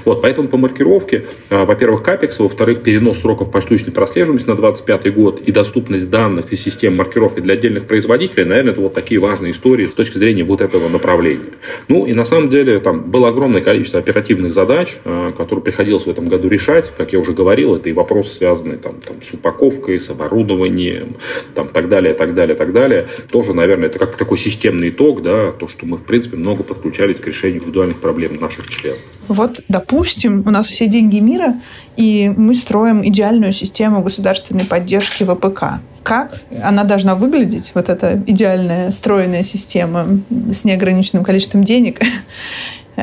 Вот, 0.05 0.23
поэтому 0.23 0.49
по 0.49 0.57
маркировке, 0.57 1.27
а, 1.51 1.65
во-первых, 1.65 2.03
капекс, 2.03 2.39
во-вторых, 2.39 2.83
перенос 2.83 3.21
сроков 3.21 3.51
поштучной 3.51 3.93
прослеживаемости 3.93 4.49
на 4.49 4.57
25 4.57 5.15
год 5.15 5.41
и 5.41 5.53
доступность 5.53 6.09
данных 6.11 6.53
и 6.53 6.57
систем 6.57 6.97
маркировки 6.97 7.41
для 7.41 7.55
отдельных 7.55 7.87
производителей, 7.87 8.45
наверное, 8.45 8.73
это 8.73 8.81
вот 8.81 8.95
такие 8.95 9.21
важные 9.21 9.53
истории 9.53 9.87
с 9.87 9.93
точки 9.93 10.19
зрения 10.19 10.45
вот 10.45 10.61
этого 10.61 10.89
направления. 10.89 11.55
Ну 11.89 12.07
и 12.07 12.13
на 12.13 12.25
самом 12.25 12.49
деле 12.49 12.81
там 12.81 13.11
было 13.11 13.29
огромное 13.29 13.61
количество 13.61 13.99
оперативных 13.99 14.53
задач, 14.53 14.97
а, 15.05 15.33
которые 15.33 15.63
приходилось 15.63 16.07
в 16.07 16.11
этом 16.17 16.29
году 16.29 16.49
решать. 16.49 16.93
Как 16.97 17.13
я 17.13 17.19
уже 17.19 17.33
говорил, 17.33 17.75
это 17.77 17.89
и 17.89 17.93
вопросы, 17.93 18.35
связанные 18.35 18.79
там, 18.79 19.01
там, 19.01 19.23
с 19.23 19.33
упаковкой, 19.33 20.01
с 20.01 20.09
оборудованием, 20.09 21.17
там, 21.55 21.69
так 21.69 21.89
далее, 21.89 22.15
так 22.15 22.35
далее, 22.35 22.57
так 22.57 22.73
далее. 22.73 23.07
Тоже, 23.31 23.53
наверное, 23.53 23.89
это 23.89 23.99
как 23.99 24.17
такой 24.17 24.39
системный 24.39 24.89
итог, 24.89 25.23
да, 25.23 25.53
то, 25.53 25.69
что 25.69 25.87
мы, 25.87 25.99
в 25.99 26.05
принципе, 26.05 26.37
много 26.37 26.63
подключались 26.63 27.17
к 27.17 27.27
решению 27.27 27.61
индивидуальных 27.61 27.99
проблем 28.01 28.37
наших 28.41 28.69
членов. 28.69 28.99
Вот, 29.29 29.61
допустим, 29.69 30.43
у 30.47 30.51
нас 30.51 30.69
все 30.69 30.87
деньги 30.87 31.19
мира, 31.19 31.55
и 31.97 32.33
мы 32.37 32.55
строим 32.55 33.07
идеальную 33.07 33.53
систему 33.53 34.03
государственной 34.03 34.65
поддержки 34.65 35.25
ВПК. 35.25 35.81
Как 36.03 36.41
она 36.63 36.85
должна 36.85 37.17
выглядеть, 37.17 37.73
вот 37.75 37.89
эта 37.89 38.23
идеальная 38.27 38.91
стройная 38.91 39.43
система 39.43 40.07
с 40.53 40.65
неограниченным 40.65 41.25
количеством 41.25 41.65
денег, 41.65 42.01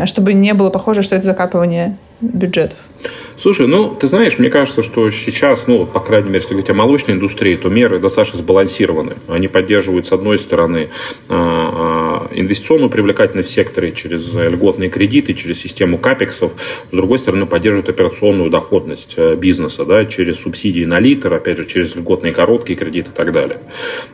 чтобы 0.05 0.33
не 0.33 0.53
было 0.53 0.69
похоже, 0.69 1.01
что 1.01 1.15
это 1.15 1.25
закапывание 1.25 1.97
бюджетов? 2.21 2.77
Слушай, 3.43 3.67
ну, 3.67 3.93
ты 3.93 4.07
знаешь, 4.07 4.39
мне 4.39 4.49
кажется, 4.49 4.81
что 4.81 5.11
сейчас, 5.11 5.67
ну, 5.67 5.85
по 5.85 5.99
крайней 5.99 6.29
мере, 6.29 6.39
если 6.39 6.51
говорить 6.51 6.69
о 6.69 6.73
молочной 6.73 7.17
индустрии, 7.17 7.57
то 7.57 7.67
меры 7.67 7.99
достаточно 7.99 8.39
сбалансированы. 8.39 9.17
Они 9.27 9.49
поддерживают, 9.49 10.07
с 10.07 10.13
одной 10.13 10.37
стороны, 10.37 10.91
а, 11.27 12.29
а, 12.31 12.33
инвестиционную 12.33 12.89
привлекательность 12.89 13.49
в 13.49 13.51
секторе 13.51 13.91
через 13.91 14.33
льготные 14.33 14.89
кредиты, 14.89 15.33
через 15.33 15.59
систему 15.59 15.97
капексов, 15.97 16.53
с 16.89 16.95
другой 16.95 17.19
стороны, 17.19 17.45
поддерживают 17.45 17.89
операционную 17.89 18.49
доходность 18.49 19.15
э, 19.17 19.35
бизнеса, 19.35 19.83
да, 19.83 20.05
через 20.05 20.39
субсидии 20.39 20.85
на 20.85 21.01
литр, 21.01 21.33
опять 21.33 21.57
же, 21.57 21.65
через 21.65 21.97
льготные 21.97 22.31
короткие 22.31 22.79
кредиты 22.79 23.09
и 23.09 23.13
так 23.13 23.33
далее. 23.33 23.59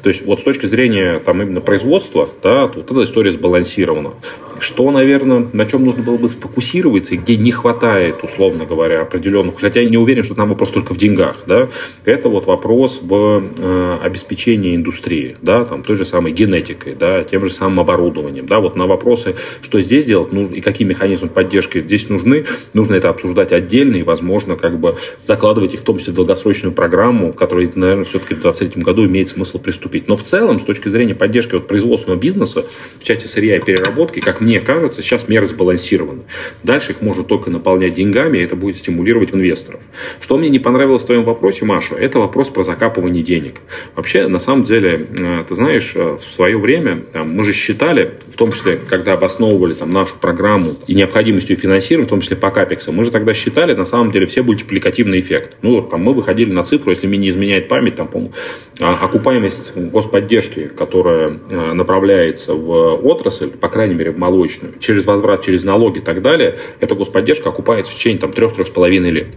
То 0.02 0.10
есть, 0.10 0.26
вот 0.26 0.40
с 0.40 0.44
точки 0.44 0.66
зрения, 0.66 1.20
там, 1.20 1.40
именно 1.44 1.62
производства, 1.62 2.28
да, 2.42 2.68
то 2.68 2.80
вот 2.80 2.90
эта 2.90 3.04
история 3.04 3.30
сбалансирована. 3.30 4.14
Что, 4.60 4.90
наверное, 4.90 5.48
на 5.54 5.68
чем 5.68 5.84
нужно 5.84 6.02
было 6.02 6.18
бы 6.18 6.28
сфокусироваться, 6.28 7.16
где 7.16 7.38
не 7.38 7.52
хватает, 7.52 8.24
условно 8.24 8.66
говоря, 8.66 9.06
определенных, 9.20 9.60
хотя 9.60 9.82
я 9.82 9.90
не 9.90 9.98
уверен, 9.98 10.24
что 10.24 10.36
там 10.36 10.50
вопрос 10.50 10.72
только 10.72 10.94
в 10.94 10.98
деньгах, 10.98 11.44
да, 11.46 11.70
это 12.06 12.30
вот 12.30 12.46
вопрос 12.46 13.00
в 13.02 13.44
э, 13.58 13.98
обеспечении 14.02 14.76
индустрии, 14.76 15.36
да, 15.42 15.66
там 15.66 15.84
той 15.84 15.96
же 15.96 16.06
самой 16.06 16.32
генетикой, 16.32 16.96
да, 16.96 17.24
тем 17.24 17.46
же 17.46 17.52
самым 17.52 17.82
оборудованием, 17.82 18.46
да, 18.46 18.60
вот 18.60 18.76
на 18.76 18.88
вопросы, 18.88 19.36
что 19.62 19.82
здесь 19.82 20.06
делать, 20.06 20.32
ну, 20.32 20.48
и 20.48 20.62
какие 20.62 20.88
механизмы 20.88 21.30
поддержки 21.30 21.82
здесь 21.82 22.10
нужны, 22.10 22.46
нужно 22.74 22.96
это 22.96 23.10
обсуждать 23.10 23.52
отдельно 23.52 23.98
и, 23.98 24.04
возможно, 24.04 24.56
как 24.56 24.80
бы 24.80 24.98
закладывать 25.26 25.74
их 25.74 25.82
в 25.82 25.84
том 25.84 26.00
числе 26.00 26.14
в 26.14 26.16
долгосрочную 26.16 26.74
программу, 26.74 27.34
которой, 27.34 27.70
наверное, 27.76 28.06
все-таки 28.06 28.34
в 28.34 28.40
2023 28.40 28.82
году 28.82 29.06
имеет 29.06 29.30
смысл 29.30 29.60
приступить. 29.60 30.08
Но 30.08 30.16
в 30.16 30.24
целом, 30.24 30.60
с 30.60 30.64
точки 30.64 30.90
зрения 30.90 31.16
поддержки 31.16 31.54
вот 31.54 31.68
производственного 31.68 32.20
бизнеса, 32.20 32.66
в 33.00 33.04
части 33.04 33.28
сырья 33.28 33.58
и 33.58 33.60
переработки, 33.60 34.20
как 34.20 34.42
мне 34.42 34.60
кажется, 34.60 35.02
сейчас 35.02 35.28
меры 35.28 35.46
сбалансированы. 35.46 36.24
Дальше 36.64 36.94
их 36.94 37.02
можно 37.02 37.24
только 37.24 37.52
наполнять 37.52 37.96
деньгами, 37.96 38.38
и 38.38 38.42
это 38.42 38.56
будет 38.56 38.78
стимулировать 38.78 39.09
стимулировать 39.10 39.34
инвесторов. 39.34 39.80
Что 40.20 40.38
мне 40.38 40.50
не 40.50 40.60
понравилось 40.60 41.04
в 41.04 41.06
твоем 41.06 41.24
вопросе, 41.24 41.66
Маша, 41.66 41.96
это 41.96 42.20
вопрос 42.20 42.50
про 42.50 42.64
закапывание 42.64 43.24
денег. 43.24 43.56
Вообще, 43.96 44.28
на 44.28 44.40
самом 44.40 44.64
деле, 44.64 45.08
э, 45.18 45.44
ты 45.48 45.56
знаешь, 45.56 45.94
э, 45.96 46.18
в 46.18 46.34
свое 46.34 46.58
время 46.58 47.04
там, 47.12 47.32
мы 47.32 47.44
же 47.44 47.54
считали, 47.54 48.12
в 48.32 48.38
том 48.38 48.52
числе, 48.52 48.78
когда 48.78 49.14
обосновывали 49.14 49.74
там, 49.74 49.90
нашу 49.90 50.16
программу 50.20 50.78
и 50.88 50.94
необходимость 50.94 51.50
ее 51.50 51.56
финансирования, 51.56 52.06
в 52.06 52.10
том 52.10 52.22
числе 52.22 52.38
по 52.38 52.52
капексам, 52.52 52.96
мы 52.96 53.04
же 53.04 53.12
тогда 53.12 53.34
считали, 53.34 53.74
на 53.74 53.86
самом 53.86 54.12
деле, 54.12 54.26
все 54.26 54.44
мультипликативный 54.44 55.20
эффект. 55.20 55.58
Ну, 55.62 55.82
там 55.82 56.02
мы 56.02 56.14
выходили 56.14 56.52
на 56.52 56.64
цифру, 56.64 56.92
если 56.92 57.08
мне 57.08 57.18
не 57.18 57.30
изменяет 57.30 57.68
память, 57.68 57.96
там, 57.96 58.08
по 58.08 58.32
а, 58.80 59.06
окупаемость 59.06 59.76
господдержки, 59.76 60.70
которая 60.78 61.40
э, 61.50 61.74
направляется 61.74 62.54
в 62.54 62.96
отрасль, 63.06 63.50
по 63.50 63.70
крайней 63.70 63.96
мере, 63.96 64.12
в 64.12 64.18
молочную, 64.18 64.74
через 64.80 65.06
возврат, 65.06 65.44
через 65.44 65.64
налоги 65.64 66.00
и 66.00 66.02
так 66.02 66.22
далее, 66.22 66.58
эта 66.80 66.96
господдержка 66.96 67.50
окупается 67.50 67.92
в 67.92 67.96
течение 67.96 68.20
там, 68.20 68.32
трех-трех 68.32 68.68
с 68.68 68.70
половиной 69.00 69.12
лет. 69.12 69.28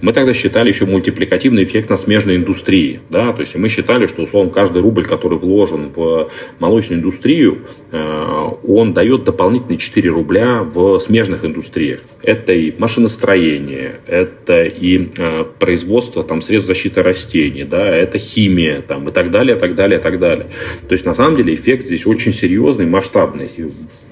Мы 0.00 0.12
тогда 0.12 0.32
считали 0.32 0.68
еще 0.68 0.86
мультипликативный 0.86 1.64
эффект 1.64 1.90
на 1.90 1.96
смежной 1.96 2.36
индустрии. 2.36 3.00
Да? 3.10 3.32
То 3.32 3.40
есть 3.40 3.56
мы 3.56 3.68
считали, 3.68 4.06
что 4.06 4.22
условно 4.22 4.52
каждый 4.52 4.82
рубль, 4.82 5.04
который 5.04 5.38
вложен 5.38 5.90
в 5.94 6.30
молочную 6.60 7.00
индустрию, 7.00 7.62
э, 7.90 7.96
он 8.68 8.92
дает 8.92 9.24
дополнительные 9.24 9.78
4 9.78 10.10
рубля 10.10 10.62
в 10.62 10.98
смежных 11.00 11.44
индустриях. 11.44 12.00
Это 12.22 12.52
и 12.52 12.72
машиностроение, 12.78 14.00
это 14.06 14.62
и 14.62 15.08
э, 15.16 15.44
производство 15.58 16.22
там, 16.22 16.40
средств 16.40 16.68
защиты 16.68 17.02
растений, 17.02 17.64
да, 17.64 17.84
это 17.88 18.18
химия 18.18 18.80
там, 18.80 19.08
и 19.08 19.12
так 19.12 19.30
далее, 19.30 19.56
так 19.56 19.74
далее, 19.74 19.98
так 19.98 20.20
далее. 20.20 20.46
То 20.88 20.92
есть 20.92 21.04
на 21.04 21.14
самом 21.14 21.36
деле 21.36 21.54
эффект 21.54 21.86
здесь 21.86 22.06
очень 22.06 22.32
серьезный, 22.32 22.86
масштабный. 22.86 23.48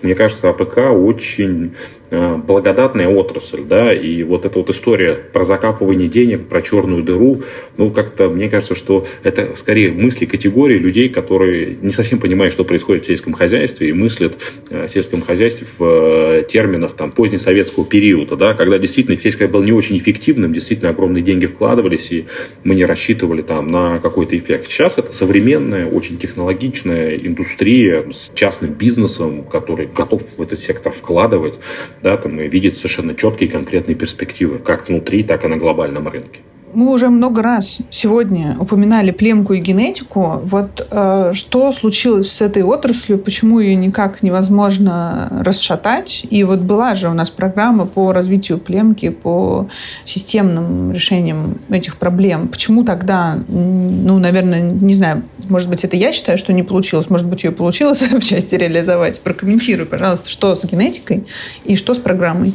Мне 0.02 0.14
кажется, 0.14 0.48
АПК 0.48 0.78
очень 0.92 1.72
Э, 2.14 2.36
благодатная 2.36 3.08
отрасль, 3.08 3.62
да, 3.64 3.90
и 3.90 4.22
вот 4.22 4.44
эта 4.44 4.58
вот 4.58 4.68
история 4.68 5.14
про 5.14 5.44
закапывание 5.44 6.08
денег, 6.08 6.46
про 6.46 6.60
черную 6.60 7.02
дыру, 7.02 7.40
ну, 7.78 7.90
как-то, 7.90 8.28
мне 8.28 8.50
кажется, 8.50 8.74
что 8.74 9.06
это 9.22 9.56
скорее 9.56 9.92
мысли 9.92 10.26
категории 10.26 10.76
людей, 10.76 11.08
которые 11.08 11.74
не 11.80 11.90
совсем 11.90 12.18
понимают, 12.18 12.52
что 12.52 12.64
происходит 12.64 13.04
в 13.04 13.06
сельском 13.06 13.32
хозяйстве, 13.32 13.88
и 13.88 13.92
мыслят 13.94 14.36
э, 14.68 14.88
в 14.88 14.90
сельском 14.90 15.22
хозяйстве 15.22 15.66
в 15.78 15.82
э, 15.82 16.44
терминах 16.46 16.92
там 16.92 17.12
позднесоветского 17.12 17.86
периода, 17.86 18.36
да, 18.36 18.52
когда 18.52 18.78
действительно 18.78 19.16
сельское 19.16 19.48
было 19.48 19.64
не 19.64 19.72
очень 19.72 19.96
эффективным, 19.96 20.52
действительно 20.52 20.90
огромные 20.90 21.22
деньги 21.22 21.46
вкладывались, 21.46 22.12
и 22.12 22.26
мы 22.62 22.74
не 22.74 22.84
рассчитывали 22.84 23.40
там 23.40 23.68
на 23.68 24.00
какой-то 24.00 24.36
эффект. 24.36 24.68
Сейчас 24.68 24.98
это 24.98 25.12
современная, 25.12 25.86
очень 25.86 26.18
технологичная 26.18 27.16
индустрия 27.16 28.04
с 28.12 28.30
частным 28.34 28.74
бизнесом, 28.74 29.44
который 29.44 29.86
готов 29.94 30.22
в 30.36 30.42
этот 30.42 30.60
сектор 30.60 30.92
вкладывать, 30.92 31.54
да, 32.02 32.16
там, 32.16 32.40
и 32.40 32.48
видит 32.48 32.76
совершенно 32.76 33.14
четкие 33.14 33.50
конкретные 33.50 33.94
перспективы, 33.94 34.58
как 34.58 34.88
внутри, 34.88 35.22
так 35.22 35.44
и 35.44 35.48
на 35.48 35.56
глобальном 35.56 36.08
рынке. 36.08 36.40
Мы 36.74 36.90
уже 36.92 37.08
много 37.08 37.42
раз 37.42 37.80
сегодня 37.90 38.56
упоминали 38.58 39.10
племку 39.10 39.52
и 39.52 39.60
генетику. 39.60 40.40
Вот 40.44 40.86
э, 40.90 41.32
что 41.34 41.72
случилось 41.72 42.30
с 42.30 42.40
этой 42.40 42.62
отраслью, 42.62 43.18
почему 43.18 43.60
ее 43.60 43.74
никак 43.74 44.22
невозможно 44.22 45.28
расшатать? 45.44 46.24
И 46.30 46.44
вот 46.44 46.60
была 46.60 46.94
же 46.94 47.08
у 47.08 47.14
нас 47.14 47.30
программа 47.30 47.86
по 47.86 48.12
развитию 48.12 48.58
племки, 48.58 49.10
по 49.10 49.68
системным 50.04 50.92
решениям 50.92 51.58
этих 51.68 51.96
проблем. 51.96 52.48
Почему 52.48 52.84
тогда, 52.84 53.38
ну, 53.48 54.18
наверное, 54.18 54.62
не 54.62 54.94
знаю, 54.94 55.22
может 55.48 55.68
быть, 55.68 55.84
это 55.84 55.96
я 55.96 56.12
считаю, 56.12 56.38
что 56.38 56.52
не 56.52 56.62
получилось, 56.62 57.10
может 57.10 57.26
быть, 57.26 57.44
ее 57.44 57.52
получилось 57.52 58.02
в 58.10 58.20
части 58.20 58.54
реализовать. 58.54 59.20
Прокомментируй, 59.20 59.86
пожалуйста, 59.86 60.30
что 60.30 60.54
с 60.54 60.64
генетикой 60.64 61.24
и 61.64 61.76
что 61.76 61.94
с 61.94 61.98
программой. 61.98 62.54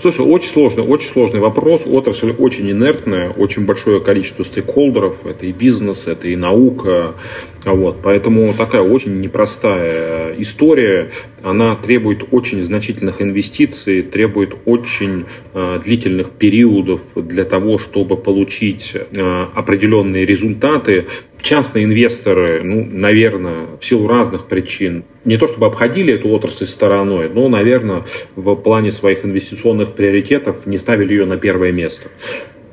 Слушай, 0.00 0.24
очень 0.24 0.52
сложный, 0.52 0.84
очень 0.84 1.12
сложный 1.12 1.40
вопрос. 1.40 1.82
Отрасль 1.84 2.32
очень 2.32 2.70
инертная, 2.70 3.30
очень 3.30 3.57
большое 3.66 4.00
количество 4.00 4.44
стейкхолдеров. 4.44 5.26
Это 5.26 5.46
и 5.46 5.52
бизнес, 5.52 6.06
это 6.06 6.28
и 6.28 6.36
наука. 6.36 7.14
Вот, 7.64 7.98
поэтому 8.02 8.54
такая 8.54 8.82
очень 8.82 9.20
непростая 9.20 10.34
история. 10.38 11.10
Она 11.42 11.76
требует 11.76 12.24
очень 12.30 12.62
значительных 12.62 13.20
инвестиций, 13.20 14.02
требует 14.02 14.54
очень 14.64 15.26
э, 15.54 15.80
длительных 15.84 16.30
периодов 16.30 17.00
для 17.14 17.44
того, 17.44 17.78
чтобы 17.78 18.16
получить 18.16 18.92
э, 18.94 19.46
определенные 19.54 20.24
результаты. 20.24 21.06
Частные 21.40 21.84
инвесторы, 21.84 22.62
ну, 22.64 22.84
наверное, 22.84 23.76
в 23.80 23.84
силу 23.84 24.08
разных 24.08 24.46
причин, 24.46 25.04
не 25.24 25.36
то 25.36 25.46
чтобы 25.46 25.66
обходили 25.66 26.12
эту 26.14 26.30
отрасль 26.30 26.66
стороной, 26.66 27.28
но, 27.28 27.48
наверное, 27.48 28.04
в 28.34 28.54
плане 28.56 28.90
своих 28.90 29.24
инвестиционных 29.24 29.92
приоритетов 29.92 30.66
не 30.66 30.78
ставили 30.78 31.12
ее 31.12 31.26
на 31.26 31.36
первое 31.36 31.70
место. 31.70 32.08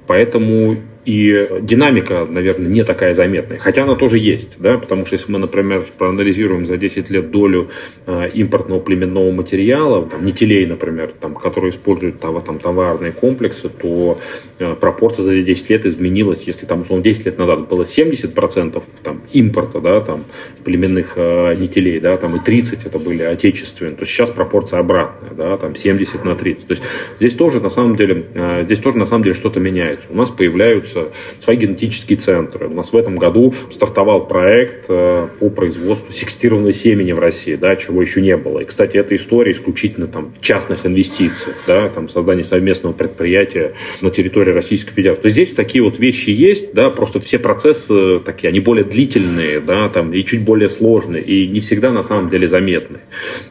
Поэтому 0.08 0.78
и 1.06 1.48
динамика, 1.62 2.26
наверное, 2.28 2.68
не 2.68 2.84
такая 2.84 3.14
заметная. 3.14 3.60
Хотя 3.60 3.84
она 3.84 3.96
тоже 3.96 4.18
есть, 4.18 4.50
да, 4.58 4.78
потому 4.78 5.06
что 5.06 5.16
если 5.16 5.32
мы, 5.32 5.38
например, 5.38 5.86
проанализируем 5.98 6.66
за 6.66 6.78
10 6.78 7.10
лет 7.12 7.30
долю 7.30 7.70
э, 8.08 8.30
импортного 8.34 8.80
племенного 8.80 9.32
материала, 9.32 10.06
там, 10.08 10.26
нетелей, 10.26 10.66
например, 10.66 11.14
там, 11.20 11.36
которые 11.36 11.72
используют 11.72 12.20
там, 12.20 12.42
там, 12.42 12.58
товарные 12.58 13.12
комплексы, 13.12 13.70
то 13.70 14.20
э, 14.58 14.76
пропорция 14.76 15.24
за 15.24 15.42
10 15.42 15.70
лет 15.70 15.86
изменилась. 15.86 16.42
Если 16.44 16.66
там, 16.66 16.82
условно, 16.82 17.04
10 17.04 17.26
лет 17.28 17.38
назад 17.38 17.68
было 17.68 17.84
70% 17.84 18.82
там, 19.04 19.22
импорта, 19.32 19.82
да, 19.82 20.02
там, 20.02 20.26
племенных 20.64 21.14
э, 21.18 21.54
нетелей, 21.56 22.00
да, 22.00 22.18
там, 22.18 22.36
и 22.36 22.44
30 22.44 22.84
это 22.86 22.98
были 22.98 23.22
отечественные, 23.22 23.96
то 23.96 24.06
сейчас 24.06 24.32
пропорция 24.32 24.80
обратная, 24.80 25.36
да, 25.36 25.58
там, 25.58 25.76
70 25.76 26.26
на 26.26 26.36
30. 26.36 26.68
То 26.68 26.72
есть 26.72 26.84
здесь 27.20 27.34
тоже, 27.34 27.62
на 27.62 27.70
самом 27.70 27.96
деле, 27.96 28.26
э, 28.34 28.64
здесь 28.64 28.80
тоже, 28.80 28.98
на 28.98 29.06
самом 29.06 29.24
деле, 29.24 29.36
что-то 29.36 29.60
меняется. 29.60 30.08
У 30.10 30.16
нас 30.16 30.32
появляются 30.32 30.95
свои 31.42 31.58
генетические 31.58 32.18
центры. 32.18 32.68
У 32.68 32.74
нас 32.74 32.92
в 32.92 32.98
этом 32.98 33.16
году 33.18 33.54
стартовал 33.72 34.28
проект 34.28 34.86
э, 34.90 35.28
по 35.40 35.50
производству 35.50 36.12
секстированного 36.12 36.74
семени 36.74 37.12
в 37.12 37.20
России, 37.20 37.56
да, 37.56 37.76
чего 37.76 38.02
еще 38.02 38.22
не 38.22 38.36
было. 38.38 38.60
И, 38.60 38.66
кстати, 38.66 38.98
эта 38.98 39.16
история 39.16 39.52
исключительно 39.52 40.08
там, 40.08 40.34
частных 40.42 40.86
инвестиций, 40.86 41.54
да, 41.68 41.90
там, 41.90 42.10
создание 42.10 42.44
совместного 42.44 42.94
предприятия 42.94 43.74
на 44.02 44.10
территории 44.10 44.52
Российской 44.52 44.94
Федерации. 44.94 45.22
То 45.22 45.28
есть 45.28 45.36
здесь 45.36 45.54
такие 45.54 45.84
вот 45.84 46.00
вещи 46.00 46.30
есть, 46.30 46.74
да, 46.74 46.90
просто 46.90 47.20
все 47.20 47.40
процессы 47.40 48.20
такие, 48.20 48.50
они 48.50 48.60
более 48.60 48.86
длительные, 48.86 49.60
да, 49.60 49.90
там, 49.90 50.14
и 50.14 50.24
чуть 50.24 50.44
более 50.44 50.70
сложные, 50.70 51.24
и 51.24 51.48
не 51.48 51.60
всегда 51.60 51.92
на 51.92 52.04
самом 52.04 52.30
деле 52.30 52.48
заметны. 52.48 53.00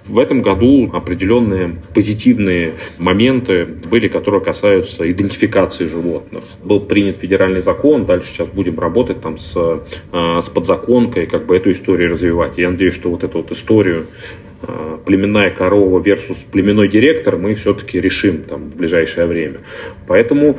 В 0.07 0.19
этом 0.19 0.43
году 0.43 0.91
определенные 0.93 1.77
позитивные 1.95 2.75
моменты 2.99 3.65
были, 3.65 4.09
которые 4.09 4.43
касаются 4.43 5.11
идентификации 5.11 5.87
животных. 5.87 6.45
Был 6.63 6.81
принят 6.81 7.17
федеральный 7.17 7.34
закон, 7.61 8.07
дальше 8.07 8.29
сейчас 8.29 8.49
будем 8.49 8.79
работать 8.79 9.21
там 9.21 9.39
с, 9.39 9.55
а, 10.13 10.41
с 10.41 10.49
подзаконкой, 10.49 11.27
как 11.27 11.47
бы 11.47 11.57
эту 11.57 11.71
историю 11.71 12.11
развивать. 12.11 12.59
Я 12.59 12.71
надеюсь, 12.71 12.95
что 12.95 13.11
вот 13.11 13.25
эту 13.25 13.39
вот 13.39 13.53
историю 13.53 14.07
а, 14.63 14.99
племенная 15.05 15.51
корова 15.51 16.01
versus 16.01 16.39
племенной 16.51 16.89
директор 16.89 17.37
мы 17.37 17.55
все-таки 17.55 18.01
решим 18.01 18.43
там 18.43 18.71
в 18.71 18.77
ближайшее 18.77 19.27
время. 19.27 19.59
Поэтому 20.07 20.57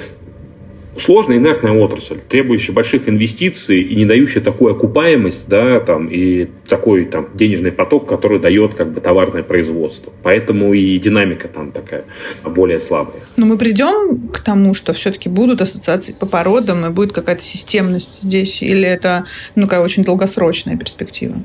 сложная 0.98 1.38
инертная 1.38 1.74
отрасль, 1.74 2.20
требующая 2.28 2.74
больших 2.74 3.10
инвестиций 3.10 3.82
и 3.82 3.96
не 3.96 4.06
дающая 4.06 4.42
такую 4.42 4.76
окупаемость, 4.76 5.48
да, 5.48 5.80
там, 5.80 6.08
и 6.08 6.48
такой 6.68 7.06
там, 7.06 7.30
денежный 7.34 7.72
поток, 7.72 8.08
который 8.08 8.40
дает 8.40 8.76
как 8.76 8.92
бы 8.92 9.02
товарное 9.02 9.44
производство. 9.44 10.12
Поэтому 10.24 10.74
и 10.74 10.98
динамика 11.00 11.48
там 11.48 11.72
такая 11.72 12.06
более 12.44 12.80
слабая. 12.80 13.22
Но 13.38 13.46
мы 13.46 13.58
придем 13.58 14.30
к 14.30 14.40
тому, 14.40 14.74
что 14.74 14.94
все-таки 14.94 15.30
будут 15.30 15.62
ассоциации 15.62 16.14
по 16.14 16.26
породам 16.26 16.86
и 16.86 16.90
будет 16.90 17.12
какая-то 17.12 17.42
системность 17.42 18.24
здесь, 18.24 18.62
или 18.62 18.88
это 18.88 19.26
ну, 19.56 19.64
такая 19.64 19.82
очень 19.82 20.04
долгосрочная 20.04 20.78
перспектива? 20.78 21.36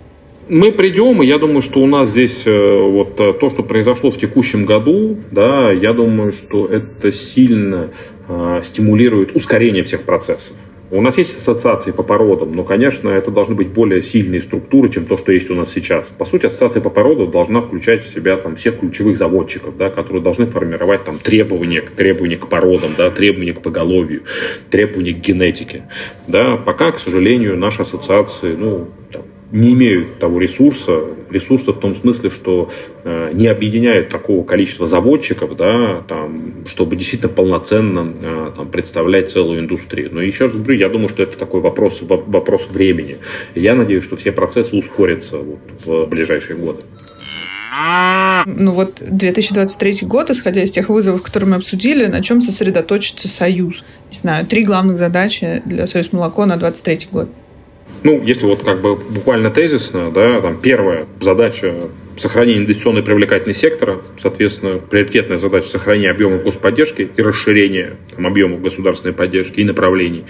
мы 0.50 0.72
придем, 0.72 1.22
и 1.22 1.26
я 1.26 1.38
думаю, 1.38 1.62
что 1.62 1.80
у 1.80 1.86
нас 1.86 2.10
здесь 2.10 2.42
э, 2.44 2.80
вот 2.80 3.20
э, 3.20 3.32
то, 3.34 3.50
что 3.50 3.62
произошло 3.62 4.10
в 4.10 4.18
текущем 4.18 4.64
году, 4.64 5.16
да, 5.30 5.70
я 5.70 5.92
думаю, 5.92 6.32
что 6.32 6.66
это 6.66 7.12
сильно 7.12 7.90
стимулирует 8.62 9.34
ускорение 9.34 9.82
всех 9.82 10.02
процессов. 10.02 10.56
У 10.92 11.00
нас 11.02 11.16
есть 11.18 11.36
ассоциации 11.36 11.92
по 11.92 12.02
породам, 12.02 12.52
но, 12.52 12.64
конечно, 12.64 13.10
это 13.10 13.30
должны 13.30 13.54
быть 13.54 13.68
более 13.68 14.02
сильные 14.02 14.40
структуры, 14.40 14.88
чем 14.88 15.06
то, 15.06 15.16
что 15.16 15.30
есть 15.30 15.48
у 15.48 15.54
нас 15.54 15.70
сейчас. 15.72 16.06
По 16.18 16.24
сути, 16.24 16.46
ассоциация 16.46 16.82
по 16.82 16.90
породам 16.90 17.30
должна 17.30 17.60
включать 17.60 18.04
в 18.04 18.12
себя 18.12 18.36
там, 18.36 18.56
всех 18.56 18.80
ключевых 18.80 19.16
заводчиков, 19.16 19.76
да, 19.76 19.88
которые 19.88 20.20
должны 20.20 20.46
формировать 20.46 21.04
там, 21.04 21.18
требования, 21.18 21.82
требования 21.82 22.38
к 22.38 22.48
породам, 22.48 22.94
да, 22.98 23.10
требования 23.10 23.52
к 23.52 23.62
поголовью, 23.62 24.24
требования 24.68 25.12
к 25.12 25.20
генетике. 25.20 25.84
Да. 26.26 26.56
Пока, 26.56 26.90
к 26.90 26.98
сожалению, 26.98 27.56
наши 27.56 27.82
ассоциации 27.82 28.56
ну, 28.56 28.88
там, 29.12 29.22
не 29.52 29.72
имеют 29.72 30.18
того 30.18 30.38
ресурса, 30.38 31.00
ресурса 31.30 31.72
в 31.72 31.80
том 31.80 31.96
смысле, 31.96 32.30
что 32.30 32.70
э, 33.04 33.30
не 33.32 33.46
объединяют 33.46 34.08
такого 34.08 34.44
количества 34.44 34.86
заводчиков, 34.86 35.56
да, 35.56 36.02
там, 36.06 36.66
чтобы 36.66 36.96
действительно 36.96 37.32
полноценно 37.32 38.14
э, 38.16 38.50
там, 38.56 38.68
представлять 38.68 39.30
целую 39.30 39.60
индустрию. 39.60 40.10
Но 40.12 40.20
еще 40.20 40.44
раз 40.44 40.54
говорю, 40.54 40.74
я 40.74 40.88
думаю, 40.88 41.08
что 41.08 41.22
это 41.22 41.36
такой 41.36 41.60
вопрос, 41.60 42.00
вопрос 42.00 42.68
времени. 42.70 43.18
Я 43.54 43.74
надеюсь, 43.74 44.04
что 44.04 44.16
все 44.16 44.32
процессы 44.32 44.76
ускорятся 44.76 45.38
вот, 45.38 45.58
в 45.84 46.06
ближайшие 46.06 46.56
годы. 46.56 46.82
Ну 48.46 48.72
вот 48.72 49.02
2023 49.06 49.98
год, 50.02 50.30
исходя 50.30 50.62
из 50.62 50.72
тех 50.72 50.88
вызовов, 50.88 51.22
которые 51.22 51.50
мы 51.50 51.56
обсудили, 51.56 52.06
на 52.06 52.22
чем 52.22 52.40
сосредоточится 52.40 53.28
Союз? 53.28 53.84
Не 54.10 54.16
знаю, 54.16 54.46
три 54.46 54.64
главных 54.64 54.98
задачи 54.98 55.62
для 55.64 55.86
Союз 55.86 56.12
молоко 56.12 56.46
на 56.46 56.56
2023 56.56 57.08
год. 57.12 57.28
Ну, 58.02 58.22
если 58.22 58.46
вот 58.46 58.62
как 58.62 58.80
бы 58.80 58.96
буквально 58.96 59.50
тезисно, 59.50 60.10
да, 60.10 60.40
там 60.40 60.58
первая 60.60 61.06
задача 61.20 61.88
сохранение 62.16 62.62
инвестиционной 62.62 63.02
привлекательности 63.02 63.60
сектора, 63.60 64.00
соответственно, 64.18 64.78
приоритетная 64.78 65.36
задача 65.36 65.68
сохранения 65.68 66.10
объемов 66.10 66.42
господдержки 66.42 67.10
и 67.16 67.22
расширения 67.22 67.96
там, 68.14 68.26
объемов 68.26 68.62
государственной 68.62 69.14
поддержки 69.14 69.60
и 69.60 69.64
направлений. 69.64 70.24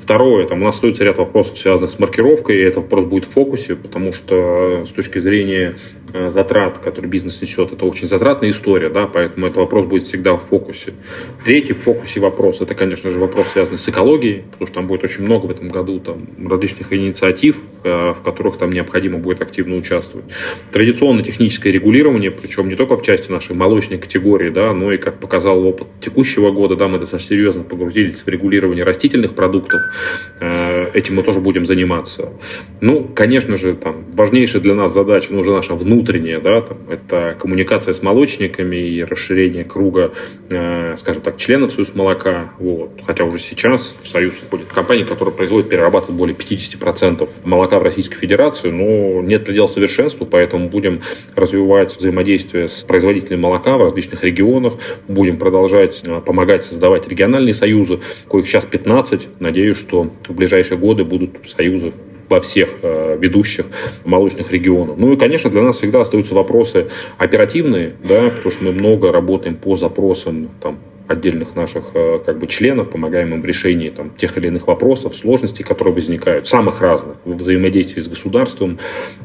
Второе, 0.00 0.46
там 0.46 0.62
у 0.62 0.64
нас 0.64 0.76
остается 0.76 1.04
ряд 1.04 1.18
вопросов, 1.18 1.58
связанных 1.58 1.90
с 1.90 1.98
маркировкой, 1.98 2.58
и 2.58 2.62
этот 2.62 2.84
вопрос 2.84 3.04
будет 3.04 3.24
в 3.26 3.30
фокусе, 3.30 3.76
потому 3.76 4.12
что 4.12 4.84
с 4.86 4.90
точки 4.90 5.18
зрения 5.18 5.74
э, 6.12 6.30
затрат, 6.30 6.78
которые 6.78 7.10
бизнес 7.10 7.40
несет, 7.40 7.72
это 7.72 7.84
очень 7.84 8.06
затратная 8.06 8.50
история, 8.50 8.88
да, 8.88 9.06
поэтому 9.06 9.46
этот 9.46 9.58
вопрос 9.58 9.86
будет 9.86 10.04
всегда 10.04 10.36
в 10.36 10.44
фокусе. 10.48 10.94
Третий 11.44 11.72
в 11.72 11.82
фокусе 11.82 12.20
вопрос, 12.20 12.60
это, 12.60 12.74
конечно 12.74 13.10
же, 13.10 13.18
вопрос, 13.18 13.48
связанный 13.48 13.78
с 13.78 13.88
экологией, 13.88 14.42
потому 14.50 14.66
что 14.66 14.74
там 14.74 14.86
будет 14.86 15.04
очень 15.04 15.24
много 15.24 15.46
в 15.46 15.50
этом 15.50 15.68
году 15.68 16.00
там, 16.00 16.26
различных 16.48 16.92
инициатив, 16.92 17.56
э, 17.84 18.12
в 18.12 18.22
которых 18.22 18.58
там 18.58 18.70
необходимо 18.70 19.18
будет 19.18 19.40
активно 19.40 19.76
участвовать. 19.76 20.26
Традиционно 20.70 21.21
техническое 21.22 21.70
регулирование, 21.70 22.30
причем 22.30 22.68
не 22.68 22.76
только 22.76 22.96
в 22.96 23.02
части 23.02 23.30
нашей 23.30 23.54
молочной 23.54 23.98
категории, 23.98 24.50
да, 24.50 24.72
но 24.72 24.92
и, 24.92 24.98
как 24.98 25.18
показал 25.18 25.64
опыт 25.64 25.88
текущего 26.00 26.50
года, 26.50 26.76
да, 26.76 26.88
мы 26.88 26.98
достаточно 26.98 27.36
серьезно 27.36 27.62
погрузились 27.62 28.22
в 28.24 28.28
регулирование 28.28 28.84
растительных 28.84 29.34
продуктов. 29.34 29.82
Э, 30.40 30.90
этим 30.94 31.16
мы 31.16 31.22
тоже 31.22 31.40
будем 31.40 31.66
заниматься. 31.66 32.30
Ну, 32.80 33.04
конечно 33.04 33.56
же, 33.56 33.74
там, 33.74 34.04
важнейшая 34.12 34.62
для 34.62 34.74
нас 34.74 34.92
задача, 34.92 35.28
ну, 35.30 35.40
уже 35.40 35.52
наша 35.52 35.74
внутренняя, 35.74 36.40
да, 36.40 36.60
там, 36.62 36.78
это 36.90 37.36
коммуникация 37.38 37.94
с 37.94 38.02
молочниками 38.02 38.76
и 38.76 39.04
расширение 39.04 39.64
круга, 39.64 40.12
э, 40.50 40.96
скажем 40.98 41.22
так, 41.22 41.36
членов 41.36 41.72
Союз 41.72 41.94
молока. 41.94 42.52
Вот. 42.58 43.00
Хотя 43.06 43.24
уже 43.24 43.38
сейчас 43.38 43.94
в 44.02 44.08
Союз 44.08 44.34
входит 44.34 44.68
компания, 44.68 45.04
которая 45.04 45.34
производит, 45.34 45.68
перерабатывает 45.68 46.16
более 46.16 46.36
50% 46.36 47.28
молока 47.44 47.78
в 47.78 47.82
Российской 47.82 48.16
Федерации, 48.16 48.70
но 48.70 49.22
нет 49.22 49.44
предела 49.44 49.66
совершенству, 49.66 50.26
поэтому 50.26 50.68
будем 50.68 51.01
развивать 51.34 51.96
взаимодействие 51.96 52.68
с 52.68 52.82
производителями 52.82 53.40
молока 53.40 53.76
в 53.76 53.82
различных 53.82 54.24
регионах. 54.24 54.74
Будем 55.08 55.38
продолжать 55.38 56.02
э, 56.04 56.20
помогать 56.20 56.64
создавать 56.64 57.08
региональные 57.08 57.54
союзы, 57.54 58.00
коих 58.28 58.46
сейчас 58.46 58.64
15. 58.64 59.40
Надеюсь, 59.40 59.78
что 59.78 60.10
в 60.28 60.34
ближайшие 60.34 60.78
годы 60.78 61.04
будут 61.04 61.30
союзы 61.48 61.92
во 62.28 62.40
всех 62.40 62.78
э, 62.82 63.18
ведущих 63.20 63.66
молочных 64.04 64.50
регионах. 64.50 64.96
Ну 64.96 65.12
и, 65.12 65.16
конечно, 65.16 65.50
для 65.50 65.62
нас 65.62 65.76
всегда 65.76 66.00
остаются 66.00 66.34
вопросы 66.34 66.88
оперативные, 67.18 67.94
да, 68.02 68.30
потому 68.30 68.50
что 68.50 68.64
мы 68.64 68.72
много 68.72 69.12
работаем 69.12 69.56
по 69.56 69.76
запросам 69.76 70.48
там, 70.60 70.78
отдельных 71.12 71.54
наших 71.54 71.92
э, 71.94 72.20
как 72.24 72.38
бы, 72.38 72.46
членов, 72.46 72.90
помогаем 72.90 73.34
им 73.34 73.42
в 73.42 73.44
решении 73.44 73.90
там, 73.90 74.10
тех 74.16 74.36
или 74.38 74.48
иных 74.48 74.66
вопросов, 74.66 75.14
сложностей, 75.14 75.64
которые 75.64 75.94
возникают, 75.94 76.48
самых 76.48 76.80
разных, 76.80 77.16
в 77.24 77.34
взаимодействии 77.34 78.00
с 78.00 78.08
государством. 78.08 78.78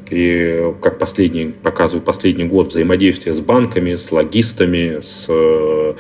И, 0.09 0.73
как 0.81 0.99
последний, 0.99 1.47
показывает 1.47 2.05
последний 2.05 2.45
год, 2.45 2.69
взаимодействие 2.69 3.33
с 3.33 3.39
банками, 3.39 3.95
с 3.95 4.11
логистами, 4.11 4.99
с 5.01 5.25
э, 5.29 5.93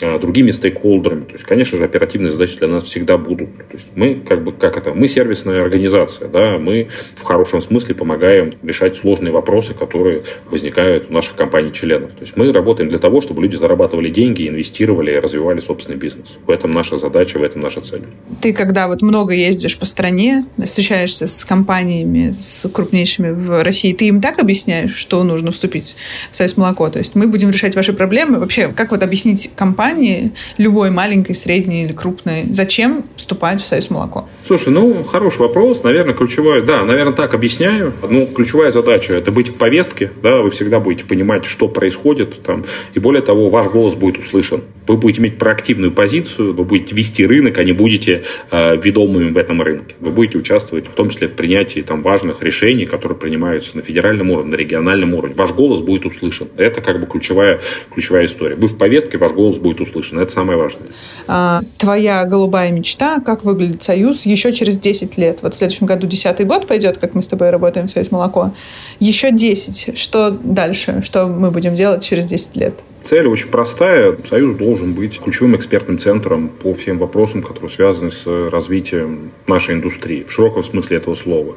э, 0.00 0.18
другими 0.18 0.50
стейкхолдерами. 0.50 1.24
То 1.24 1.32
есть, 1.32 1.44
конечно 1.44 1.78
же, 1.78 1.84
оперативные 1.84 2.30
задачи 2.30 2.58
для 2.58 2.68
нас 2.68 2.84
всегда 2.84 3.16
будут. 3.16 3.56
То 3.56 3.74
есть, 3.74 3.86
мы, 3.94 4.16
как 4.16 4.42
бы, 4.42 4.52
как 4.52 4.76
это, 4.76 4.92
мы 4.94 5.08
сервисная 5.08 5.62
организация, 5.62 6.28
да, 6.28 6.58
мы 6.58 6.88
в 7.14 7.22
хорошем 7.22 7.60
смысле 7.62 7.94
помогаем 7.94 8.54
решать 8.62 8.96
сложные 8.96 9.32
вопросы, 9.32 9.74
которые 9.74 10.22
возникают 10.50 11.10
у 11.10 11.12
наших 11.12 11.36
компаний-членов. 11.36 12.12
То 12.12 12.20
есть, 12.20 12.36
мы 12.36 12.52
работаем 12.52 12.88
для 12.90 12.98
того, 12.98 13.20
чтобы 13.20 13.42
люди 13.42 13.56
зарабатывали 13.56 14.10
деньги, 14.10 14.48
инвестировали, 14.48 15.12
развивали 15.34 15.60
собственный 15.60 15.98
бизнес. 15.98 16.28
В 16.46 16.50
этом 16.50 16.70
наша 16.70 16.96
задача, 16.96 17.38
в 17.38 17.42
этом 17.42 17.60
наша 17.60 17.80
цель. 17.80 18.02
Ты 18.40 18.52
когда 18.52 18.86
вот 18.88 19.02
много 19.02 19.34
ездишь 19.34 19.78
по 19.78 19.86
стране, 19.86 20.46
встречаешься 20.64 21.26
с 21.26 21.44
компаниями, 21.44 22.32
с 22.32 22.68
крупнейшими 22.68 23.30
в 23.30 23.62
России, 23.62 23.92
ты 23.92 24.06
им 24.06 24.20
так 24.20 24.38
объясняешь, 24.38 24.94
что 24.94 25.22
нужно 25.24 25.50
вступить 25.50 25.96
в 26.30 26.36
Союз 26.36 26.56
молоко? 26.56 26.88
То 26.88 26.98
есть 26.98 27.14
мы 27.14 27.26
будем 27.26 27.50
решать 27.50 27.74
ваши 27.74 27.92
проблемы. 27.92 28.38
Вообще, 28.38 28.68
как 28.68 28.92
вот 28.92 29.02
объяснить 29.02 29.50
компании, 29.56 30.32
любой 30.58 30.90
маленькой, 30.90 31.34
средней 31.34 31.84
или 31.84 31.92
крупной, 31.92 32.46
зачем 32.50 33.04
вступать 33.16 33.60
в 33.60 33.66
Союз 33.66 33.90
молоко? 33.90 34.28
Слушай, 34.46 34.72
ну, 34.72 35.04
хороший 35.04 35.38
вопрос. 35.38 35.82
Наверное, 35.82 36.14
ключевая, 36.14 36.62
да, 36.62 36.84
наверное, 36.84 37.12
так 37.12 37.34
объясняю. 37.34 37.92
Ну, 38.08 38.26
ключевая 38.26 38.70
задача– 38.70 39.14
это 39.14 39.32
быть 39.32 39.48
в 39.48 39.54
повестке, 39.54 40.12
да, 40.22 40.42
вы 40.42 40.50
всегда 40.50 40.80
будете 40.80 41.04
понимать, 41.04 41.44
что 41.44 41.68
происходит 41.68 42.42
там, 42.42 42.64
и 42.94 42.98
более 43.00 43.22
того, 43.22 43.48
ваш 43.48 43.66
голос 43.66 43.94
будет 43.94 44.18
услышан. 44.18 44.62
Вы 44.86 44.96
будете 44.96 45.13
будете 45.14 45.20
иметь 45.20 45.38
проактивную 45.38 45.92
позицию, 45.92 46.54
вы 46.54 46.64
будете 46.64 46.94
вести 46.94 47.26
рынок, 47.26 47.58
а 47.58 47.64
не 47.64 47.72
будете 47.72 48.24
э, 48.50 48.76
ведомыми 48.76 49.30
в 49.30 49.36
этом 49.36 49.62
рынке. 49.62 49.94
Вы 50.00 50.10
будете 50.10 50.38
участвовать 50.38 50.86
в 50.86 50.94
том 50.94 51.10
числе 51.10 51.28
в 51.28 51.34
принятии 51.34 51.80
там, 51.80 52.02
важных 52.02 52.42
решений, 52.42 52.86
которые 52.86 53.18
принимаются 53.18 53.76
на 53.76 53.82
федеральном 53.82 54.30
уровне, 54.30 54.52
на 54.52 54.56
региональном 54.56 55.14
уровне. 55.14 55.34
Ваш 55.36 55.52
голос 55.52 55.80
будет 55.80 56.04
услышан. 56.04 56.48
Это 56.56 56.80
как 56.80 57.00
бы 57.00 57.06
ключевая, 57.06 57.60
ключевая 57.92 58.26
история. 58.26 58.56
Вы 58.56 58.68
в 58.68 58.76
повестке, 58.76 59.18
ваш 59.18 59.32
голос 59.32 59.56
будет 59.56 59.80
услышан. 59.80 60.18
Это 60.18 60.32
самое 60.32 60.58
важное. 60.58 60.88
А, 61.26 61.62
твоя 61.78 62.24
голубая 62.24 62.70
мечта, 62.70 63.20
как 63.20 63.44
выглядит 63.44 63.82
Союз 63.82 64.26
еще 64.26 64.52
через 64.52 64.78
10 64.78 65.16
лет? 65.18 65.38
Вот 65.42 65.54
в 65.54 65.56
следующем 65.56 65.86
году 65.86 66.06
10 66.06 66.46
год 66.46 66.66
пойдет, 66.66 66.98
как 66.98 67.14
мы 67.14 67.22
с 67.22 67.26
тобой 67.26 67.50
работаем 67.50 67.86
в 67.86 67.90
Союз 67.90 68.10
Молоко. 68.10 68.52
Еще 69.00 69.30
10. 69.30 69.98
Что 69.98 70.30
дальше? 70.30 71.02
Что 71.04 71.26
мы 71.26 71.50
будем 71.50 71.74
делать 71.74 72.04
через 72.04 72.26
10 72.26 72.56
лет? 72.56 72.74
Цель 73.04 73.28
очень 73.28 73.50
простая. 73.50 74.16
Союз 74.24 74.56
должен 74.56 74.94
быть 74.94 75.20
ключевым 75.20 75.56
экспертным 75.56 75.98
центром 75.98 76.48
по 76.48 76.72
всем 76.72 76.98
вопросам, 76.98 77.42
которые 77.42 77.68
связаны 77.68 78.10
с 78.10 78.26
развитием 78.26 79.30
нашей 79.46 79.74
индустрии, 79.74 80.22
в 80.22 80.32
широком 80.32 80.62
смысле 80.62 80.96
этого 80.96 81.14
слова. 81.14 81.56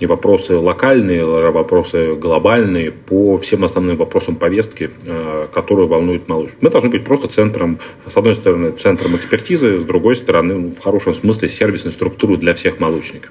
И 0.00 0.06
вопросы 0.06 0.56
локальные, 0.56 1.24
вопросы 1.24 2.16
глобальные 2.16 2.90
по 2.90 3.38
всем 3.38 3.62
основным 3.62 3.98
вопросам 3.98 4.34
повестки, 4.34 4.90
э, 5.06 5.46
которые 5.54 5.86
волнуют 5.86 6.26
молочь. 6.26 6.50
Мы 6.60 6.70
должны 6.70 6.90
быть 6.90 7.04
просто 7.04 7.28
центром, 7.28 7.78
с 8.06 8.16
одной 8.16 8.34
стороны, 8.34 8.72
центром 8.72 9.14
экспертизы, 9.14 9.78
с 9.78 9.84
другой 9.84 10.16
стороны, 10.16 10.74
в 10.74 10.80
хорошем 10.80 11.14
смысле, 11.14 11.48
сервисной 11.48 11.92
структуры 11.92 12.36
для 12.36 12.54
всех 12.54 12.80
молочников 12.80 13.30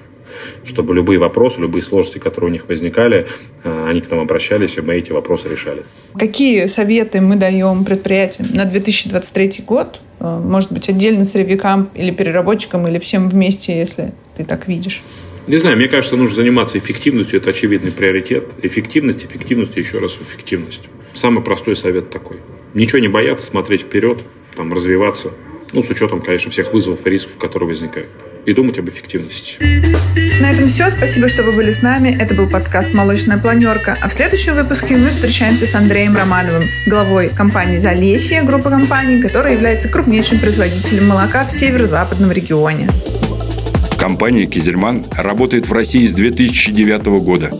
чтобы 0.64 0.94
любые 0.94 1.18
вопросы, 1.18 1.60
любые 1.60 1.82
сложности, 1.82 2.18
которые 2.18 2.50
у 2.50 2.52
них 2.52 2.68
возникали, 2.68 3.26
э, 3.64 3.86
они 3.88 4.00
к 4.00 4.10
нам 4.10 4.20
обращались, 4.20 4.76
и 4.76 4.80
мы 4.80 4.94
эти 4.94 5.12
вопросы 5.12 5.48
решали. 5.48 5.84
Какие 6.18 6.66
советы 6.66 7.20
мы 7.20 7.36
даем 7.36 7.84
предприятиям 7.84 8.48
на 8.52 8.64
2023 8.64 9.64
год? 9.66 10.00
Э, 10.20 10.40
может 10.42 10.72
быть, 10.72 10.88
отдельно 10.88 11.24
сырьевикам 11.24 11.90
или 11.94 12.10
переработчикам, 12.10 12.86
или 12.86 12.98
всем 12.98 13.28
вместе, 13.28 13.78
если 13.78 14.12
ты 14.36 14.44
так 14.44 14.68
видишь? 14.68 15.02
Не 15.46 15.56
знаю, 15.56 15.76
мне 15.76 15.88
кажется, 15.88 16.16
нужно 16.16 16.36
заниматься 16.36 16.78
эффективностью, 16.78 17.40
это 17.40 17.50
очевидный 17.50 17.90
приоритет. 17.90 18.48
Эффективность, 18.62 19.24
эффективность 19.24 19.76
еще 19.76 19.98
раз 19.98 20.16
эффективность. 20.20 20.82
Самый 21.14 21.42
простой 21.42 21.74
совет 21.74 22.10
такой. 22.10 22.36
Ничего 22.74 22.98
не 22.98 23.08
бояться, 23.08 23.46
смотреть 23.46 23.82
вперед, 23.82 24.18
там, 24.54 24.72
развиваться. 24.72 25.32
Ну, 25.72 25.82
с 25.82 25.90
учетом, 25.90 26.20
конечно, 26.20 26.50
всех 26.50 26.72
вызовов 26.72 27.04
и 27.06 27.10
рисков, 27.10 27.36
которые 27.36 27.68
возникают 27.68 28.10
и 28.50 28.54
думать 28.54 28.78
об 28.78 28.88
эффективности. 28.88 29.58
На 30.40 30.50
этом 30.50 30.68
все. 30.68 30.90
Спасибо, 30.90 31.28
что 31.28 31.42
вы 31.42 31.52
были 31.52 31.70
с 31.70 31.82
нами. 31.82 32.16
Это 32.20 32.34
был 32.34 32.48
подкаст 32.48 32.92
«Молочная 32.92 33.38
планерка». 33.38 33.96
А 34.00 34.08
в 34.08 34.14
следующем 34.14 34.54
выпуске 34.54 34.96
мы 34.96 35.10
встречаемся 35.10 35.66
с 35.66 35.74
Андреем 35.74 36.16
Романовым, 36.16 36.64
главой 36.86 37.28
компании 37.28 37.76
«Залесье», 37.76 38.42
группы 38.42 38.68
компаний, 38.68 39.22
которая 39.22 39.54
является 39.54 39.88
крупнейшим 39.88 40.40
производителем 40.40 41.08
молока 41.08 41.44
в 41.44 41.52
северо-западном 41.52 42.32
регионе. 42.32 42.90
Компания 43.98 44.46
«Кизельман» 44.46 45.04
работает 45.16 45.68
в 45.68 45.72
России 45.72 46.06
с 46.06 46.12
2009 46.12 47.22
года. 47.22 47.50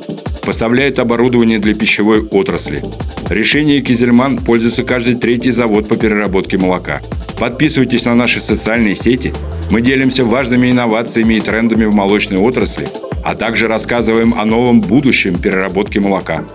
Поставляет 0.44 0.98
оборудование 0.98 1.58
для 1.58 1.74
пищевой 1.74 2.22
отрасли. 2.22 2.82
Решение 3.28 3.80
«Кизельман» 3.80 4.38
пользуется 4.38 4.82
каждый 4.82 5.14
третий 5.14 5.52
завод 5.52 5.86
по 5.86 5.96
переработке 5.96 6.58
молока. 6.58 7.00
Подписывайтесь 7.38 8.04
на 8.04 8.14
наши 8.14 8.40
социальные 8.40 8.96
сети– 8.96 9.32
мы 9.70 9.80
делимся 9.82 10.24
важными 10.24 10.70
инновациями 10.70 11.34
и 11.34 11.40
трендами 11.40 11.84
в 11.84 11.94
молочной 11.94 12.38
отрасли, 12.38 12.88
а 13.24 13.34
также 13.34 13.68
рассказываем 13.68 14.34
о 14.38 14.44
новом 14.44 14.80
будущем 14.80 15.38
переработки 15.38 15.98
молока– 15.98 16.44